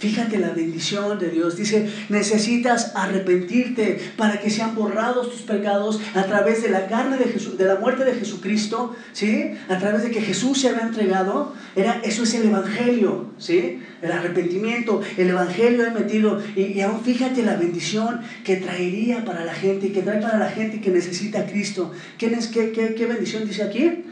Fíjate 0.00 0.38
la 0.38 0.48
bendición 0.52 1.18
de 1.18 1.28
Dios. 1.28 1.58
Dice, 1.58 1.86
necesitas 2.08 2.92
arrepentirte 2.94 4.00
para 4.16 4.40
que 4.40 4.48
sean 4.48 4.74
borrados 4.74 5.30
tus 5.30 5.42
pecados 5.42 6.00
a 6.14 6.24
través 6.24 6.62
de 6.62 6.70
la 6.70 6.86
carne 6.86 7.18
de 7.18 7.26
Jesús, 7.26 7.58
de 7.58 7.66
la 7.66 7.74
muerte 7.74 8.06
de 8.06 8.14
Jesucristo, 8.14 8.96
¿sí? 9.12 9.52
A 9.68 9.78
través 9.78 10.02
de 10.02 10.10
que 10.10 10.22
Jesús 10.22 10.58
se 10.58 10.70
había 10.70 10.84
entregado. 10.84 11.52
Era, 11.76 12.00
eso 12.02 12.22
es 12.22 12.32
el 12.32 12.46
Evangelio, 12.46 13.26
¿sí? 13.36 13.82
El 14.00 14.12
arrepentimiento, 14.12 15.02
el 15.18 15.28
Evangelio 15.28 15.86
ha 15.86 15.90
metido. 15.90 16.42
Y, 16.56 16.80
aún 16.80 17.02
fíjate 17.02 17.42
la 17.42 17.56
bendición 17.56 18.22
que 18.42 18.56
traería 18.56 19.26
para 19.26 19.44
la 19.44 19.52
gente 19.52 19.92
que 19.92 20.00
trae 20.00 20.22
para 20.22 20.38
la 20.38 20.50
gente 20.50 20.80
que 20.80 20.88
necesita 20.88 21.40
a 21.40 21.46
Cristo. 21.46 21.92
¿Qué, 22.16 22.30
qué, 22.50 22.94
qué 22.96 23.06
bendición 23.06 23.46
dice 23.46 23.64
aquí? 23.64 24.04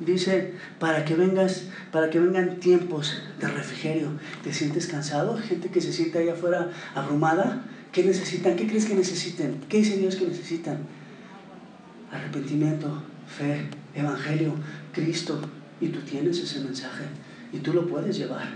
Dice, 0.00 0.54
para 0.78 1.04
que 1.04 1.16
vengas, 1.16 1.64
para 1.90 2.08
que 2.08 2.20
vengan 2.20 2.60
tiempos 2.60 3.20
de 3.40 3.48
refrigerio. 3.48 4.10
¿Te 4.44 4.52
sientes 4.52 4.86
cansado? 4.86 5.36
Gente 5.36 5.70
que 5.70 5.80
se 5.80 5.92
siente 5.92 6.18
allá 6.18 6.34
afuera 6.34 6.70
abrumada. 6.94 7.64
¿Qué 7.90 8.04
necesitan? 8.04 8.54
¿Qué 8.54 8.68
crees 8.68 8.86
que 8.86 8.94
necesiten? 8.94 9.60
¿Qué 9.68 9.78
dice 9.78 9.96
Dios 9.96 10.14
que 10.14 10.26
necesitan? 10.26 10.78
Arrepentimiento, 12.12 13.02
fe, 13.26 13.66
evangelio, 13.94 14.54
Cristo. 14.92 15.40
Y 15.80 15.88
tú 15.88 16.00
tienes 16.00 16.38
ese 16.38 16.60
mensaje 16.60 17.04
y 17.52 17.58
tú 17.58 17.72
lo 17.72 17.88
puedes 17.88 18.16
llevar. 18.16 18.48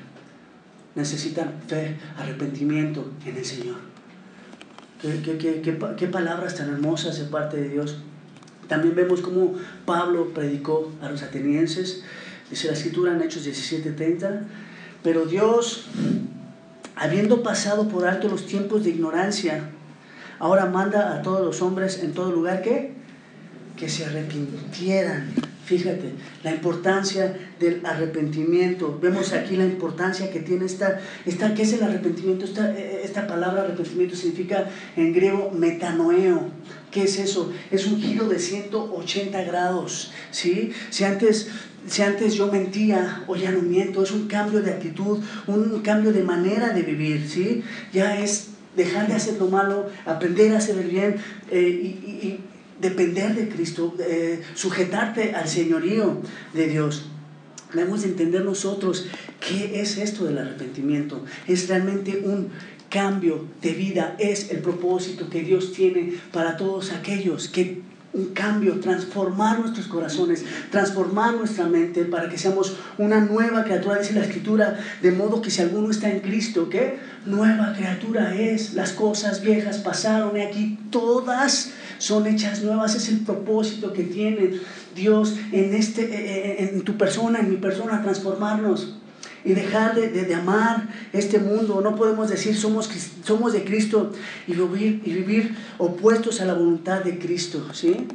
Necesitan 0.94 1.54
fe, 1.66 1.96
arrepentimiento 2.16 3.10
en 3.26 3.36
el 3.36 3.44
Señor. 3.44 3.78
¿Qué, 5.00 5.20
qué, 5.22 5.60
qué, 5.60 5.78
qué 5.96 6.06
palabras 6.06 6.54
tan 6.54 6.68
hermosas 6.68 7.18
de 7.18 7.24
parte 7.24 7.56
de 7.56 7.70
Dios? 7.70 7.98
También 8.68 8.94
vemos 8.94 9.20
cómo 9.20 9.54
Pablo 9.84 10.32
predicó 10.32 10.90
a 11.02 11.10
los 11.10 11.22
atenienses, 11.22 12.04
dice 12.50 12.68
la 12.68 12.74
escritura 12.74 13.12
en 13.12 13.22
Hechos 13.22 13.44
17:30, 13.44 14.42
pero 15.02 15.26
Dios, 15.26 15.86
habiendo 16.96 17.42
pasado 17.42 17.88
por 17.88 18.06
alto 18.06 18.28
los 18.28 18.46
tiempos 18.46 18.84
de 18.84 18.90
ignorancia, 18.90 19.70
ahora 20.38 20.66
manda 20.66 21.14
a 21.14 21.22
todos 21.22 21.44
los 21.44 21.62
hombres 21.62 22.02
en 22.02 22.12
todo 22.12 22.32
lugar 22.32 22.62
que, 22.62 22.92
que 23.76 23.88
se 23.88 24.04
arrepintieran. 24.04 25.34
Fíjate, 25.64 26.12
la 26.42 26.50
importancia 26.50 27.36
del 27.60 27.86
arrepentimiento. 27.86 28.98
Vemos 29.00 29.32
aquí 29.32 29.56
la 29.56 29.64
importancia 29.64 30.30
que 30.30 30.40
tiene 30.40 30.66
esta, 30.66 31.00
esta 31.24 31.54
¿qué 31.54 31.62
es 31.62 31.72
el 31.72 31.84
arrepentimiento? 31.84 32.44
Esta, 32.44 32.76
esta 32.76 33.26
palabra 33.28 33.62
arrepentimiento 33.62 34.16
significa 34.16 34.68
en 34.96 35.12
griego 35.12 35.50
metanoeo. 35.52 36.50
¿Qué 36.92 37.04
es 37.04 37.18
eso? 37.18 37.50
Es 37.70 37.86
un 37.86 38.00
giro 38.00 38.28
de 38.28 38.38
180 38.38 39.42
grados, 39.44 40.12
¿sí? 40.30 40.72
Si 40.90 41.04
antes, 41.04 41.48
si 41.88 42.02
antes 42.02 42.34
yo 42.34 42.52
mentía, 42.52 43.24
o 43.26 43.34
ya 43.34 43.50
no 43.50 43.62
miento, 43.62 44.02
es 44.02 44.12
un 44.12 44.28
cambio 44.28 44.60
de 44.60 44.72
actitud, 44.72 45.18
un 45.46 45.80
cambio 45.80 46.12
de 46.12 46.22
manera 46.22 46.74
de 46.74 46.82
vivir, 46.82 47.26
¿sí? 47.26 47.62
Ya 47.94 48.20
es 48.20 48.48
dejar 48.76 49.08
de 49.08 49.14
hacer 49.14 49.38
lo 49.38 49.48
malo, 49.48 49.88
aprender 50.04 50.52
a 50.52 50.58
hacer 50.58 50.76
el 50.78 50.90
bien 50.90 51.16
eh, 51.50 51.60
y, 51.60 52.40
depender 52.78 53.34
de 53.36 53.48
Cristo, 53.48 53.94
eh, 54.00 54.42
sujetarte 54.54 55.34
al 55.34 55.48
señorío 55.48 56.20
de 56.52 56.66
Dios. 56.66 57.06
Debemos 57.72 58.04
entender 58.04 58.44
nosotros 58.44 59.06
qué 59.40 59.80
es 59.80 59.98
esto 59.98 60.24
del 60.24 60.38
arrepentimiento. 60.38 61.24
Es 61.46 61.68
realmente 61.68 62.22
un 62.24 62.50
cambio 62.92 63.46
de 63.62 63.72
vida 63.72 64.16
es 64.18 64.50
el 64.50 64.58
propósito 64.58 65.30
que 65.30 65.42
Dios 65.42 65.72
tiene 65.72 66.14
para 66.32 66.56
todos 66.56 66.92
aquellos 66.92 67.48
que 67.48 67.80
un 68.14 68.26
cambio, 68.34 68.78
transformar 68.78 69.60
nuestros 69.60 69.86
corazones, 69.86 70.44
transformar 70.70 71.32
nuestra 71.34 71.64
mente 71.66 72.04
para 72.04 72.28
que 72.28 72.36
seamos 72.36 72.76
una 72.98 73.20
nueva 73.20 73.64
criatura, 73.64 73.98
dice 73.98 74.12
la 74.12 74.20
escritura, 74.20 74.78
de 75.00 75.12
modo 75.12 75.40
que 75.40 75.50
si 75.50 75.62
alguno 75.62 75.90
está 75.90 76.10
en 76.10 76.20
Cristo, 76.20 76.68
¿qué? 76.68 76.98
Nueva 77.24 77.72
criatura 77.74 78.34
es, 78.34 78.74
las 78.74 78.92
cosas 78.92 79.40
viejas 79.40 79.78
pasaron 79.78 80.36
y 80.36 80.42
aquí 80.42 80.78
todas 80.90 81.72
son 81.96 82.26
hechas 82.26 82.62
nuevas, 82.62 82.94
es 82.94 83.08
el 83.08 83.20
propósito 83.20 83.94
que 83.94 84.02
tiene 84.02 84.60
Dios 84.94 85.36
en, 85.50 85.72
este, 85.74 86.02
eh, 86.02 86.62
eh, 86.62 86.70
en 86.74 86.82
tu 86.82 86.98
persona, 86.98 87.40
en 87.40 87.48
mi 87.48 87.56
persona, 87.56 88.02
transformarnos 88.02 88.98
y 89.44 89.54
dejar 89.54 89.94
de, 89.94 90.34
amar 90.34 90.88
este 91.12 91.38
mundo. 91.38 91.80
No 91.80 91.96
podemos 91.96 92.30
decir 92.30 92.56
somos, 92.56 92.90
somos 93.24 93.52
de 93.52 93.64
Cristo 93.64 94.12
y 94.46 94.54
vivir, 94.54 95.02
y 95.04 95.12
vivir 95.12 95.54
opuestos 95.78 96.40
a 96.40 96.44
la 96.44 96.54
voluntad 96.54 97.02
de 97.02 97.18
Cristo. 97.18 97.68
¿sí? 97.72 98.06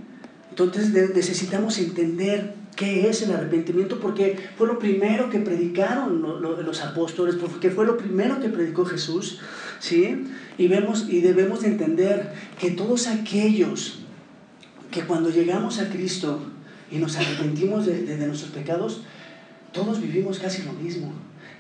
Entonces 0.50 0.92
necesitamos 1.14 1.78
entender 1.78 2.56
qué 2.78 3.10
es 3.10 3.24
el 3.24 3.32
arrepentimiento, 3.32 4.00
porque 4.00 4.40
fue 4.58 4.68
lo 4.68 4.80
primero 4.80 5.30
que 5.30 5.40
predicaron 5.40 6.22
los 6.42 6.82
apóstoles, 6.82 7.36
porque 7.36 7.72
fue 7.72 7.86
lo 7.86 7.98
primero 7.98 8.40
que 8.40 8.50
predicó 8.50 8.86
Jesús, 8.86 9.40
¿sí? 9.80 10.28
Y, 10.60 10.68
vemos, 10.68 11.08
y 11.10 11.22
debemos 11.22 11.64
entender 11.64 12.32
que 12.60 12.72
todos 12.72 13.08
aquellos 13.08 14.00
que 14.92 15.02
cuando 15.02 15.32
llegamos 15.32 15.80
a 15.80 15.90
Cristo 15.90 16.40
y 16.92 17.00
nos 17.00 17.18
arrepentimos 17.18 17.88
de, 17.88 18.04
de 18.04 18.28
nuestros 18.28 18.52
pecados, 18.52 19.02
todos 19.72 20.02
vivimos 20.02 20.40
casi 20.40 20.64
lo 20.64 20.74
mismo. 20.74 21.12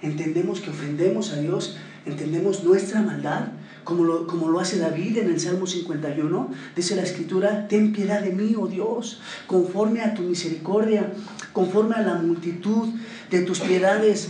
Entendemos 0.01 0.61
que 0.61 0.69
ofendemos 0.69 1.31
a 1.31 1.39
Dios, 1.39 1.77
entendemos 2.05 2.63
nuestra 2.63 3.01
maldad, 3.01 3.47
como 3.83 4.03
lo, 4.03 4.27
como 4.27 4.49
lo 4.49 4.59
hace 4.59 4.79
David 4.79 5.17
en 5.17 5.29
el 5.29 5.39
Salmo 5.39 5.65
51, 5.65 6.51
dice 6.75 6.95
la 6.95 7.03
escritura, 7.03 7.67
ten 7.67 7.93
piedad 7.93 8.21
de 8.21 8.31
mí, 8.33 8.53
oh 8.57 8.67
Dios, 8.67 9.21
conforme 9.47 10.01
a 10.01 10.13
tu 10.13 10.23
misericordia, 10.23 11.13
conforme 11.53 11.95
a 11.95 12.01
la 12.01 12.15
multitud 12.15 12.89
de 13.31 13.41
tus 13.43 13.61
piedades, 13.61 14.29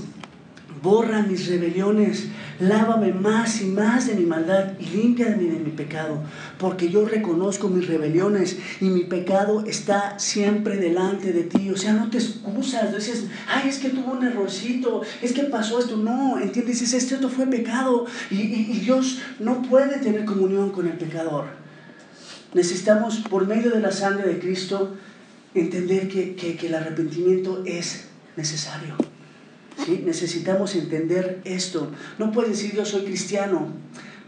borra 0.82 1.21
mis 1.21 1.47
rebeliones, 1.47 2.28
lávame 2.59 3.13
más 3.13 3.61
y 3.61 3.65
más 3.65 4.07
de 4.07 4.15
mi 4.15 4.25
maldad 4.25 4.73
y 4.80 4.86
límpiame 4.86 5.43
de 5.43 5.59
mi 5.59 5.71
pecado, 5.71 6.23
porque 6.57 6.89
yo 6.89 7.05
reconozco 7.05 7.67
mis 7.67 7.88
rebeliones 7.88 8.57
y 8.82 8.86
mi 8.86 9.03
pecado 9.03 9.63
está 9.65 10.17
siempre 10.19 10.78
delante 10.78 11.34
de 11.34 11.43
ti. 11.43 11.69
O 11.69 11.78
sea, 11.78 11.93
no 11.93 12.09
te 12.09 12.17
excusas, 12.17 12.95
dices, 12.95 13.25
ay, 13.47 13.69
es 13.69 13.80
que 13.80 13.89
tuvo 13.89 14.11
un 14.11 14.25
errorcito, 14.25 15.01
es 15.21 15.34
que 15.34 15.43
pasó 15.43 15.80
esto. 15.80 15.97
No, 15.97 16.39
entiendes, 16.39 16.80
dices, 16.80 17.11
esto 17.11 17.30
fue 17.30 17.47
pecado 17.47 18.05
y, 18.30 18.78
Dios 18.88 19.19
no 19.39 19.61
puede 19.63 19.99
tener 19.99 20.25
comunión 20.25 20.71
con 20.71 20.88
el 20.88 20.97
pecador. 20.97 21.45
Necesitamos, 22.53 23.17
por 23.30 23.45
medio 23.45 23.71
de 23.71 23.82
la 23.82 23.91
sangre 23.91 24.28
de 24.28 24.39
Cristo, 24.39 24.95
entender 25.53 26.07
que, 26.07 26.36
que 26.36 26.67
el 26.67 26.75
arrepentimiento 26.75 27.63
es 27.65 28.07
necesario. 28.36 28.95
Necesitamos 30.05 30.75
entender 30.75 31.41
esto. 31.43 31.91
No 32.17 32.32
puedes 32.32 32.51
decir 32.51 32.75
yo 32.75 32.86
soy 32.86 33.03
cristiano. 33.03 33.67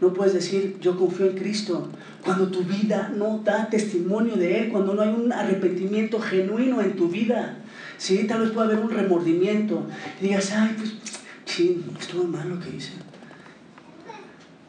No 0.00 0.14
puedes 0.14 0.32
decir 0.32 0.78
yo 0.80 0.96
confío 0.96 1.26
en 1.26 1.36
Cristo. 1.36 1.90
Cuando 2.24 2.48
tu 2.48 2.62
vida 2.62 3.12
no 3.14 3.42
da 3.44 3.68
testimonio 3.68 4.36
de 4.36 4.60
Él, 4.60 4.68
cuando 4.70 4.94
no 4.94 5.02
hay 5.02 5.10
un 5.10 5.32
arrepentimiento 5.32 6.20
genuino 6.20 6.80
en 6.80 6.96
tu 6.96 7.08
vida. 7.08 7.58
¿sí? 7.98 8.24
Tal 8.24 8.40
vez 8.42 8.50
pueda 8.50 8.66
haber 8.66 8.78
un 8.78 8.90
remordimiento. 8.90 9.86
Y 10.20 10.28
digas, 10.28 10.52
ay, 10.52 10.74
pues 10.76 10.94
sí, 11.44 11.84
estuvo 11.98 12.24
mal 12.24 12.48
lo 12.48 12.58
que 12.58 12.76
hice. 12.76 12.92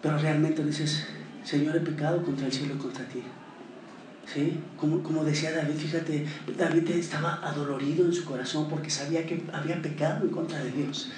Pero 0.01 0.17
realmente 0.17 0.63
dices, 0.65 1.05
Señor, 1.43 1.75
he 1.75 1.79
pecado 1.79 2.23
contra 2.23 2.47
el 2.47 2.51
cielo 2.51 2.73
y 2.75 2.77
contra 2.77 3.05
ti. 3.05 3.21
¿Sí? 4.33 4.59
Como, 4.77 5.03
como 5.03 5.25
decía 5.25 5.51
David, 5.51 5.75
fíjate, 5.75 6.25
David 6.57 6.89
estaba 6.91 7.41
adolorido 7.43 8.05
en 8.05 8.13
su 8.13 8.23
corazón 8.23 8.69
porque 8.69 8.89
sabía 8.89 9.25
que 9.25 9.43
había 9.51 9.81
pecado 9.81 10.25
en 10.25 10.31
contra 10.31 10.63
de 10.63 10.71
Dios. 10.71 11.11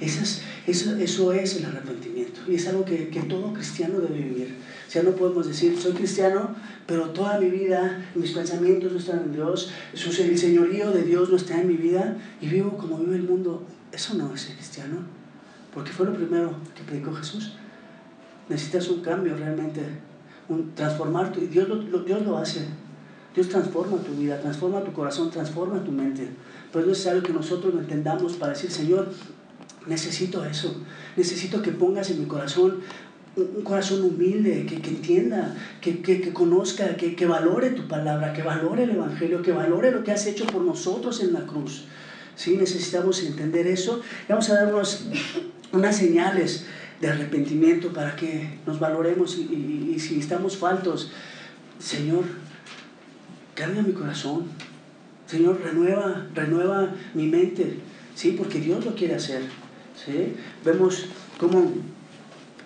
Eso 0.00 0.22
es, 0.22 0.42
eso, 0.66 0.96
eso 0.96 1.32
es 1.32 1.56
el 1.56 1.66
arrepentimiento 1.66 2.40
y 2.48 2.54
es 2.54 2.66
algo 2.68 2.84
que, 2.84 3.08
que, 3.08 3.20
todo 3.22 3.52
cristiano 3.52 4.00
debe 4.00 4.20
vivir. 4.20 4.56
O 4.88 4.90
sea, 4.90 5.02
no 5.02 5.10
podemos 5.10 5.46
decir, 5.46 5.76
soy 5.78 5.92
cristiano, 5.92 6.54
pero 6.86 7.10
toda 7.10 7.38
mi 7.38 7.50
vida, 7.50 8.06
mis 8.14 8.32
pensamientos 8.32 8.92
no 8.92 8.98
están 8.98 9.20
en 9.24 9.32
Dios, 9.32 9.70
el 9.92 10.38
señorío 10.38 10.90
de 10.90 11.02
Dios 11.02 11.28
no 11.28 11.36
está 11.36 11.60
en 11.60 11.68
mi 11.68 11.76
vida 11.76 12.16
y 12.40 12.48
vivo 12.48 12.78
como 12.78 12.98
vive 12.98 13.16
el 13.16 13.24
mundo. 13.24 13.66
Eso 13.92 14.14
no 14.14 14.34
es 14.34 14.42
ser 14.42 14.54
cristiano, 14.54 14.98
porque 15.74 15.90
fue 15.90 16.06
lo 16.06 16.14
primero 16.14 16.54
que 16.74 16.82
predicó 16.82 17.12
Jesús. 17.12 17.52
Necesitas 18.48 18.88
un 18.88 19.02
cambio 19.02 19.36
realmente 19.36 19.82
transformar 20.74 21.32
tu, 21.32 21.40
Dios 21.40 21.68
lo, 21.68 21.76
Dios 22.02 22.22
lo 22.24 22.38
hace. 22.38 22.66
Dios 23.34 23.48
transforma 23.48 23.98
tu 23.98 24.12
vida, 24.12 24.40
transforma 24.40 24.82
tu 24.82 24.92
corazón, 24.92 25.30
transforma 25.30 25.82
tu 25.84 25.92
mente. 25.92 26.28
Pero 26.72 26.84
es 26.84 26.88
necesario 26.88 27.22
que 27.22 27.32
nosotros 27.32 27.74
lo 27.74 27.80
entendamos 27.80 28.34
para 28.34 28.52
decir, 28.52 28.70
Señor, 28.70 29.08
necesito 29.86 30.44
eso. 30.44 30.82
Necesito 31.16 31.62
que 31.62 31.70
pongas 31.70 32.10
en 32.10 32.20
mi 32.20 32.26
corazón 32.26 32.80
un, 33.36 33.62
corazón 33.62 34.02
humilde, 34.02 34.66
que, 34.66 34.80
que 34.80 34.90
entienda, 34.90 35.54
que, 35.80 36.02
que, 36.02 36.20
que 36.20 36.32
conozca, 36.32 36.96
que, 36.96 37.26
valore 37.26 37.70
tu 37.70 37.86
palabra, 37.86 38.32
que 38.32 38.42
valore 38.42 38.84
el 38.84 38.90
Evangelio, 38.90 39.42
que 39.42 39.52
valore 39.52 39.92
lo 39.92 40.02
que 40.02 40.10
has 40.12 40.26
hecho 40.26 40.46
por 40.46 40.62
nosotros 40.62 41.22
en 41.22 41.32
la 41.32 41.46
cruz. 41.46 41.84
¿Sí? 42.34 42.56
Necesitamos 42.56 43.22
entender 43.22 43.66
eso. 43.66 44.00
vamos 44.28 44.50
a 44.50 44.64
dar 44.64 44.74
unas 45.72 45.96
señales 45.96 46.66
de 47.00 47.08
arrepentimiento 47.08 47.92
para 47.92 48.14
que 48.14 48.58
nos 48.66 48.78
valoremos 48.78 49.38
y, 49.38 49.98
si 49.98 50.18
estamos 50.18 50.56
faltos, 50.56 51.10
Señor, 51.78 52.24
cambia 53.54 53.82
mi 53.82 53.92
corazón. 53.92 54.44
Señor, 55.26 55.60
renueva, 55.62 56.26
renueva 56.34 56.92
mi 57.14 57.26
mente, 57.26 57.76
¿sí? 58.14 58.32
Porque 58.32 58.60
Dios 58.60 58.84
lo 58.84 58.94
quiere 58.94 59.14
hacer, 59.14 59.42
¿sí? 59.94 60.34
Vemos 60.64 61.06
como 61.38 61.72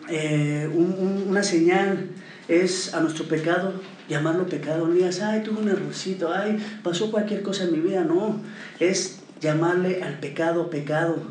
eh, 0.08 0.68
una 0.74 1.42
señal 1.42 2.08
es 2.48 2.92
a 2.94 3.00
nuestro 3.00 3.26
pecado 3.26 3.74
llamarlo 4.08 4.46
pecado. 4.46 4.86
No 4.86 4.94
digas, 4.94 5.20
ay, 5.20 5.42
tuve 5.42 5.60
un 5.60 5.68
errorcito, 5.68 6.32
ay, 6.32 6.58
pasó 6.82 7.10
cualquier 7.10 7.42
cosa 7.42 7.64
en 7.64 7.72
mi 7.72 7.80
vida. 7.80 8.04
No, 8.04 8.40
es 8.80 9.20
llamarle 9.40 10.02
al 10.02 10.18
pecado 10.20 10.70
pecado 10.70 11.22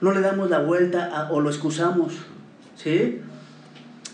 no 0.00 0.12
le 0.12 0.20
damos 0.20 0.50
la 0.50 0.60
vuelta 0.60 1.28
o 1.30 1.40
lo 1.40 1.50
excusamos, 1.50 2.14
¿sí? 2.76 3.20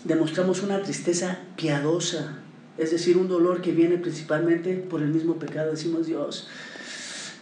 Demostramos 0.03 0.61
una 0.63 0.81
tristeza 0.81 1.39
piadosa, 1.55 2.37
es 2.77 2.91
decir, 2.91 3.17
un 3.17 3.27
dolor 3.27 3.61
que 3.61 3.71
viene 3.71 3.97
principalmente 3.97 4.75
por 4.75 5.01
el 5.01 5.09
mismo 5.09 5.35
pecado. 5.35 5.71
Decimos, 5.71 6.07
Dios, 6.07 6.47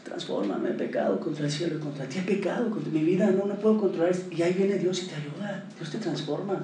transfórmame, 0.04 0.70
he 0.70 0.74
pecado 0.74 1.20
contra 1.20 1.46
el 1.46 1.52
cielo 1.52 1.78
y 1.78 1.80
contra 1.80 2.06
ti, 2.06 2.20
pecado 2.20 2.70
contra 2.70 2.92
mi 2.92 3.04
vida, 3.04 3.32
no, 3.32 3.46
no 3.46 3.56
puedo 3.56 3.80
controlar. 3.80 4.16
Y 4.32 4.42
ahí 4.42 4.54
viene 4.54 4.78
Dios 4.78 5.04
y 5.04 5.08
te 5.08 5.16
ayuda, 5.16 5.66
Dios 5.78 5.90
te 5.92 5.98
transforma, 5.98 6.64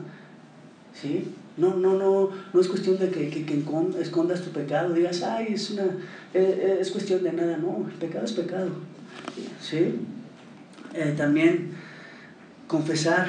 ¿sí? 0.93 1.34
No, 1.57 1.75
no, 1.75 1.97
no, 1.97 2.30
no 2.53 2.61
es 2.61 2.67
cuestión 2.69 2.97
de 2.97 3.09
que, 3.09 3.30
que, 3.30 3.63
escondas 3.99 4.41
tu 4.41 4.51
pecado, 4.51 4.93
digas, 4.93 5.23
ay, 5.23 5.47
es, 5.53 5.71
una, 5.71 5.84
eh, 6.34 6.77
es 6.80 6.91
cuestión 6.91 7.21
de 7.23 7.34
nada, 7.34 7.57
no, 7.57 7.86
el 7.89 7.95
pecado 7.95 8.23
es 8.23 8.32
pecado, 8.32 8.69
¿sí? 9.61 9.95
Eh, 10.93 11.13
también 11.15 11.71
confesar 12.67 13.27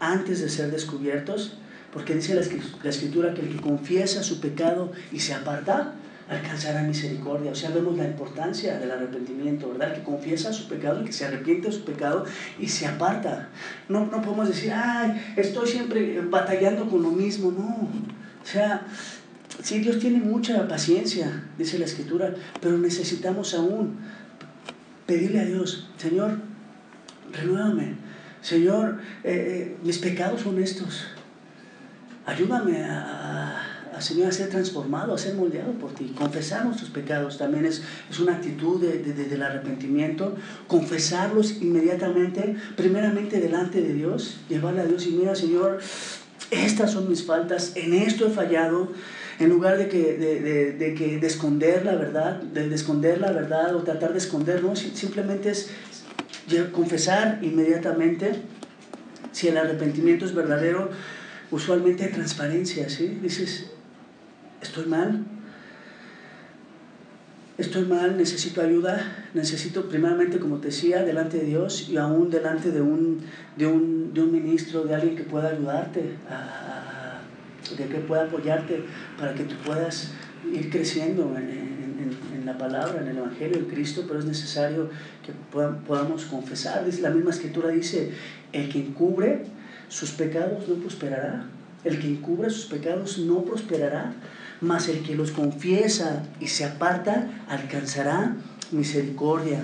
antes 0.00 0.40
de 0.40 0.48
ser 0.48 0.70
descubiertos, 0.70 1.58
porque 1.92 2.14
dice 2.14 2.34
la 2.34 2.90
escritura 2.90 3.32
que 3.32 3.40
el 3.40 3.48
que 3.48 3.60
confiesa 3.60 4.22
su 4.22 4.40
pecado 4.40 4.92
y 5.12 5.20
se 5.20 5.32
aparta, 5.32 5.94
alcanzará 6.28 6.82
misericordia. 6.82 7.52
O 7.52 7.54
sea, 7.54 7.70
vemos 7.70 7.96
la 7.96 8.04
importancia 8.04 8.78
del 8.78 8.90
arrepentimiento, 8.90 9.70
¿verdad? 9.70 9.94
Que 9.94 10.02
confiesa 10.02 10.52
su 10.52 10.68
pecado, 10.68 11.04
que 11.04 11.12
se 11.12 11.24
arrepiente 11.24 11.68
de 11.68 11.72
su 11.72 11.84
pecado 11.84 12.24
y 12.58 12.68
se 12.68 12.86
aparta. 12.86 13.48
No, 13.88 14.06
no 14.06 14.22
podemos 14.22 14.48
decir, 14.48 14.72
ay, 14.74 15.34
estoy 15.36 15.68
siempre 15.68 16.20
batallando 16.20 16.88
con 16.88 17.02
lo 17.02 17.10
mismo, 17.10 17.50
no. 17.50 17.88
O 18.42 18.46
sea, 18.46 18.86
sí, 19.62 19.78
Dios 19.78 19.98
tiene 19.98 20.18
mucha 20.18 20.66
paciencia, 20.68 21.44
dice 21.56 21.78
la 21.78 21.84
escritura, 21.84 22.34
pero 22.60 22.76
necesitamos 22.78 23.54
aún 23.54 23.96
pedirle 25.06 25.40
a 25.40 25.44
Dios, 25.44 25.88
Señor, 25.96 26.38
renuévame. 27.36 27.94
Señor, 28.42 28.98
eh, 29.24 29.74
eh, 29.74 29.76
mis 29.82 29.98
pecados 29.98 30.42
son 30.42 30.62
estos. 30.62 31.04
Ayúdame 32.26 32.84
a, 32.84 34.00
Señor, 34.00 34.28
a 34.28 34.32
ser 34.32 34.50
transformado, 34.50 35.14
a 35.14 35.18
ser 35.18 35.34
moldeado 35.34 35.72
por 35.72 35.92
ti. 35.92 36.14
Confesar 36.16 36.64
nuestros 36.64 36.90
pecados 36.90 37.38
también 37.38 37.64
es, 37.64 37.82
es 38.10 38.20
una 38.20 38.34
actitud 38.34 38.80
de, 38.80 38.98
del 38.98 39.42
arrepentimiento. 39.42 40.36
Confesarlos 40.66 41.62
inmediatamente, 41.62 42.56
primeramente 42.76 43.40
delante 43.40 43.80
de 43.80 43.94
Dios, 43.94 44.38
llevarle 44.48 44.82
a 44.82 44.86
Dios 44.86 45.06
y 45.06 45.10
mira, 45.10 45.34
Señor, 45.34 45.80
estas 46.50 46.92
son 46.92 47.08
mis 47.08 47.24
faltas, 47.24 47.72
en 47.74 47.94
esto 47.94 48.26
he 48.26 48.30
fallado. 48.30 48.92
En 49.38 49.50
lugar 49.50 49.76
de 49.76 49.88
que, 49.88 50.16
de, 50.16 50.72
de, 50.72 50.94
que 50.94 51.18
de 51.18 51.26
esconder 51.26 51.84
la 51.84 51.94
verdad, 51.94 52.40
de, 52.40 52.74
esconder 52.74 53.20
la 53.20 53.32
verdad 53.32 53.76
o 53.76 53.82
tratar 53.82 54.12
de 54.12 54.18
esconder, 54.18 54.62
simplemente 54.74 55.50
es 55.50 55.68
confesar 56.72 57.38
inmediatamente 57.42 58.42
si 59.32 59.48
el 59.48 59.56
arrepentimiento 59.58 60.24
es 60.24 60.34
verdadero, 60.34 60.90
usualmente 61.50 62.04
hay 62.04 62.12
transparencia, 62.12 62.88
¿sí? 62.88 63.18
Dices, 63.20 63.70
estoy 64.62 64.86
mal, 64.86 65.24
estoy 67.58 67.84
mal, 67.84 68.16
necesito 68.16 68.62
ayuda, 68.62 69.28
necesito 69.34 69.88
primeramente, 69.88 70.38
como 70.38 70.58
te 70.58 70.68
decía, 70.68 71.02
delante 71.04 71.38
de 71.38 71.44
Dios 71.44 71.88
y 71.90 71.96
aún 71.96 72.30
delante 72.30 72.70
de 72.70 72.80
un, 72.80 73.20
de 73.56 73.66
un, 73.66 74.14
de 74.14 74.22
un 74.22 74.32
ministro, 74.32 74.84
de 74.84 74.94
alguien 74.94 75.16
que 75.16 75.24
pueda 75.24 75.48
ayudarte, 75.48 76.16
de 77.76 77.86
que 77.86 77.98
pueda 77.98 78.24
apoyarte 78.24 78.84
para 79.18 79.34
que 79.34 79.44
tú 79.44 79.54
puedas 79.64 80.12
ir 80.52 80.70
creciendo 80.70 81.36
en, 81.36 81.76
la 82.46 82.56
palabra, 82.56 83.00
en 83.02 83.08
el 83.08 83.18
Evangelio 83.18 83.58
de 83.58 83.66
Cristo, 83.66 84.04
pero 84.06 84.20
es 84.20 84.24
necesario 84.24 84.88
que 85.24 85.32
podamos 85.86 86.24
confesar. 86.26 86.84
La 87.00 87.10
misma 87.10 87.30
escritura 87.30 87.70
dice, 87.70 88.12
el 88.52 88.68
que 88.68 88.78
encubre 88.78 89.44
sus 89.88 90.12
pecados 90.12 90.68
no 90.68 90.76
prosperará. 90.76 91.46
El 91.84 92.00
que 92.00 92.08
encubre 92.08 92.50
sus 92.50 92.66
pecados 92.66 93.18
no 93.18 93.44
prosperará, 93.44 94.14
mas 94.60 94.88
el 94.88 95.02
que 95.02 95.14
los 95.14 95.30
confiesa 95.30 96.24
y 96.40 96.48
se 96.48 96.64
aparta 96.64 97.28
alcanzará 97.48 98.36
misericordia. 98.72 99.60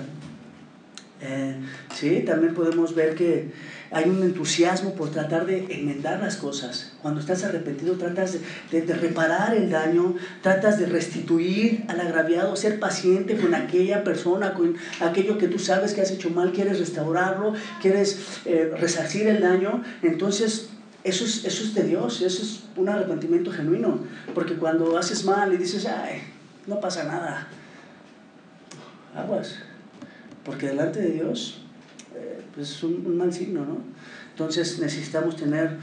Eh, 1.21 1.55
sí, 1.93 2.23
también 2.25 2.53
podemos 2.53 2.95
ver 2.95 3.15
que 3.15 3.51
hay 3.93 4.09
un 4.09 4.23
entusiasmo 4.23 4.95
por 4.95 5.11
tratar 5.11 5.45
de 5.45 5.67
enmendar 5.69 6.19
las 6.19 6.37
cosas. 6.37 6.91
Cuando 7.01 7.19
estás 7.19 7.43
arrepentido 7.43 7.93
tratas 7.93 8.37
de, 8.71 8.81
reparar 8.95 9.55
el 9.55 9.69
daño, 9.69 10.15
tratas 10.41 10.79
de 10.79 10.87
restituir 10.87 11.85
al 11.87 12.01
agraviado, 12.01 12.55
ser 12.55 12.79
paciente 12.79 13.37
con 13.37 13.53
aquella 13.53 14.03
persona, 14.03 14.55
con 14.55 14.75
aquello 14.99 15.37
que 15.37 15.47
tú 15.47 15.59
sabes 15.59 15.93
que 15.93 16.01
has 16.01 16.09
hecho 16.09 16.31
mal, 16.31 16.51
quieres 16.51 16.79
restaurarlo, 16.79 17.53
quieres 17.81 18.41
eh, 18.45 18.71
resarcir 18.79 19.27
el 19.27 19.41
daño. 19.41 19.83
Entonces, 20.01 20.69
eso 21.03 21.23
es, 21.23 21.45
eso 21.45 21.63
es 21.63 21.75
de 21.75 21.83
Dios, 21.83 22.21
eso 22.21 22.41
es 22.41 22.63
un 22.75 22.89
arrepentimiento 22.89 23.51
genuino. 23.51 23.99
Porque 24.33 24.55
cuando 24.55 24.97
haces 24.97 25.23
mal 25.23 25.53
y 25.53 25.57
dices, 25.57 25.85
ay, 25.85 26.23
no 26.65 26.79
pasa 26.79 27.03
nada, 27.03 27.47
aguas. 29.15 29.59
Porque 30.43 30.67
delante 30.67 30.99
de 30.99 31.11
Dios 31.11 31.62
pues 32.53 32.71
es 32.71 32.83
un, 32.83 33.17
mal 33.17 33.33
signo, 33.33 33.65
¿no? 33.65 33.77
Entonces 34.31 34.79
necesitamos 34.79 35.35
tener 35.35 35.77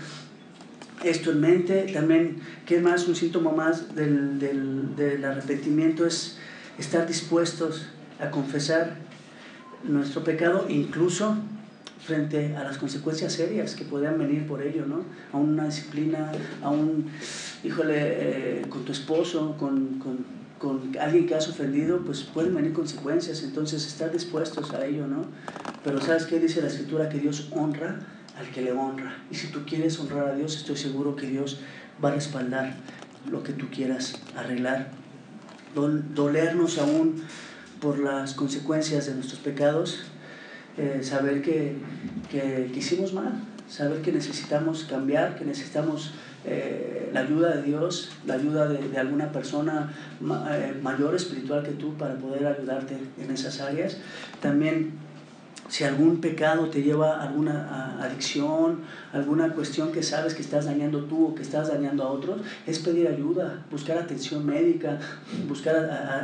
esto 1.05 1.33
en 1.33 1.41
mente. 1.41 1.91
También, 1.93 2.41
¿qué 2.67 2.81
más? 2.81 3.07
Un 3.09 3.17
síntoma 3.17 3.53
más 3.53 3.95
del, 3.95 4.39
del, 4.39 4.97
del 4.97 5.25
arrepentimiento 5.25 6.07
es 6.07 6.39
estar 6.79 7.07
dispuestos 7.07 7.87
a 8.21 8.31
confesar 8.31 8.97
nuestro 9.85 10.23
pecado, 10.25 10.67
incluso 10.69 11.37
frente 12.05 12.57
a 12.57 12.65
las 12.65 12.79
consecuencias 12.79 13.33
serias 13.33 13.75
que 13.75 13.85
puedan 13.85 14.19
venir 14.19 14.47
por 14.47 14.63
ello, 14.63 14.87
¿no? 14.87 15.05
A 15.33 15.37
una 15.37 15.67
disciplina, 15.67 16.33
a 16.63 16.71
un, 16.71 17.07
híjole, 17.63 17.95
eh, 17.97 18.67
con 18.69 18.85
tu 18.85 18.93
esposo, 18.93 19.57
con, 19.59 19.99
con, 19.99 20.40
con, 20.61 20.95
alguien 21.01 21.27
que 21.27 21.35
has 21.35 21.49
ofendido, 21.49 22.03
pues 22.05 22.23
pueden 22.23 22.55
venir 22.55 22.75
consecuencias, 22.75 23.43
entonces 23.43 23.87
estar 23.87 24.13
dispuestos 24.13 24.73
a 24.75 24.85
ello, 24.85 25.07
¿no? 25.07 25.25
Pero 25.83 26.01
¿sabes 26.03 26.27
qué 26.27 26.39
dice 26.39 26.61
la 26.61 26.69
escritura? 26.69 27.09
Que 27.09 27.19
Dios 27.19 27.49
honra 27.51 27.99
al 28.39 28.51
que 28.51 28.61
le 28.61 28.73
honra. 28.73 29.17
Y 29.31 29.35
si 29.35 29.49
tú 29.49 29.65
quieres 29.65 29.99
honrar 29.99 30.29
a 30.29 30.35
Dios, 30.35 30.57
estoy 30.57 30.77
seguro 30.77 31.17
que 31.17 31.27
Dios 31.27 31.61
va 32.05 32.11
a 32.11 32.13
respaldar 32.13 32.75
lo 33.31 33.43
que 33.43 33.55
tú 33.55 33.71
quieras 33.71 34.21
arreglar. 34.37 34.91
Dolernos 35.75 36.79
aún 36.79 37.23
por 37.81 37.99
las 37.99 38.35
consecuencias 38.35 39.07
de 39.07 39.15
nuestros 39.15 39.41
pecados, 39.41 40.05
eh, 40.77 41.01
saber 41.03 41.41
que, 41.41 41.77
que, 42.31 42.71
hicimos 42.77 43.15
mal, 43.15 43.33
saber 43.67 44.03
que 44.03 44.13
necesitamos 44.13 44.85
cambiar, 44.85 45.39
que 45.39 45.47
necesitamos 45.47 46.13
eh, 46.45 47.11
la 47.13 47.21
ayuda 47.21 47.57
de 47.57 47.63
Dios, 47.63 48.11
la 48.27 48.35
ayuda 48.35 48.69
de, 48.69 48.89
de 48.89 48.99
alguna 48.99 49.31
persona 49.33 49.93
eh, 50.51 50.75
mayor 50.83 51.15
espiritual 51.15 51.63
que 51.63 51.73
tú 51.73 51.95
para 51.95 52.15
poder 52.15 52.47
ayudarte 52.47 52.97
en 53.19 53.31
esas 53.31 53.61
áreas. 53.61 53.99
También 54.41 54.93
si 55.71 55.85
algún 55.85 56.21
pecado 56.21 56.69
te 56.69 56.83
lleva 56.83 57.21
a 57.21 57.29
alguna 57.29 58.03
adicción, 58.03 58.81
alguna 59.13 59.53
cuestión 59.53 59.93
que 59.93 60.03
sabes 60.03 60.35
que 60.35 60.43
estás 60.43 60.65
dañando 60.65 61.05
tú 61.05 61.29
o 61.29 61.35
que 61.35 61.43
estás 61.43 61.69
dañando 61.69 62.03
a 62.03 62.11
otros, 62.11 62.41
es 62.67 62.81
pedir 62.81 63.07
ayuda, 63.07 63.65
buscar 63.71 63.97
atención 63.97 64.45
médica, 64.45 64.99
buscar 65.49 65.77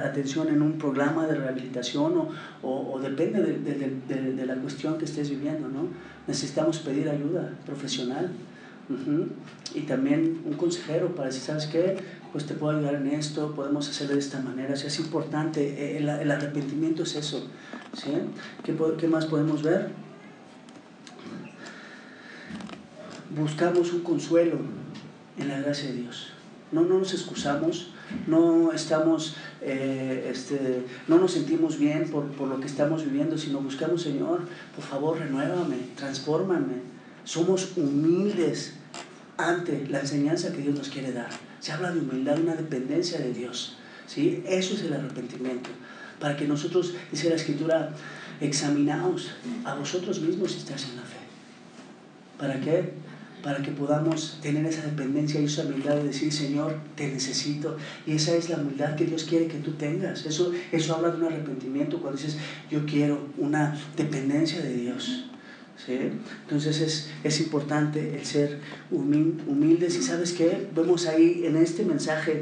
atención 0.04 0.48
en 0.48 0.62
un 0.62 0.78
programa 0.78 1.28
de 1.28 1.36
rehabilitación 1.36 2.28
o, 2.62 2.92
o, 2.92 2.98
depende 2.98 3.40
de, 3.40 4.32
de, 4.34 4.46
la 4.46 4.56
cuestión 4.56 4.98
que 4.98 5.04
estés 5.04 5.30
viviendo, 5.30 5.68
¿no? 5.68 5.86
Necesitamos 6.26 6.80
pedir 6.80 7.08
ayuda 7.08 7.52
profesional. 7.64 8.30
Y 9.74 9.80
también 9.80 10.42
un 10.44 10.54
consejero 10.54 11.14
para 11.14 11.28
decir, 11.28 11.42
¿sabes 11.42 11.66
qué? 11.66 11.96
Pues 12.32 12.46
te 12.46 12.54
puedo 12.54 12.76
ayudar 12.76 12.94
en 12.96 13.08
esto, 13.08 13.52
podemos 13.54 13.88
hacerlo 13.88 14.14
de 14.14 14.20
esta 14.20 14.40
manera. 14.40 14.74
O 14.74 14.76
sea, 14.76 14.88
es 14.88 14.98
importante, 15.00 15.60
eh, 15.66 15.98
el, 15.98 16.08
el 16.08 16.30
arrepentimiento 16.30 17.02
es 17.02 17.16
eso. 17.16 17.48
¿sí? 17.94 18.12
¿Qué, 18.62 18.76
¿Qué 18.98 19.08
más 19.08 19.26
podemos 19.26 19.62
ver? 19.62 19.90
Buscamos 23.36 23.92
un 23.92 24.00
consuelo 24.00 24.58
en 25.38 25.48
la 25.48 25.60
gracia 25.60 25.88
de 25.88 25.94
Dios. 25.94 26.28
No, 26.72 26.82
no 26.82 26.98
nos 26.98 27.12
excusamos, 27.12 27.90
no 28.26 28.72
estamos, 28.72 29.36
eh, 29.62 30.28
este, 30.32 30.84
no 31.06 31.18
nos 31.18 31.32
sentimos 31.32 31.78
bien 31.78 32.08
por, 32.10 32.24
por, 32.32 32.48
lo 32.48 32.60
que 32.60 32.66
estamos 32.66 33.04
viviendo, 33.04 33.38
sino 33.38 33.60
buscamos, 33.60 34.02
Señor, 34.02 34.40
por 34.74 34.84
favor, 34.84 35.18
renuévame, 35.18 35.76
transfórmame. 35.96 36.95
Somos 37.26 37.76
humildes 37.76 38.74
ante 39.36 39.84
la 39.88 39.98
enseñanza 39.98 40.52
que 40.52 40.62
Dios 40.62 40.76
nos 40.76 40.88
quiere 40.88 41.12
dar. 41.12 41.28
Se 41.58 41.72
habla 41.72 41.90
de 41.90 41.98
humildad, 41.98 42.38
una 42.38 42.54
dependencia 42.54 43.18
de 43.18 43.32
Dios. 43.32 43.76
¿sí? 44.06 44.44
Eso 44.46 44.74
es 44.74 44.82
el 44.82 44.92
arrepentimiento. 44.92 45.68
Para 46.20 46.36
que 46.36 46.46
nosotros, 46.46 46.94
dice 47.10 47.28
la 47.28 47.34
Escritura, 47.34 47.90
examinaos 48.40 49.32
a 49.64 49.74
vosotros 49.74 50.20
mismos 50.20 50.52
si 50.52 50.58
estás 50.58 50.84
en 50.84 50.96
la 50.96 51.02
fe. 51.02 51.16
¿Para 52.38 52.60
qué? 52.60 52.92
Para 53.42 53.60
que 53.60 53.72
podamos 53.72 54.38
tener 54.40 54.64
esa 54.64 54.82
dependencia 54.82 55.40
y 55.40 55.46
esa 55.46 55.62
humildad 55.62 55.96
de 55.96 56.04
decir, 56.04 56.32
Señor, 56.32 56.78
te 56.94 57.08
necesito. 57.08 57.76
Y 58.06 58.12
esa 58.12 58.36
es 58.36 58.50
la 58.50 58.58
humildad 58.58 58.94
que 58.94 59.04
Dios 59.04 59.24
quiere 59.24 59.48
que 59.48 59.58
tú 59.58 59.72
tengas. 59.72 60.24
Eso, 60.26 60.52
eso 60.70 60.94
habla 60.94 61.10
de 61.10 61.16
un 61.16 61.24
arrepentimiento 61.24 62.00
cuando 62.00 62.20
dices, 62.20 62.38
yo 62.70 62.86
quiero 62.86 63.26
una 63.36 63.76
dependencia 63.96 64.60
de 64.60 64.74
Dios. 64.74 65.26
¿Sí? 65.84 66.12
Entonces 66.42 66.80
es, 66.80 67.10
es, 67.24 67.40
importante 67.40 68.16
el 68.16 68.24
ser 68.24 68.60
humildes 68.90 69.96
y 69.96 70.02
sabes 70.02 70.32
qué, 70.32 70.68
vemos 70.74 71.06
ahí 71.06 71.42
en 71.44 71.56
este 71.56 71.84
mensaje 71.84 72.40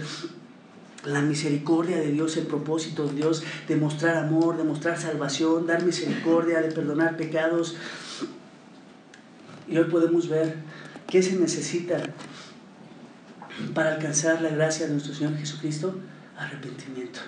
la 1.05 1.21
misericordia 1.21 1.99
de 1.99 2.11
Dios, 2.13 2.37
el 2.37 2.47
propósito 2.47 3.07
de 3.07 3.15
Dios 3.15 3.43
de 3.69 3.77
mostrar 3.77 4.17
amor, 4.17 4.57
de 4.57 4.65
mostrar 4.65 4.99
salvación, 4.99 5.67
dar 5.67 5.85
misericordia, 5.85 6.61
de 6.61 6.73
perdonar 6.73 7.17
pecados. 7.17 7.77
Y 9.69 9.77
hoy 9.77 9.85
podemos 9.85 10.29
ver 10.29 10.57
qué 11.07 11.23
se 11.23 11.37
necesita 11.37 12.03
para 13.75 13.95
alcanzar 13.95 14.41
la 14.41 14.51
gracia 14.51 14.87
de 14.87 14.93
nuestro 14.93 15.15
Señor 15.15 15.37
Jesucristo, 15.37 15.95
arrepentimiento 16.37 17.21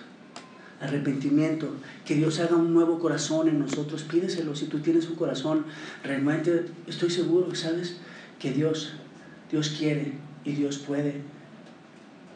arrepentimiento, 0.81 1.71
que 2.05 2.15
Dios 2.15 2.39
haga 2.41 2.57
un 2.57 2.75
nuevo 2.75 2.99
corazón 2.99 3.49
en 3.49 3.59
nosotros, 3.59 4.03
pídeselo. 4.03 4.55
Si 4.55 4.67
tú 4.67 4.81
tienes 4.81 5.09
un 5.09 5.17
corazón 5.17 5.65
realmente, 6.03 6.67
estoy 6.87 7.11
seguro, 7.11 7.55
¿sabes? 7.55 7.97
Que 8.39 8.53
Dios, 8.53 8.95
Dios 9.51 9.71
quiere 9.71 10.13
y 10.45 10.53
Dios 10.53 10.79
puede. 10.79 11.23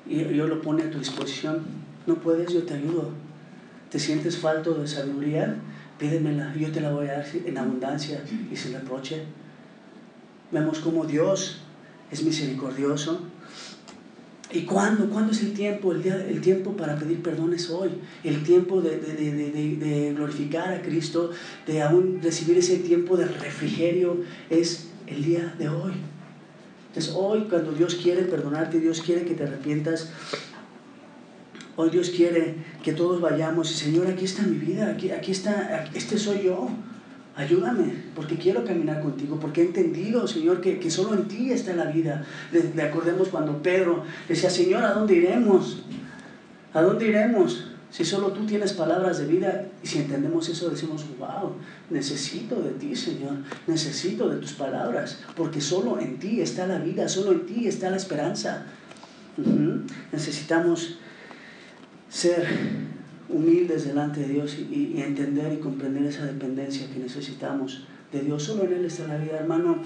Y 0.07 0.25
Dios 0.25 0.49
lo 0.49 0.63
pone 0.63 0.85
a 0.85 0.91
tu 0.91 0.99
disposición. 0.99 1.63
No 2.07 2.17
puedes, 2.17 2.53
yo 2.53 2.63
te 2.63 2.75
ayudo. 2.75 3.11
¿Te 3.91 3.99
sientes 3.99 4.39
falto 4.39 4.75
de 4.75 4.87
sabiduría? 4.87 5.57
Pídemela, 5.99 6.55
yo 6.57 6.71
te 6.73 6.81
la 6.81 6.93
voy 6.93 7.09
a 7.09 7.19
dar 7.19 7.27
en 7.45 7.59
abundancia 7.59 8.23
y 8.51 8.57
sin 8.57 8.73
reproche. 8.73 9.25
Vemos 10.51 10.79
como 10.79 11.05
Dios 11.05 11.61
es 12.11 12.25
misericordioso, 12.25 13.21
¿Y 14.53 14.63
cuándo? 14.63 15.09
¿Cuándo 15.09 15.33
es 15.33 15.43
el 15.43 15.53
tiempo? 15.53 15.93
El, 15.93 16.03
día, 16.03 16.17
el 16.27 16.41
tiempo 16.41 16.77
para 16.77 16.97
pedir 16.97 17.23
perdón 17.23 17.55
es 17.55 17.71
hoy. 17.71 17.91
El 18.25 18.43
tiempo 18.43 18.81
de, 18.81 18.99
de, 18.99 19.15
de, 19.15 19.77
de, 19.77 20.13
glorificar 20.15 20.73
a 20.73 20.83
Cristo, 20.83 21.31
de 21.67 21.83
aún 21.83 22.21
recibir 22.21 22.59
ese 22.59 22.79
tiempo 22.79 23.17
de 23.17 23.27
refrigerio, 23.27 24.17
es 24.49 24.89
el 25.07 25.25
día 25.25 25.55
de 25.57 25.69
hoy. 25.69 25.93
Entonces 26.89 27.15
hoy 27.17 27.47
cuando 27.49 27.71
Dios 27.73 27.95
quiere 27.95 28.23
perdonarte, 28.23 28.81
Dios 28.81 29.01
quiere 29.01 29.25
que 29.25 29.35
te 29.35 29.45
arrepientas, 29.45 30.11
hoy 31.77 31.91
Dios 31.91 32.11
quiere 32.11 32.57
que 32.83 32.93
todos 32.93 33.21
vayamos 33.21 33.71
y 33.71 33.75
Señor, 33.75 34.09
aquí 34.09 34.25
está 34.25 34.43
mi 34.43 34.57
vida, 34.57 34.91
aquí, 34.91 35.13
aquí 35.13 35.31
está, 35.31 35.89
este 35.95 36.19
soy 36.19 36.43
yo. 36.47 36.69
Ayúdame, 37.41 37.95
porque 38.15 38.37
quiero 38.37 38.67
caminar 38.67 39.01
contigo, 39.01 39.41
porque 39.41 39.63
he 39.63 39.65
entendido, 39.65 40.29
Señor, 40.29 40.61
que, 40.61 40.79
que 40.79 40.91
solo 40.91 41.15
en 41.15 41.27
ti 41.27 41.51
está 41.51 41.73
la 41.73 41.87
vida. 41.87 42.23
Le, 42.53 42.83
acordemos 42.83 43.29
cuando 43.29 43.63
Pedro 43.63 44.05
decía, 44.29 44.51
Señor, 44.51 44.85
¿a 44.85 44.93
dónde 44.93 45.15
iremos? 45.15 45.83
¿A 46.75 46.83
dónde 46.83 47.07
iremos? 47.09 47.71
Si 47.91 48.05
solo 48.05 48.33
tú 48.33 48.45
tienes 48.45 48.75
palabras 48.75 49.21
de 49.21 49.27
vida 49.27 49.65
y 49.83 49.87
si 49.87 50.01
entendemos 50.01 50.51
eso 50.51 50.69
decimos, 50.69 51.07
wow, 51.19 51.55
necesito 51.89 52.61
de 52.61 52.73
ti, 52.73 52.95
Señor, 52.95 53.37
necesito 53.67 54.29
de 54.29 54.37
tus 54.37 54.53
palabras, 54.53 55.21
porque 55.35 55.63
solo 55.63 55.99
en 55.99 56.19
ti 56.19 56.43
está 56.43 56.67
la 56.67 56.79
vida, 56.79 57.09
solo 57.09 57.33
en 57.33 57.47
ti 57.47 57.67
está 57.67 57.89
la 57.89 57.97
esperanza. 57.97 58.67
Necesitamos 60.13 60.99
ser 62.11 62.47
humildes 63.33 63.85
delante 63.87 64.21
de 64.21 64.29
Dios 64.29 64.59
y, 64.59 65.01
entender 65.01 65.53
y 65.53 65.57
comprender 65.57 66.05
esa 66.05 66.27
dependencia 66.27 66.87
que 66.93 66.99
necesitamos 66.99 67.85
de 68.13 68.21
Dios. 68.21 68.43
Solo 68.43 68.65
en 68.65 68.73
Él 68.73 68.85
está 68.85 69.07
la 69.07 69.17
vida, 69.17 69.39
hermano. 69.39 69.79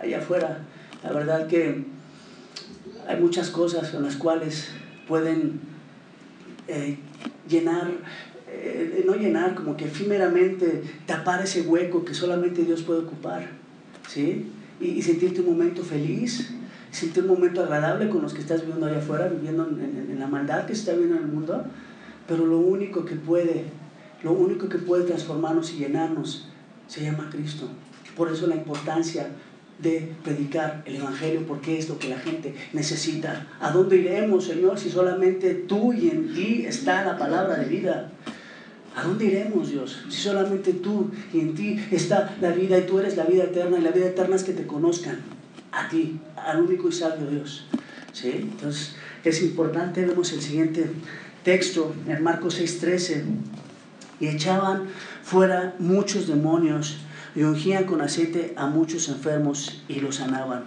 Allá 0.00 0.18
afuera, 0.18 0.60
la 1.02 1.12
verdad 1.12 1.46
que 1.46 1.84
hay 3.06 3.20
muchas 3.20 3.50
cosas 3.50 3.90
con 3.90 4.02
las 4.02 4.16
cuales 4.16 4.68
pueden 5.06 5.60
eh, 6.68 6.98
llenar, 7.48 7.90
eh, 8.48 9.04
no 9.06 9.14
llenar, 9.14 9.54
como 9.54 9.76
que 9.76 9.84
efímeramente 9.84 10.82
tapar 11.06 11.42
ese 11.42 11.62
hueco 11.62 12.04
que 12.04 12.14
solamente 12.14 12.64
Dios 12.64 12.82
puede 12.82 13.00
ocupar. 13.00 13.48
¿sí? 14.08 14.50
Y, 14.80 15.02
sentirte 15.02 15.40
un 15.40 15.46
momento 15.46 15.82
feliz, 15.82 16.50
sentir 16.90 17.24
un 17.24 17.30
momento 17.30 17.62
agradable 17.62 18.08
con 18.08 18.22
los 18.22 18.32
que 18.32 18.40
estás 18.40 18.62
viviendo 18.62 18.86
allá 18.86 18.98
afuera, 18.98 19.28
viviendo 19.28 19.68
en, 19.68 20.08
en 20.10 20.18
la 20.18 20.26
maldad 20.26 20.66
que 20.66 20.74
se 20.74 20.80
está 20.80 20.92
viviendo 20.92 21.18
en 21.18 21.24
el 21.24 21.30
mundo 21.30 21.64
pero 22.30 22.46
lo 22.46 22.58
único 22.58 23.04
que 23.04 23.16
puede 23.16 23.64
lo 24.22 24.32
único 24.32 24.68
que 24.68 24.78
puede 24.78 25.04
transformarnos 25.04 25.72
y 25.72 25.78
llenarnos 25.78 26.46
se 26.86 27.02
llama 27.02 27.28
Cristo. 27.30 27.68
Por 28.16 28.30
eso 28.30 28.46
la 28.46 28.54
importancia 28.54 29.30
de 29.78 30.12
predicar 30.22 30.82
el 30.84 30.96
Evangelio, 30.96 31.46
porque 31.46 31.78
es 31.78 31.88
lo 31.88 31.98
que 31.98 32.08
la 32.08 32.18
gente 32.18 32.54
necesita. 32.72 33.46
¿A 33.60 33.70
dónde 33.70 33.96
iremos, 33.96 34.44
Señor, 34.44 34.78
si 34.78 34.90
solamente 34.90 35.54
tú 35.54 35.92
y 35.92 36.10
en 36.10 36.34
ti 36.34 36.64
está 36.66 37.04
la 37.04 37.18
palabra 37.18 37.56
de 37.56 37.64
vida? 37.64 38.12
¿A 38.94 39.04
dónde 39.04 39.24
iremos, 39.24 39.70
Dios? 39.70 40.04
Si 40.10 40.20
solamente 40.20 40.74
tú 40.74 41.10
y 41.32 41.40
en 41.40 41.54
ti 41.54 41.80
está 41.90 42.36
la 42.40 42.50
vida 42.50 42.78
y 42.78 42.82
tú 42.82 42.98
eres 42.98 43.16
la 43.16 43.24
vida 43.24 43.44
eterna 43.44 43.78
y 43.78 43.82
la 43.82 43.90
vida 43.90 44.08
eterna 44.08 44.36
es 44.36 44.44
que 44.44 44.52
te 44.52 44.66
conozcan 44.66 45.20
a 45.72 45.88
ti, 45.88 46.20
al 46.36 46.60
único 46.60 46.88
y 46.88 46.92
sabio 46.92 47.26
Dios. 47.26 47.66
¿Sí? 48.12 48.32
Entonces 48.34 48.96
es 49.24 49.42
importante, 49.42 50.04
vemos 50.04 50.32
el 50.32 50.42
siguiente 50.42 50.90
texto 51.44 51.94
en 52.06 52.22
Marcos 52.22 52.58
6:13, 52.58 53.24
y 54.20 54.28
echaban 54.28 54.84
fuera 55.22 55.74
muchos 55.78 56.28
demonios 56.28 56.98
y 57.34 57.42
ungían 57.42 57.84
con 57.84 58.00
aceite 58.02 58.52
a 58.56 58.66
muchos 58.66 59.08
enfermos 59.08 59.82
y 59.88 60.00
los 60.00 60.16
sanaban. 60.16 60.64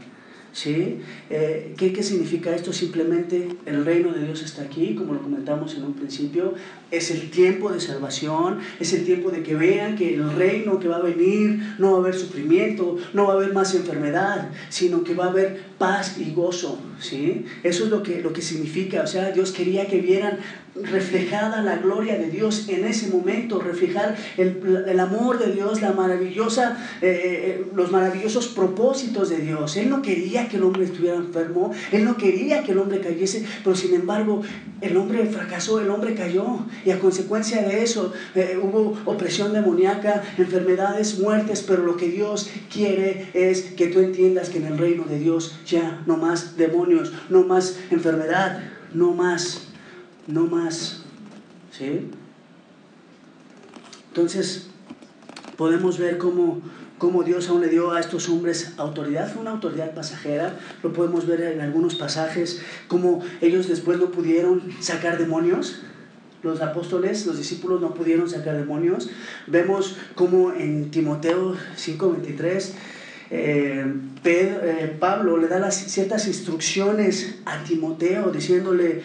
¿Sí? 0.53 0.99
Eh, 1.31 1.73
¿qué, 1.77 1.91
¿Qué 1.93 2.03
significa 2.03 2.53
esto? 2.53 2.73
Simplemente 2.73 3.49
el 3.65 3.83
reino 3.85 4.13
de 4.13 4.23
Dios 4.23 4.43
está 4.43 4.61
aquí, 4.61 4.93
como 4.93 5.13
lo 5.13 5.21
comentamos 5.21 5.75
en 5.75 5.83
un 5.83 5.93
principio. 5.93 6.53
Es 6.93 7.09
el 7.09 7.31
tiempo 7.31 7.71
de 7.71 7.79
salvación, 7.79 8.59
es 8.79 8.93
el 8.93 9.03
tiempo 9.03 9.31
de 9.31 9.41
que 9.41 9.55
vean 9.55 9.95
que 9.95 10.13
el 10.13 10.31
reino 10.31 10.79
que 10.79 10.87
va 10.87 10.97
a 10.97 11.01
venir 11.01 11.75
no 11.79 11.93
va 11.93 11.97
a 11.97 12.01
haber 12.01 12.15
sufrimiento, 12.15 12.97
no 13.13 13.25
va 13.25 13.33
a 13.33 13.35
haber 13.37 13.51
más 13.51 13.73
enfermedad, 13.73 14.51
sino 14.69 15.03
que 15.03 15.15
va 15.15 15.25
a 15.25 15.29
haber 15.29 15.59
paz 15.79 16.17
y 16.19 16.31
gozo. 16.33 16.79
¿sí? 16.99 17.45
Eso 17.63 17.85
es 17.85 17.89
lo 17.89 18.03
que, 18.03 18.21
lo 18.21 18.31
que 18.31 18.43
significa. 18.43 19.01
O 19.01 19.07
sea, 19.07 19.31
Dios 19.31 19.51
quería 19.51 19.87
que 19.87 20.01
vieran 20.01 20.37
reflejada 20.75 21.61
la 21.61 21.77
gloria 21.77 22.17
de 22.17 22.29
Dios 22.29 22.67
en 22.67 22.85
ese 22.85 23.09
momento, 23.09 23.59
reflejar 23.59 24.15
el, 24.37 24.85
el 24.87 24.99
amor 24.99 25.37
de 25.37 25.51
Dios, 25.51 25.81
la 25.81 25.93
maravillosa, 25.93 26.77
eh, 27.01 27.61
eh, 27.61 27.65
los 27.75 27.91
maravillosos 27.91 28.47
propósitos 28.47 29.29
de 29.29 29.37
Dios. 29.37 29.77
Él 29.77 29.89
no 29.89 30.01
quería 30.01 30.49
que 30.49 30.57
el 30.57 30.63
hombre 30.63 30.85
estuviera 30.85 31.15
enfermo, 31.15 31.71
él 31.91 32.05
no 32.05 32.17
quería 32.17 32.63
que 32.63 32.71
el 32.71 32.79
hombre 32.79 33.01
cayese, 33.01 33.45
pero 33.63 33.75
sin 33.75 33.93
embargo 33.93 34.41
el 34.81 34.97
hombre 34.97 35.25
fracasó, 35.27 35.79
el 35.79 35.89
hombre 35.89 36.15
cayó 36.15 36.65
y 36.85 36.91
a 36.91 36.99
consecuencia 36.99 37.61
de 37.61 37.83
eso 37.83 38.13
eh, 38.35 38.59
hubo 38.61 38.97
opresión 39.05 39.53
demoníaca, 39.53 40.23
enfermedades, 40.37 41.19
muertes, 41.19 41.63
pero 41.67 41.83
lo 41.83 41.97
que 41.97 42.09
Dios 42.09 42.49
quiere 42.71 43.29
es 43.33 43.61
que 43.61 43.87
tú 43.87 43.99
entiendas 43.99 44.49
que 44.49 44.57
en 44.57 44.65
el 44.65 44.77
reino 44.77 45.03
de 45.03 45.19
Dios 45.19 45.55
ya 45.65 46.03
no 46.05 46.17
más 46.17 46.57
demonios, 46.57 47.13
no 47.29 47.43
más 47.43 47.77
enfermedad, 47.91 48.61
no 48.93 49.13
más 49.13 49.67
no 50.27 50.45
más. 50.45 51.01
¿Sí? 51.71 52.09
Entonces, 54.09 54.67
podemos 55.57 55.97
ver 55.97 56.17
cómo, 56.17 56.61
cómo, 56.97 57.23
Dios 57.23 57.49
aún 57.49 57.61
le 57.61 57.69
dio 57.69 57.91
a 57.91 57.99
estos 57.99 58.29
hombres 58.29 58.73
autoridad. 58.77 59.31
Fue 59.31 59.41
una 59.41 59.51
autoridad 59.51 59.93
pasajera. 59.93 60.59
Lo 60.83 60.93
podemos 60.93 61.25
ver 61.25 61.41
en 61.41 61.61
algunos 61.61 61.95
pasajes, 61.95 62.61
cómo 62.87 63.23
ellos 63.41 63.67
después 63.67 63.97
no 63.97 64.11
pudieron 64.11 64.61
sacar 64.79 65.17
demonios. 65.17 65.81
Los 66.43 66.61
apóstoles, 66.61 67.25
los 67.25 67.37
discípulos 67.37 67.81
no 67.81 67.93
pudieron 67.93 68.29
sacar 68.29 68.57
demonios. 68.57 69.09
Vemos 69.47 69.97
cómo 70.13 70.53
en 70.53 70.91
Timoteo 70.91 71.55
5:23 71.77 72.73
eh, 73.35 73.85
eh, 74.25 74.95
Pablo 74.99 75.37
le 75.37 75.47
da 75.47 75.57
las, 75.57 75.75
ciertas 75.75 76.27
instrucciones 76.27 77.39
a 77.45 77.63
Timoteo 77.63 78.31
diciéndole, 78.31 79.01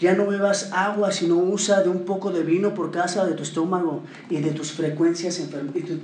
ya 0.00 0.14
no 0.14 0.26
bebas 0.26 0.72
agua, 0.72 1.12
sino 1.12 1.36
usa 1.36 1.82
de 1.82 1.88
un 1.88 2.04
poco 2.04 2.32
de 2.32 2.42
vino 2.42 2.74
por 2.74 2.90
causa 2.90 3.24
de 3.24 3.34
tu 3.34 3.42
estómago 3.44 4.02
y 4.30 4.40
de 4.40 4.50
tus, 4.50 4.72
frecuencias, 4.72 5.40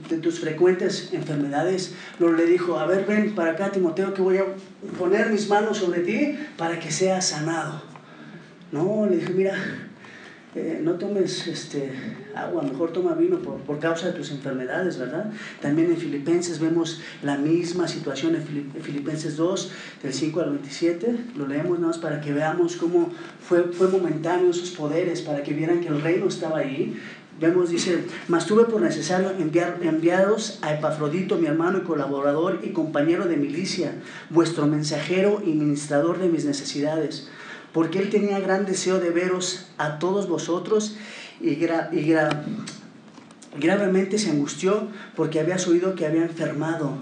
de 0.08 0.18
tus 0.18 0.38
frecuentes 0.38 1.10
enfermedades. 1.12 1.94
Luego 2.18 2.36
le 2.36 2.46
dijo, 2.46 2.78
a 2.78 2.86
ver, 2.86 3.06
ven 3.06 3.34
para 3.34 3.52
acá, 3.52 3.70
Timoteo, 3.72 4.14
que 4.14 4.22
voy 4.22 4.38
a 4.38 4.44
poner 4.98 5.30
mis 5.30 5.48
manos 5.48 5.78
sobre 5.78 6.00
ti 6.00 6.38
para 6.56 6.78
que 6.78 6.90
seas 6.92 7.26
sanado. 7.26 7.82
No, 8.72 9.06
le 9.08 9.16
dije, 9.16 9.32
mira, 9.32 9.54
no 10.82 10.92
tomes 10.94 11.48
este, 11.48 11.90
agua, 12.34 12.62
mejor 12.62 12.92
toma 12.92 13.14
vino 13.14 13.38
por, 13.38 13.56
por, 13.62 13.80
causa 13.80 14.06
de 14.06 14.12
tus 14.12 14.30
enfermedades, 14.30 14.98
¿verdad? 14.98 15.32
También 15.60 15.90
en 15.90 15.96
Filipenses 15.96 16.60
vemos 16.60 17.00
la 17.22 17.36
misma 17.36 17.88
situación 17.88 18.36
en 18.36 18.82
Filipenses 18.82 19.36
2, 19.36 19.72
del 20.02 20.12
5 20.12 20.40
al 20.40 20.50
27, 20.50 21.16
lo 21.36 21.48
leemos 21.48 21.78
nada 21.78 21.88
más 21.88 21.98
para 21.98 22.20
que 22.20 22.32
veamos 22.32 22.76
cómo 22.76 23.10
fue, 23.40 23.64
fue 23.64 23.88
momentáneo 23.88 24.50
esos 24.50 24.70
poderes, 24.70 25.22
para 25.22 25.42
que 25.42 25.54
vieran 25.54 25.80
que 25.80 25.88
el 25.88 26.00
reino 26.00 26.26
estaba 26.28 26.58
ahí. 26.58 27.00
Vemos, 27.40 27.70
dice, 27.70 28.04
mas 28.28 28.46
tuve 28.46 28.62
por 28.64 28.80
necesario 28.80 29.32
enviar, 29.32 29.80
enviaros 29.82 30.60
a 30.62 30.72
Epafrodito, 30.72 31.36
mi 31.36 31.48
hermano 31.48 31.78
y 31.78 31.80
colaborador 31.80 32.60
y 32.62 32.68
compañero 32.68 33.26
de 33.26 33.36
milicia, 33.36 33.96
vuestro 34.30 34.68
mensajero 34.68 35.42
y 35.44 35.50
ministrador 35.50 36.20
de 36.20 36.28
mis 36.28 36.44
necesidades 36.44 37.28
porque 37.74 37.98
él 37.98 38.08
tenía 38.08 38.38
gran 38.38 38.64
deseo 38.64 39.00
de 39.00 39.10
veros 39.10 39.66
a 39.76 39.98
todos 39.98 40.28
vosotros 40.28 40.96
y, 41.40 41.56
gravemente 43.56 44.16
se 44.18 44.30
angustió 44.30 44.88
porque 45.16 45.40
había 45.40 45.56
oído 45.56 45.96
que 45.96 46.06
había 46.06 46.22
enfermado, 46.22 46.92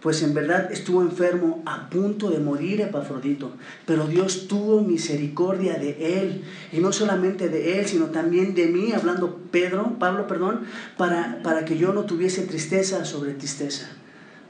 pues 0.00 0.22
en 0.22 0.34
verdad 0.34 0.70
estuvo 0.72 1.00
enfermo 1.00 1.62
a 1.64 1.88
punto 1.90 2.30
de 2.30 2.40
morir 2.40 2.80
Epafrodito, 2.80 3.52
pero 3.86 4.08
Dios 4.08 4.48
tuvo 4.48 4.82
misericordia 4.82 5.78
de 5.78 6.20
él, 6.20 6.42
y 6.72 6.78
no 6.80 6.92
solamente 6.92 7.48
de 7.48 7.78
él, 7.78 7.86
sino 7.86 8.06
también 8.06 8.54
de 8.54 8.66
mí, 8.66 8.92
hablando 8.92 9.40
Pedro, 9.52 9.96
Pablo, 10.00 10.26
perdón, 10.26 10.62
para, 10.96 11.40
para 11.44 11.64
que 11.64 11.78
yo 11.78 11.92
no 11.92 12.02
tuviese 12.02 12.42
tristeza 12.42 13.04
sobre 13.04 13.34
tristeza. 13.34 13.88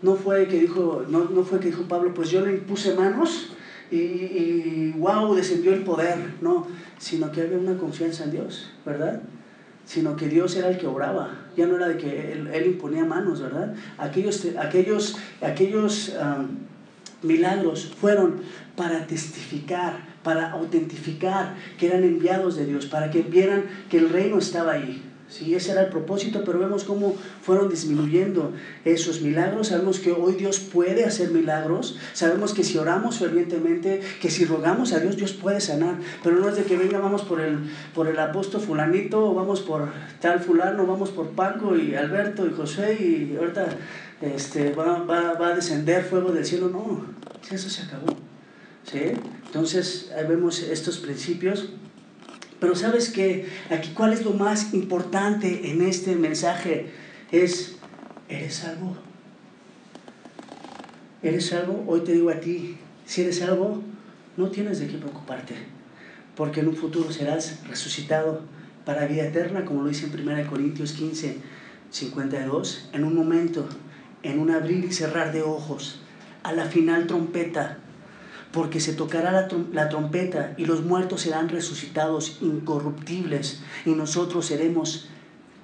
No 0.01 0.17
fue 0.17 0.49
que 0.49 0.59
dijo, 0.59 1.05
no, 1.09 1.25
no 1.25 1.45
fue 1.45 1.61
que 1.61 1.67
dijo 1.67 1.83
Pablo, 1.83 2.15
pues 2.15 2.31
yo 2.31 2.45
le 2.45 2.53
impuse 2.53 2.95
manos 2.95 3.51
y, 3.91 3.97
y, 3.97 4.95
wow, 4.97 5.35
descendió 5.35 5.73
el 5.73 5.85
poder, 5.85 6.17
no, 6.41 6.67
sino 6.99 7.31
que 7.31 7.43
había 7.43 7.59
una 7.59 7.77
confianza 7.77 8.25
en 8.25 8.33
Dios, 8.33 8.71
¿verdad? 8.85 9.21
Sino 9.85 10.17
que 10.17 10.29
Dios 10.29 10.57
era 10.57 10.69
el 10.69 10.79
que 10.79 10.87
obraba, 10.87 11.49
ya 11.57 11.67
no 11.67 11.77
era 11.77 11.89
de 11.89 11.99
que 11.99 12.33
Él, 12.33 12.67
imponía 12.67 13.05
manos, 13.05 13.41
¿verdad? 13.41 13.75
Aquellos, 13.99 14.47
aquellos, 14.59 15.17
aquellos 15.43 16.15
milagros 17.23 17.93
fueron 18.01 18.41
para 18.77 19.07
testificar, 19.07 20.15
para 20.23 20.51
autentificar 20.53 21.55
que 21.79 21.87
eran 21.87 22.05
enviados 22.05 22.57
de 22.57 22.67
Dios, 22.67 22.87
para 22.87 23.11
que 23.11 23.23
vieran 23.23 23.65
que 23.91 23.99
el 23.99 24.11
reino 24.11 24.39
estaba 24.39 24.73
ahí, 24.73 25.03
Sí, 25.29 25.55
ese 25.55 25.73
era 25.73 25.83
el 25.83 25.89
propósito, 25.89 26.43
pero 26.45 26.59
vemos 26.59 26.85
cómo 26.85 27.17
fueron 27.43 27.71
disminuyendo 27.71 28.53
esos 28.85 29.23
milagros. 29.23 29.69
Sabemos 29.69 29.99
que 29.99 30.13
hoy 30.13 30.35
Dios 30.35 30.61
puede 30.61 31.05
hacer 31.05 31.31
milagros. 31.31 31.99
Sabemos 32.13 32.53
que 32.53 32.63
si 32.63 32.77
oramos 32.77 33.19
fervientemente, 33.19 34.01
que 34.21 34.31
si 34.31 34.45
rogamos 34.45 34.93
a 34.93 35.01
Dios, 35.01 35.17
Dios 35.17 35.33
puede 35.33 35.61
sanar. 35.61 35.97
Pero 36.23 36.37
no 36.37 36.49
es 36.49 36.57
de 36.57 36.65
que 36.65 36.77
venga, 36.77 36.99
vamos 36.99 37.23
por 37.23 37.41
el, 37.41 37.59
por 37.95 38.07
el 38.07 38.19
apóstol 38.19 38.61
fulanito, 38.61 39.35
vamos 39.35 39.63
por 39.63 39.89
tal 40.21 40.41
fulano, 40.41 40.87
vamos 40.87 41.11
por 41.11 41.31
Paco 41.31 41.75
y 41.75 41.95
Alberto 41.95 42.47
y 42.47 42.51
José, 42.51 42.95
y 43.01 43.37
ahorita 43.37 43.67
este, 44.21 44.73
va, 44.73 45.05
va, 45.05 45.33
va 45.33 45.49
a 45.49 45.55
descender 45.57 46.05
fuego 46.05 46.33
del 46.33 46.45
cielo. 46.45 46.69
No, 46.69 47.07
eso 47.51 47.71
se 47.71 47.83
acabó. 47.83 48.15
¿Sí? 48.85 49.13
Entonces, 49.47 50.13
ahí 50.17 50.27
vemos 50.27 50.61
estos 50.61 50.99
principios. 50.99 51.71
Pero 52.61 52.75
sabes 52.77 53.11
que 53.11 53.47
aquí 53.71 53.91
cuál 53.95 54.13
es 54.13 54.25
lo 54.25 54.33
más 54.33 54.75
importante 54.75 55.71
en 55.71 55.83
este 55.83 56.17
mensaje 56.17 56.91
es, 57.33 57.77
¿eres 58.29 58.55
salvo? 58.55 58.97
¿Eres 61.23 61.47
salvo? 61.47 61.85
Hoy 61.87 62.01
te 62.01 62.13
digo 62.13 62.31
a 62.31 62.41
ti, 62.41 62.79
si 63.05 63.23
eres 63.23 63.39
salvo, 63.39 63.83
no 64.37 64.51
tienes 64.51 64.79
de 64.79 64.87
qué 64.87 64.99
preocuparte, 64.99 65.55
porque 66.37 66.61
en 66.61 66.69
un 66.69 66.77
futuro 66.77 67.13
serás 67.13 67.67
resucitado 67.67 68.43
para 68.85 69.07
vida 69.07 69.25
eterna, 69.25 69.65
como 69.65 69.83
lo 69.83 69.89
dice 69.89 70.07
en 70.07 70.29
1 70.29 70.47
Corintios 70.49 70.93
15, 70.93 71.39
52, 71.91 72.91
en 72.93 73.05
un 73.05 73.15
momento, 73.15 73.69
en 74.23 74.39
un 74.39 74.51
abrir 74.51 74.85
y 74.85 74.93
cerrar 74.93 75.33
de 75.33 75.43
ojos, 75.43 76.01
a 76.43 76.53
la 76.53 76.67
final 76.67 77.07
trompeta, 77.07 77.79
porque 78.55 78.79
se 78.79 78.93
tocará 78.93 79.49
la, 79.73 79.89
trompeta 79.89 80.55
y 80.57 80.65
los 80.65 80.85
muertos 80.85 81.23
serán 81.23 81.49
resucitados 81.49 82.39
incorruptibles 82.41 83.61
y 83.85 83.91
nosotros 83.91 84.47
seremos 84.47 85.09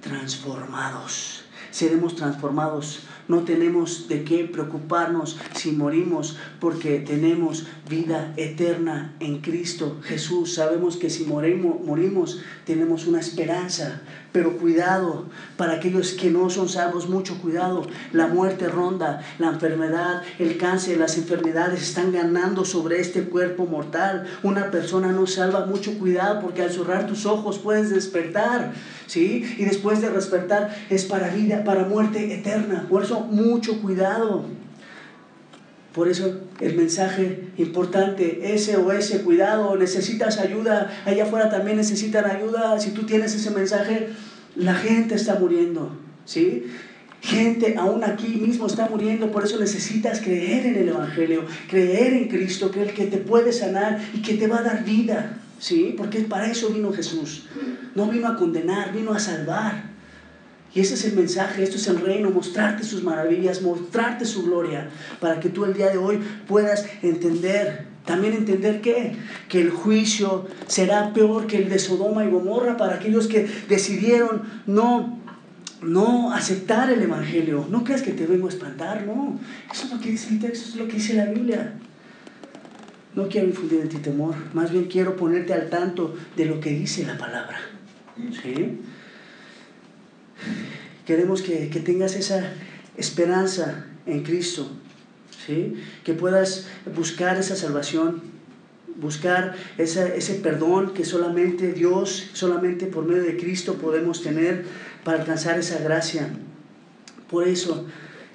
transformados. 0.01 1.45
Seremos 1.71 2.17
transformados 2.17 3.03
no 3.31 3.45
tenemos 3.45 4.09
de 4.09 4.25
qué 4.25 4.43
preocuparnos 4.43 5.39
si 5.55 5.71
morimos, 5.71 6.37
porque 6.59 6.99
tenemos 6.99 7.65
vida 7.89 8.33
eterna 8.35 9.15
en 9.21 9.39
Cristo 9.39 9.99
Jesús. 10.03 10.55
Sabemos 10.55 10.97
que 10.97 11.09
si 11.09 11.23
morimos, 11.23 12.41
tenemos 12.65 13.07
una 13.07 13.21
esperanza, 13.21 14.01
pero 14.31 14.57
cuidado, 14.57 15.25
para 15.57 15.73
aquellos 15.73 16.13
que 16.13 16.29
no 16.29 16.49
son 16.49 16.69
salvos, 16.69 17.09
mucho 17.09 17.37
cuidado. 17.39 17.85
La 18.13 18.27
muerte 18.27 18.67
ronda, 18.67 19.21
la 19.39 19.49
enfermedad, 19.49 20.21
el 20.39 20.57
cáncer, 20.57 20.97
las 20.97 21.17
enfermedades 21.17 21.81
están 21.81 22.11
ganando 22.11 22.63
sobre 22.63 22.99
este 22.99 23.23
cuerpo 23.23 23.65
mortal. 23.65 24.27
Una 24.43 24.71
persona 24.71 25.11
no 25.11 25.27
salva, 25.27 25.65
mucho 25.65 25.97
cuidado, 25.99 26.41
porque 26.41 26.61
al 26.61 26.71
cerrar 26.71 27.07
tus 27.07 27.25
ojos 27.25 27.59
puedes 27.59 27.89
despertar, 27.89 28.73
¿sí? 29.07 29.55
Y 29.57 29.65
después 29.65 30.01
de 30.01 30.09
despertar 30.09 30.75
es 30.89 31.05
para 31.05 31.29
vida, 31.29 31.63
para 31.63 31.85
muerte 31.85 32.33
eterna. 32.33 32.85
Por 32.89 33.03
eso, 33.03 33.21
mucho 33.21 33.81
cuidado. 33.81 34.45
Por 35.93 36.07
eso 36.07 36.39
el 36.61 36.75
mensaje 36.75 37.49
importante, 37.57 38.57
SOS, 38.57 39.21
cuidado, 39.25 39.75
necesitas 39.75 40.39
ayuda, 40.39 40.89
allá 41.05 41.23
afuera 41.23 41.49
también 41.49 41.77
necesitan 41.77 42.25
ayuda. 42.25 42.79
Si 42.79 42.91
tú 42.91 43.03
tienes 43.03 43.35
ese 43.35 43.51
mensaje, 43.51 44.07
la 44.55 44.73
gente 44.73 45.15
está 45.15 45.35
muriendo, 45.35 45.91
¿sí? 46.23 46.65
Gente 47.21 47.75
aún 47.77 48.03
aquí 48.05 48.27
mismo 48.27 48.67
está 48.67 48.87
muriendo, 48.87 49.31
por 49.31 49.43
eso 49.43 49.59
necesitas 49.59 50.21
creer 50.21 50.65
en 50.65 50.75
el 50.75 50.89
Evangelio, 50.89 51.45
creer 51.69 52.13
en 52.13 52.29
Cristo, 52.29 52.71
el 52.73 52.93
que 52.93 53.05
te 53.05 53.17
puede 53.17 53.51
sanar 53.51 54.01
y 54.13 54.21
que 54.21 54.35
te 54.35 54.47
va 54.47 54.59
a 54.59 54.63
dar 54.63 54.85
vida, 54.85 55.37
¿sí? 55.59 55.93
Porque 55.97 56.21
para 56.21 56.49
eso 56.49 56.69
vino 56.69 56.93
Jesús. 56.93 57.47
No 57.95 58.07
vino 58.07 58.27
a 58.27 58.37
condenar, 58.37 58.93
vino 58.93 59.13
a 59.13 59.19
salvar. 59.19 59.90
Y 60.73 60.79
ese 60.79 60.93
es 60.93 61.03
el 61.05 61.13
mensaje, 61.13 61.63
esto 61.63 61.75
es 61.75 61.87
el 61.87 61.99
reino, 61.99 62.29
mostrarte 62.29 62.83
sus 62.83 63.03
maravillas, 63.03 63.61
mostrarte 63.61 64.25
su 64.25 64.43
gloria, 64.43 64.89
para 65.19 65.39
que 65.39 65.49
tú 65.49 65.65
el 65.65 65.73
día 65.73 65.89
de 65.89 65.97
hoy 65.97 66.19
puedas 66.47 66.85
entender, 67.01 67.87
también 68.05 68.33
entender 68.33 68.79
que, 68.79 69.13
que 69.49 69.59
el 69.59 69.69
juicio 69.69 70.47
será 70.67 71.11
peor 71.13 71.45
que 71.45 71.57
el 71.57 71.69
de 71.69 71.77
Sodoma 71.77 72.23
y 72.23 72.29
Gomorra 72.29 72.77
para 72.77 72.95
aquellos 72.95 73.27
que 73.27 73.49
decidieron 73.67 74.43
no, 74.65 75.19
no 75.81 76.31
aceptar 76.33 76.89
el 76.89 77.01
Evangelio. 77.01 77.67
No 77.69 77.83
creas 77.83 78.01
que 78.01 78.13
te 78.13 78.25
vengo 78.25 78.47
a 78.47 78.49
espantar, 78.49 79.05
no. 79.05 79.39
Eso 79.71 79.85
es 79.85 79.91
lo 79.91 79.99
que 79.99 80.11
dice 80.11 80.29
el 80.29 80.39
texto, 80.39 80.69
es 80.69 80.75
lo 80.77 80.87
que 80.87 80.93
dice 80.93 81.15
la 81.15 81.25
Biblia. 81.25 81.73
No 83.13 83.27
quiero 83.27 83.47
infundir 83.47 83.81
en 83.81 83.89
ti 83.89 83.97
temor, 83.97 84.35
más 84.53 84.71
bien 84.71 84.85
quiero 84.85 85.17
ponerte 85.17 85.53
al 85.53 85.69
tanto 85.69 86.15
de 86.37 86.45
lo 86.45 86.61
que 86.61 86.69
dice 86.69 87.05
la 87.05 87.17
palabra. 87.17 87.59
¿Sí? 88.41 88.79
Queremos 91.05 91.41
que, 91.41 91.67
tengas 91.83 92.15
esa 92.15 92.53
esperanza 92.97 93.85
en 94.05 94.23
Cristo, 94.23 94.69
¿sí? 95.45 95.75
que 96.03 96.13
puedas 96.13 96.67
buscar 96.95 97.37
esa 97.37 97.55
salvación, 97.55 98.21
buscar 98.95 99.55
ese 99.77 100.35
perdón 100.35 100.93
que 100.93 101.05
solamente 101.05 101.73
Dios, 101.73 102.29
solamente 102.33 102.85
por 102.85 103.05
medio 103.05 103.23
de 103.23 103.37
Cristo 103.37 103.75
podemos 103.75 104.21
tener 104.21 104.65
para 105.03 105.19
alcanzar 105.19 105.57
esa 105.57 105.79
gracia. 105.79 106.29
Por 107.29 107.47
eso 107.47 107.87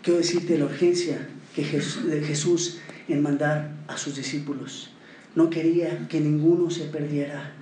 quiero 0.02 0.18
decirte 0.18 0.59
la 0.59 0.64
urgencia 0.64 1.28
que 1.54 1.62
de 1.62 2.22
Jesús 2.22 2.78
en 3.09 3.22
mandar 3.22 3.72
a 3.88 3.96
sus 3.96 4.16
discípulos. 4.16 4.90
No 5.34 5.50
quería 5.50 6.09
que 6.09 6.20
ninguno 6.20 6.70
se 6.70 6.84
perdiera, 6.84 7.52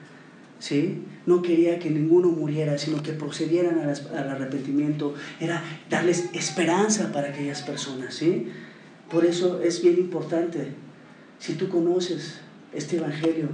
¿sí? 0.59 1.03
No 1.27 1.43
quería 1.43 1.79
que 1.79 1.91
ninguno 1.91 2.29
muriera, 2.29 2.77
sino 2.79 3.03
que 3.03 3.12
procedieran 3.12 3.81
al 3.81 4.29
arrepentimiento. 4.29 5.14
Era 5.41 5.62
darles 5.89 6.29
esperanza 6.35 7.12
para 7.12 7.29
aquellas 7.29 7.62
personas, 7.62 8.14
¿sí? 8.14 8.49
Por 9.11 9.25
eso 9.25 9.62
es 9.62 9.83
bien 9.83 9.97
importante, 9.99 10.72
si 11.39 11.55
tú 11.55 11.68
conoces 11.68 12.41
este 12.72 12.97
Evangelio, 12.97 13.49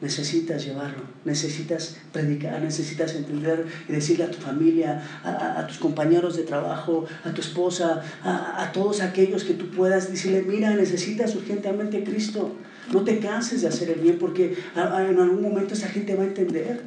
necesitas 0.00 0.64
llevarlo, 0.64 1.02
necesitas 1.24 1.96
predicar, 2.12 2.60
necesitas 2.62 3.14
entender 3.14 3.66
y 3.88 3.92
decirle 3.92 4.24
a 4.24 4.30
tu 4.30 4.38
familia, 4.38 5.02
a, 5.24 5.66
tus 5.66 5.78
compañeros 5.78 6.36
de 6.36 6.42
trabajo, 6.42 7.06
a 7.24 7.32
tu 7.32 7.40
esposa, 7.40 8.02
a, 8.22 8.62
a, 8.62 8.72
todos 8.72 9.00
aquellos 9.00 9.44
que 9.44 9.54
tú 9.54 9.70
puedas 9.70 10.10
decirle, 10.10 10.42
mira, 10.42 10.74
necesitas 10.74 11.34
urgentemente 11.34 12.04
Cristo. 12.04 12.54
No 12.92 13.02
te 13.02 13.18
canses 13.18 13.62
de 13.62 13.68
hacer 13.68 13.90
el 13.90 14.00
bien 14.00 14.18
porque 14.18 14.56
en 14.74 15.18
algún 15.18 15.42
momento 15.42 15.74
esa 15.74 15.88
gente 15.88 16.14
va 16.14 16.22
a 16.22 16.26
entender 16.26 16.82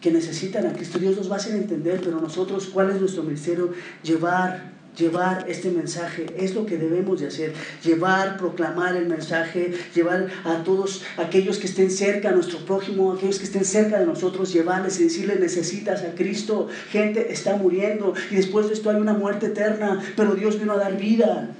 que 0.00 0.10
necesitan 0.10 0.66
a 0.66 0.72
Cristo. 0.72 0.98
Dios 0.98 1.16
los 1.16 1.30
va 1.30 1.34
a 1.34 1.38
hacer 1.38 1.54
entender, 1.54 2.00
pero 2.02 2.20
nosotros, 2.20 2.66
¿cuál 2.72 2.90
es 2.90 3.00
nuestro 3.00 3.22
ministerio? 3.22 3.72
Llevar 4.02 4.76
llevar 4.96 5.44
este 5.48 5.70
mensaje, 5.70 6.26
es 6.38 6.54
lo 6.54 6.66
que 6.66 6.78
debemos 6.78 7.20
de 7.20 7.26
hacer, 7.28 7.52
llevar, 7.84 8.36
proclamar 8.38 8.96
el 8.96 9.06
mensaje, 9.06 9.72
llevar 9.94 10.28
a 10.44 10.64
todos 10.64 11.04
aquellos 11.18 11.58
que 11.58 11.66
estén 11.66 11.90
cerca, 11.90 12.30
a 12.30 12.32
nuestro 12.32 12.58
prójimo, 12.60 13.12
aquellos 13.12 13.38
que 13.38 13.44
estén 13.44 13.64
cerca 13.64 13.98
de 13.98 14.06
nosotros, 14.06 14.52
llevarles 14.52 14.98
y 15.00 15.04
decirles, 15.04 15.38
necesitas 15.38 16.02
a 16.02 16.14
Cristo, 16.14 16.68
gente 16.90 17.32
está 17.32 17.56
muriendo 17.56 18.14
y 18.30 18.36
después 18.36 18.68
de 18.68 18.74
esto 18.74 18.90
hay 18.90 18.96
una 18.96 19.12
muerte 19.12 19.46
eterna, 19.46 20.02
pero 20.16 20.34
Dios 20.34 20.58
vino 20.58 20.72
a 20.72 20.76
dar 20.76 20.96
vida 20.96 21.50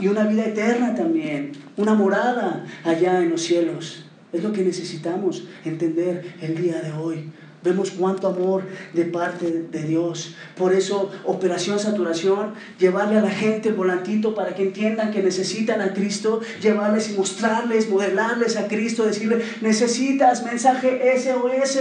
y 0.00 0.08
una 0.08 0.24
vida 0.24 0.46
eterna 0.46 0.94
también, 0.94 1.52
una 1.76 1.94
morada 1.94 2.64
allá 2.84 3.20
en 3.20 3.30
los 3.30 3.42
cielos. 3.42 4.04
Es 4.32 4.42
lo 4.42 4.52
que 4.52 4.64
necesitamos 4.64 5.44
entender 5.64 6.34
el 6.40 6.60
día 6.60 6.80
de 6.80 6.92
hoy. 6.92 7.30
Vemos 7.64 7.90
cuánto 7.92 8.28
amor 8.28 8.64
de 8.92 9.06
parte 9.06 9.66
de 9.70 9.82
Dios. 9.84 10.34
Por 10.54 10.74
eso, 10.74 11.10
operación 11.24 11.78
saturación, 11.78 12.52
llevarle 12.78 13.18
a 13.18 13.22
la 13.22 13.30
gente 13.30 13.72
volantito 13.72 14.34
para 14.34 14.54
que 14.54 14.64
entiendan 14.64 15.10
que 15.10 15.22
necesitan 15.22 15.80
a 15.80 15.94
Cristo, 15.94 16.42
llevarles 16.60 17.08
y 17.08 17.14
mostrarles, 17.14 17.88
modelarles 17.88 18.58
a 18.58 18.68
Cristo, 18.68 19.06
decirle, 19.06 19.42
necesitas 19.62 20.44
mensaje 20.44 21.00
SOS, 21.18 21.78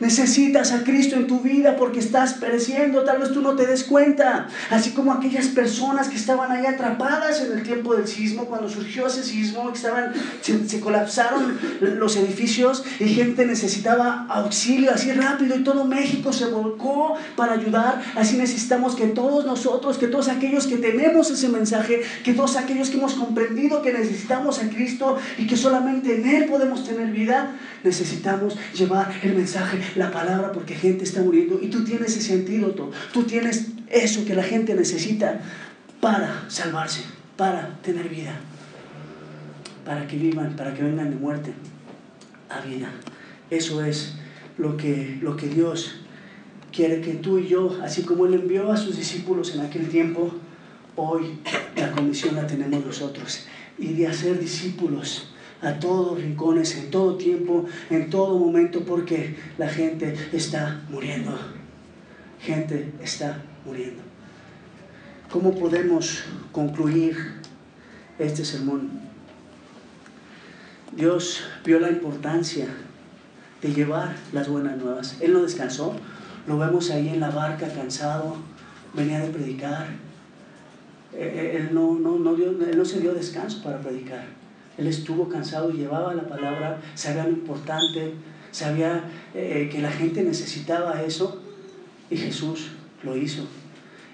necesitas 0.00 0.72
a 0.72 0.84
Cristo 0.84 1.16
en 1.16 1.26
tu 1.26 1.40
vida 1.40 1.76
porque 1.76 2.00
estás 2.00 2.34
pereciendo, 2.34 3.02
tal 3.04 3.18
vez 3.18 3.32
tú 3.32 3.40
no 3.40 3.56
te 3.56 3.66
des 3.66 3.84
cuenta. 3.84 4.48
Así 4.70 4.90
como 4.90 5.12
aquellas 5.12 5.46
personas 5.46 6.08
que 6.08 6.16
estaban 6.16 6.52
ahí 6.52 6.66
atrapadas 6.66 7.40
en 7.40 7.52
el 7.52 7.62
tiempo 7.62 7.94
del 7.94 8.06
sismo, 8.06 8.44
cuando 8.44 8.68
surgió 8.68 9.06
ese 9.06 9.24
sismo, 9.24 9.70
estaban, 9.70 10.12
se, 10.42 10.68
se 10.68 10.80
colapsaron 10.80 11.58
los 11.80 12.16
edificios 12.16 12.84
y 13.00 13.08
gente 13.08 13.46
necesitaba 13.46 14.26
auxilio, 14.28 14.92
así 14.92 15.05
rápido 15.14 15.56
y 15.56 15.64
todo 15.64 15.84
México 15.84 16.32
se 16.32 16.46
volcó 16.46 17.16
para 17.36 17.54
ayudar. 17.54 18.02
Así 18.14 18.36
necesitamos 18.36 18.94
que 18.94 19.06
todos 19.08 19.44
nosotros, 19.44 19.98
que 19.98 20.08
todos 20.08 20.28
aquellos 20.28 20.66
que 20.66 20.76
tenemos 20.76 21.30
ese 21.30 21.48
mensaje, 21.48 22.02
que 22.24 22.32
todos 22.32 22.56
aquellos 22.56 22.90
que 22.90 22.98
hemos 22.98 23.14
comprendido 23.14 23.82
que 23.82 23.92
necesitamos 23.92 24.62
a 24.62 24.68
Cristo 24.68 25.16
y 25.38 25.46
que 25.46 25.56
solamente 25.56 26.16
en 26.16 26.26
Él 26.26 26.44
podemos 26.46 26.84
tener 26.84 27.10
vida, 27.10 27.56
necesitamos 27.84 28.56
llevar 28.74 29.12
el 29.22 29.34
mensaje, 29.34 29.78
la 29.94 30.10
palabra, 30.10 30.52
porque 30.52 30.74
gente 30.74 31.04
está 31.04 31.20
muriendo 31.22 31.58
y 31.62 31.68
tú 31.68 31.84
tienes 31.84 32.16
ese 32.16 32.34
antídoto, 32.34 32.90
tú 33.12 33.24
tienes 33.24 33.68
eso 33.88 34.24
que 34.24 34.34
la 34.34 34.42
gente 34.42 34.74
necesita 34.74 35.40
para 36.00 36.44
salvarse, 36.48 37.02
para 37.36 37.78
tener 37.82 38.08
vida, 38.08 38.34
para 39.84 40.06
que 40.06 40.16
vivan, 40.16 40.56
para 40.56 40.74
que 40.74 40.82
vengan 40.82 41.10
de 41.10 41.16
muerte 41.16 41.52
a 42.48 42.60
vida. 42.60 42.90
Eso 43.50 43.84
es 43.84 44.14
lo 44.58 44.76
que, 44.76 45.18
lo 45.20 45.36
que 45.36 45.48
Dios 45.48 45.96
quiere 46.72 47.00
que 47.00 47.14
tú 47.14 47.38
y 47.38 47.48
yo, 47.48 47.78
así 47.82 48.02
como 48.02 48.26
Él 48.26 48.34
envió 48.34 48.70
a 48.70 48.76
sus 48.76 48.96
discípulos 48.96 49.54
en 49.54 49.60
aquel 49.60 49.88
tiempo, 49.88 50.32
hoy 50.96 51.38
la 51.76 51.92
comisión 51.92 52.36
la 52.36 52.46
tenemos 52.46 52.84
nosotros. 52.84 53.46
Y 53.78 53.92
de 53.94 54.06
hacer 54.06 54.38
discípulos 54.38 55.28
a 55.62 55.78
todos 55.78 56.20
rincones, 56.20 56.76
en 56.76 56.90
todo 56.90 57.16
tiempo, 57.16 57.66
en 57.90 58.10
todo 58.10 58.38
momento, 58.38 58.84
porque 58.84 59.36
la 59.58 59.68
gente 59.68 60.14
está 60.32 60.82
muriendo. 60.90 61.38
Gente 62.40 62.92
está 63.02 63.42
muriendo. 63.64 64.02
¿Cómo 65.30 65.54
podemos 65.54 66.24
concluir 66.52 67.16
este 68.18 68.44
sermón? 68.44 68.90
Dios 70.94 71.42
vio 71.64 71.80
la 71.80 71.90
importancia 71.90 72.68
de 73.66 73.74
llevar 73.74 74.14
las 74.32 74.48
buenas 74.48 74.76
nuevas. 74.76 75.16
Él 75.20 75.32
no 75.32 75.42
descansó, 75.42 75.94
lo 76.46 76.58
vemos 76.58 76.90
ahí 76.90 77.08
en 77.08 77.20
la 77.20 77.30
barca 77.30 77.68
cansado, 77.68 78.36
venía 78.94 79.18
de 79.20 79.28
predicar. 79.28 79.88
Eh, 81.12 81.52
eh, 81.54 81.56
él 81.56 81.70
no, 81.72 81.98
no, 81.98 82.18
no, 82.18 82.34
dio, 82.34 82.52
no 82.52 82.84
se 82.84 83.00
dio 83.00 83.12
descanso 83.12 83.62
para 83.62 83.78
predicar. 83.78 84.24
Él 84.78 84.86
estuvo 84.86 85.28
cansado 85.28 85.70
y 85.70 85.78
llevaba 85.78 86.14
la 86.14 86.28
palabra, 86.28 86.80
sabía 86.94 87.24
lo 87.24 87.30
importante, 87.30 88.12
sabía 88.52 89.04
eh, 89.34 89.68
que 89.72 89.80
la 89.80 89.90
gente 89.90 90.22
necesitaba 90.22 91.02
eso 91.02 91.42
y 92.10 92.16
Jesús 92.16 92.70
lo 93.02 93.16
hizo. 93.16 93.46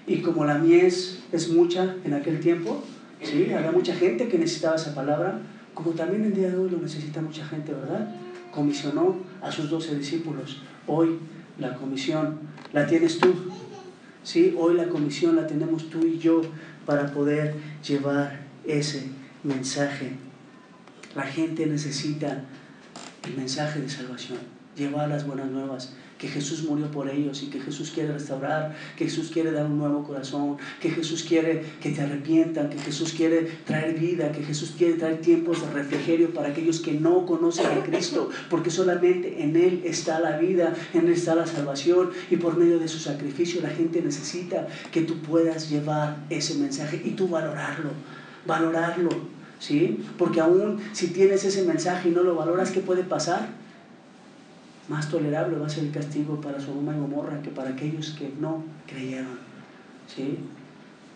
Y 0.07 0.21
como 0.21 0.45
la 0.45 0.55
mies 0.55 1.19
es 1.31 1.49
mucha 1.49 1.95
en 2.03 2.13
aquel 2.13 2.39
tiempo, 2.39 2.83
¿sí? 3.21 3.53
había 3.53 3.71
mucha 3.71 3.93
gente 3.93 4.27
que 4.27 4.37
necesitaba 4.37 4.75
esa 4.75 4.95
palabra, 4.95 5.39
como 5.73 5.91
también 5.91 6.23
el 6.25 6.33
día 6.33 6.49
de 6.49 6.57
hoy 6.57 6.69
lo 6.69 6.77
necesita 6.77 7.21
mucha 7.21 7.45
gente, 7.45 7.73
¿verdad? 7.73 8.15
Comisionó 8.53 9.17
a 9.41 9.51
sus 9.51 9.69
doce 9.69 9.95
discípulos. 9.95 10.61
Hoy 10.87 11.19
la 11.59 11.75
comisión 11.75 12.39
la 12.71 12.85
tienes 12.85 13.19
tú. 13.19 13.33
¿sí? 14.23 14.55
Hoy 14.57 14.75
la 14.75 14.87
comisión 14.87 15.35
la 15.35 15.47
tenemos 15.47 15.89
tú 15.89 16.05
y 16.05 16.17
yo 16.17 16.41
para 16.85 17.07
poder 17.13 17.55
llevar 17.87 18.41
ese 18.65 19.09
mensaje. 19.43 20.13
La 21.15 21.23
gente 21.23 21.65
necesita 21.65 22.43
el 23.25 23.37
mensaje 23.37 23.79
de 23.79 23.89
salvación, 23.89 24.39
llevar 24.75 25.09
las 25.09 25.25
buenas 25.25 25.49
nuevas 25.49 25.93
que 26.23 26.29
Jesús 26.29 26.63
murió 26.63 26.89
por 26.89 27.09
ellos 27.09 27.43
y 27.43 27.47
que 27.47 27.59
Jesús 27.59 27.91
quiere 27.93 28.13
restaurar, 28.13 28.73
que 28.95 29.03
Jesús 29.03 29.29
quiere 29.29 29.51
dar 29.51 29.65
un 29.65 29.77
nuevo 29.77 30.05
corazón, 30.05 30.55
que 30.79 30.89
Jesús 30.89 31.21
quiere 31.27 31.65
que 31.81 31.89
te 31.91 31.99
arrepientan, 31.99 32.69
que 32.69 32.77
Jesús 32.77 33.11
quiere 33.11 33.41
traer 33.65 33.99
vida, 33.99 34.31
que 34.31 34.41
Jesús 34.41 34.73
quiere 34.77 34.93
traer 34.93 35.19
tiempos 35.19 35.59
de 35.59 35.69
refrigerio 35.73 36.33
para 36.33 36.47
aquellos 36.47 36.79
que 36.79 36.93
no 36.93 37.25
conocen 37.25 37.65
a 37.65 37.83
Cristo, 37.83 38.29
porque 38.49 38.69
solamente 38.69 39.43
en 39.43 39.57
Él 39.57 39.81
está 39.83 40.21
la 40.21 40.37
vida, 40.37 40.73
en 40.93 41.07
Él 41.07 41.11
está 41.11 41.35
la 41.35 41.45
salvación 41.45 42.11
y 42.31 42.37
por 42.37 42.55
medio 42.55 42.79
de 42.79 42.87
su 42.87 42.99
sacrificio 42.99 43.59
la 43.61 43.71
gente 43.71 44.01
necesita 44.01 44.69
que 44.93 45.01
tú 45.01 45.17
puedas 45.17 45.69
llevar 45.69 46.23
ese 46.29 46.55
mensaje 46.55 47.01
y 47.03 47.11
tú 47.11 47.27
valorarlo, 47.27 47.89
valorarlo. 48.47 49.09
¿Sí? 49.59 50.03
Porque 50.17 50.41
aún 50.41 50.79
si 50.91 51.07
tienes 51.07 51.45
ese 51.45 51.63
mensaje 51.63 52.09
y 52.09 52.11
no 52.11 52.21
lo 52.21 52.35
valoras, 52.35 52.71
¿qué 52.71 52.81
puede 52.81 53.03
pasar? 53.03 53.62
Más 54.89 55.09
tolerable 55.09 55.57
va 55.57 55.67
a 55.67 55.69
ser 55.69 55.85
el 55.85 55.91
castigo 55.91 56.39
para 56.41 56.59
Sodoma 56.59 56.95
y 56.95 56.99
Gomorra 56.99 57.41
que 57.41 57.49
para 57.49 57.71
aquellos 57.71 58.11
que 58.11 58.33
no 58.39 58.63
creyeron. 58.87 59.39
¿Sí? 60.07 60.39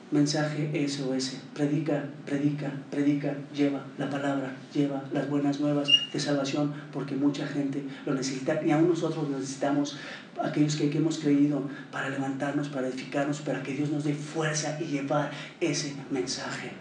Mensaje 0.09 0.88
SOS. 0.88 1.36
Predica, 1.53 2.05
predica, 2.26 2.72
predica, 2.89 3.36
lleva 3.53 3.86
la 3.97 4.09
palabra, 4.09 4.55
lleva 4.74 5.03
las 5.11 5.30
buenas 5.30 5.59
nuevas 5.59 5.89
de 6.13 6.20
salvación, 6.20 6.74
porque 6.93 7.15
mucha 7.15 7.45
gente 7.45 7.84
lo 8.05 8.13
necesita 8.13 8.63
y 8.65 8.72
aún 8.72 8.88
nosotros 8.88 9.30
necesitamos, 9.30 9.97
aquellos 10.41 10.78
que, 10.78 10.89
hemos 10.97 11.18
creído, 11.18 11.61
para 11.91 12.07
levantarnos, 12.07 12.70
para 12.70 12.88
edificarnos, 12.88 13.41
para 13.41 13.61
que 13.61 13.74
Dios 13.74 13.89
nos 13.89 14.05
dé 14.05 14.13
fuerza 14.13 14.78
y 14.80 14.86
llevar 14.86 15.32
ese 15.59 15.93
mensaje. 16.09 16.72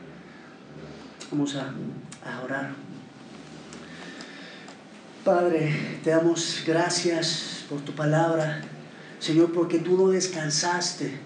Vamos 1.32 1.56
a, 1.56 1.72
a 2.24 2.44
orar. 2.44 2.85
Padre, 5.26 5.98
te 6.04 6.10
damos 6.10 6.62
gracias 6.64 7.64
por 7.68 7.80
tu 7.80 7.90
palabra, 7.90 8.62
Señor, 9.18 9.50
porque 9.52 9.80
tú 9.80 9.98
no 9.98 10.10
descansaste, 10.10 11.18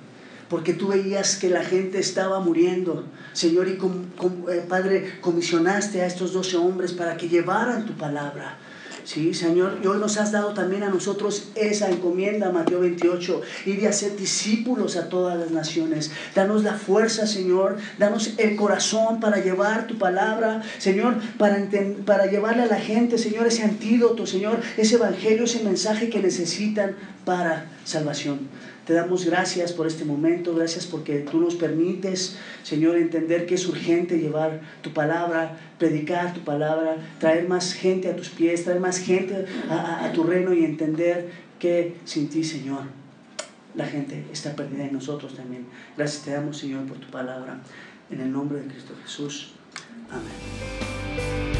porque 0.49 0.73
tú 0.73 0.89
veías 0.89 1.37
que 1.37 1.51
la 1.51 1.63
gente 1.63 1.99
estaba 1.99 2.41
muriendo, 2.41 3.05
Señor, 3.35 3.69
y 3.69 3.73
eh, 4.51 4.65
Padre, 4.67 5.21
comisionaste 5.21 6.01
a 6.01 6.07
estos 6.07 6.33
doce 6.33 6.57
hombres 6.57 6.95
para 6.95 7.19
que 7.19 7.29
llevaran 7.29 7.85
tu 7.85 7.93
palabra. 7.93 8.57
Sí, 9.05 9.35
Señor, 9.35 9.79
y 9.83 9.87
hoy 9.87 9.99
nos 9.99 10.17
has 10.19 10.33
dado 10.33 10.53
también 10.55 10.83
a 10.83 10.89
nosotros 10.89 11.49
esa 11.55 11.91
encomienda, 11.91 12.51
Mateo 12.51 12.81
28, 12.81 13.41
y 13.67 13.73
de 13.73 13.89
hacer 13.89 14.17
discípulos 14.17 14.97
a 14.97 15.09
todas 15.09 15.39
las 15.39 15.51
naciones. 15.51 16.11
Danos 16.35 16.63
la 16.65 16.75
fuerza, 16.75 17.27
Señor, 17.27 17.77
danos 17.99 18.35
el 18.39 18.57
corazón 18.57 19.21
para 19.21 19.39
llevar 19.39 19.87
tu 19.87 19.99
palabra, 19.99 20.63
Señor, 20.79 21.17
para, 21.39 21.67
para 22.05 22.27
llevarle 22.27 22.63
a 22.65 22.67
la 22.67 22.81
gente, 22.81 23.19
Señor, 23.19 23.47
ese 23.47 23.63
antídoto, 23.63 24.27
Señor, 24.27 24.61
ese 24.77 24.97
evangelio, 24.97 25.45
ese 25.45 25.65
mensaje 25.65 26.11
que 26.11 26.21
necesitan 26.21 26.97
para 27.25 27.67
salvación. 27.85 28.49
Te 28.87 28.95
damos 28.95 29.25
gracias 29.25 29.73
por 29.73 29.87
este 29.87 30.05
momento, 30.05 30.55
gracias 30.55 30.87
porque 30.87 31.21
tú 31.21 31.41
nos 31.41 31.55
permites, 31.55 32.39
Señor, 32.63 32.97
entender 32.97 33.47
que 33.47 33.55
es 33.55 33.67
urgente 33.69 34.19
llevar 34.19 34.61
tu 34.83 34.93
palabra, 34.93 35.59
predicar 35.79 36.35
tu 36.35 36.41
palabra, 36.41 36.97
traer 37.19 37.47
más 37.49 37.73
gente 37.73 38.09
a 38.09 38.17
tus 38.17 38.31
pies, 38.31 38.65
traer 38.65 38.81
más 38.81 38.99
gente 38.99 39.47
a, 39.69 40.11
tu 40.13 40.25
reino 40.25 40.53
y 40.55 40.65
entender 40.65 41.31
que 41.59 41.97
sin 42.05 42.29
ti, 42.29 42.43
Señor, 42.43 42.85
la 43.75 43.87
gente 43.87 44.25
está 44.33 44.57
perdida 44.57 44.87
y 44.87 44.91
nosotros 44.91 45.37
también. 45.37 45.67
Gracias 45.97 46.25
te 46.25 46.33
damos, 46.33 46.59
Señor, 46.59 46.87
por 46.87 46.99
tu 46.99 47.09
palabra. 47.11 47.61
En 48.11 48.21
el 48.21 48.33
nombre 48.33 48.61
de 48.61 48.67
Cristo 48.67 48.95
Jesús. 49.05 49.53
Amén. 50.11 51.60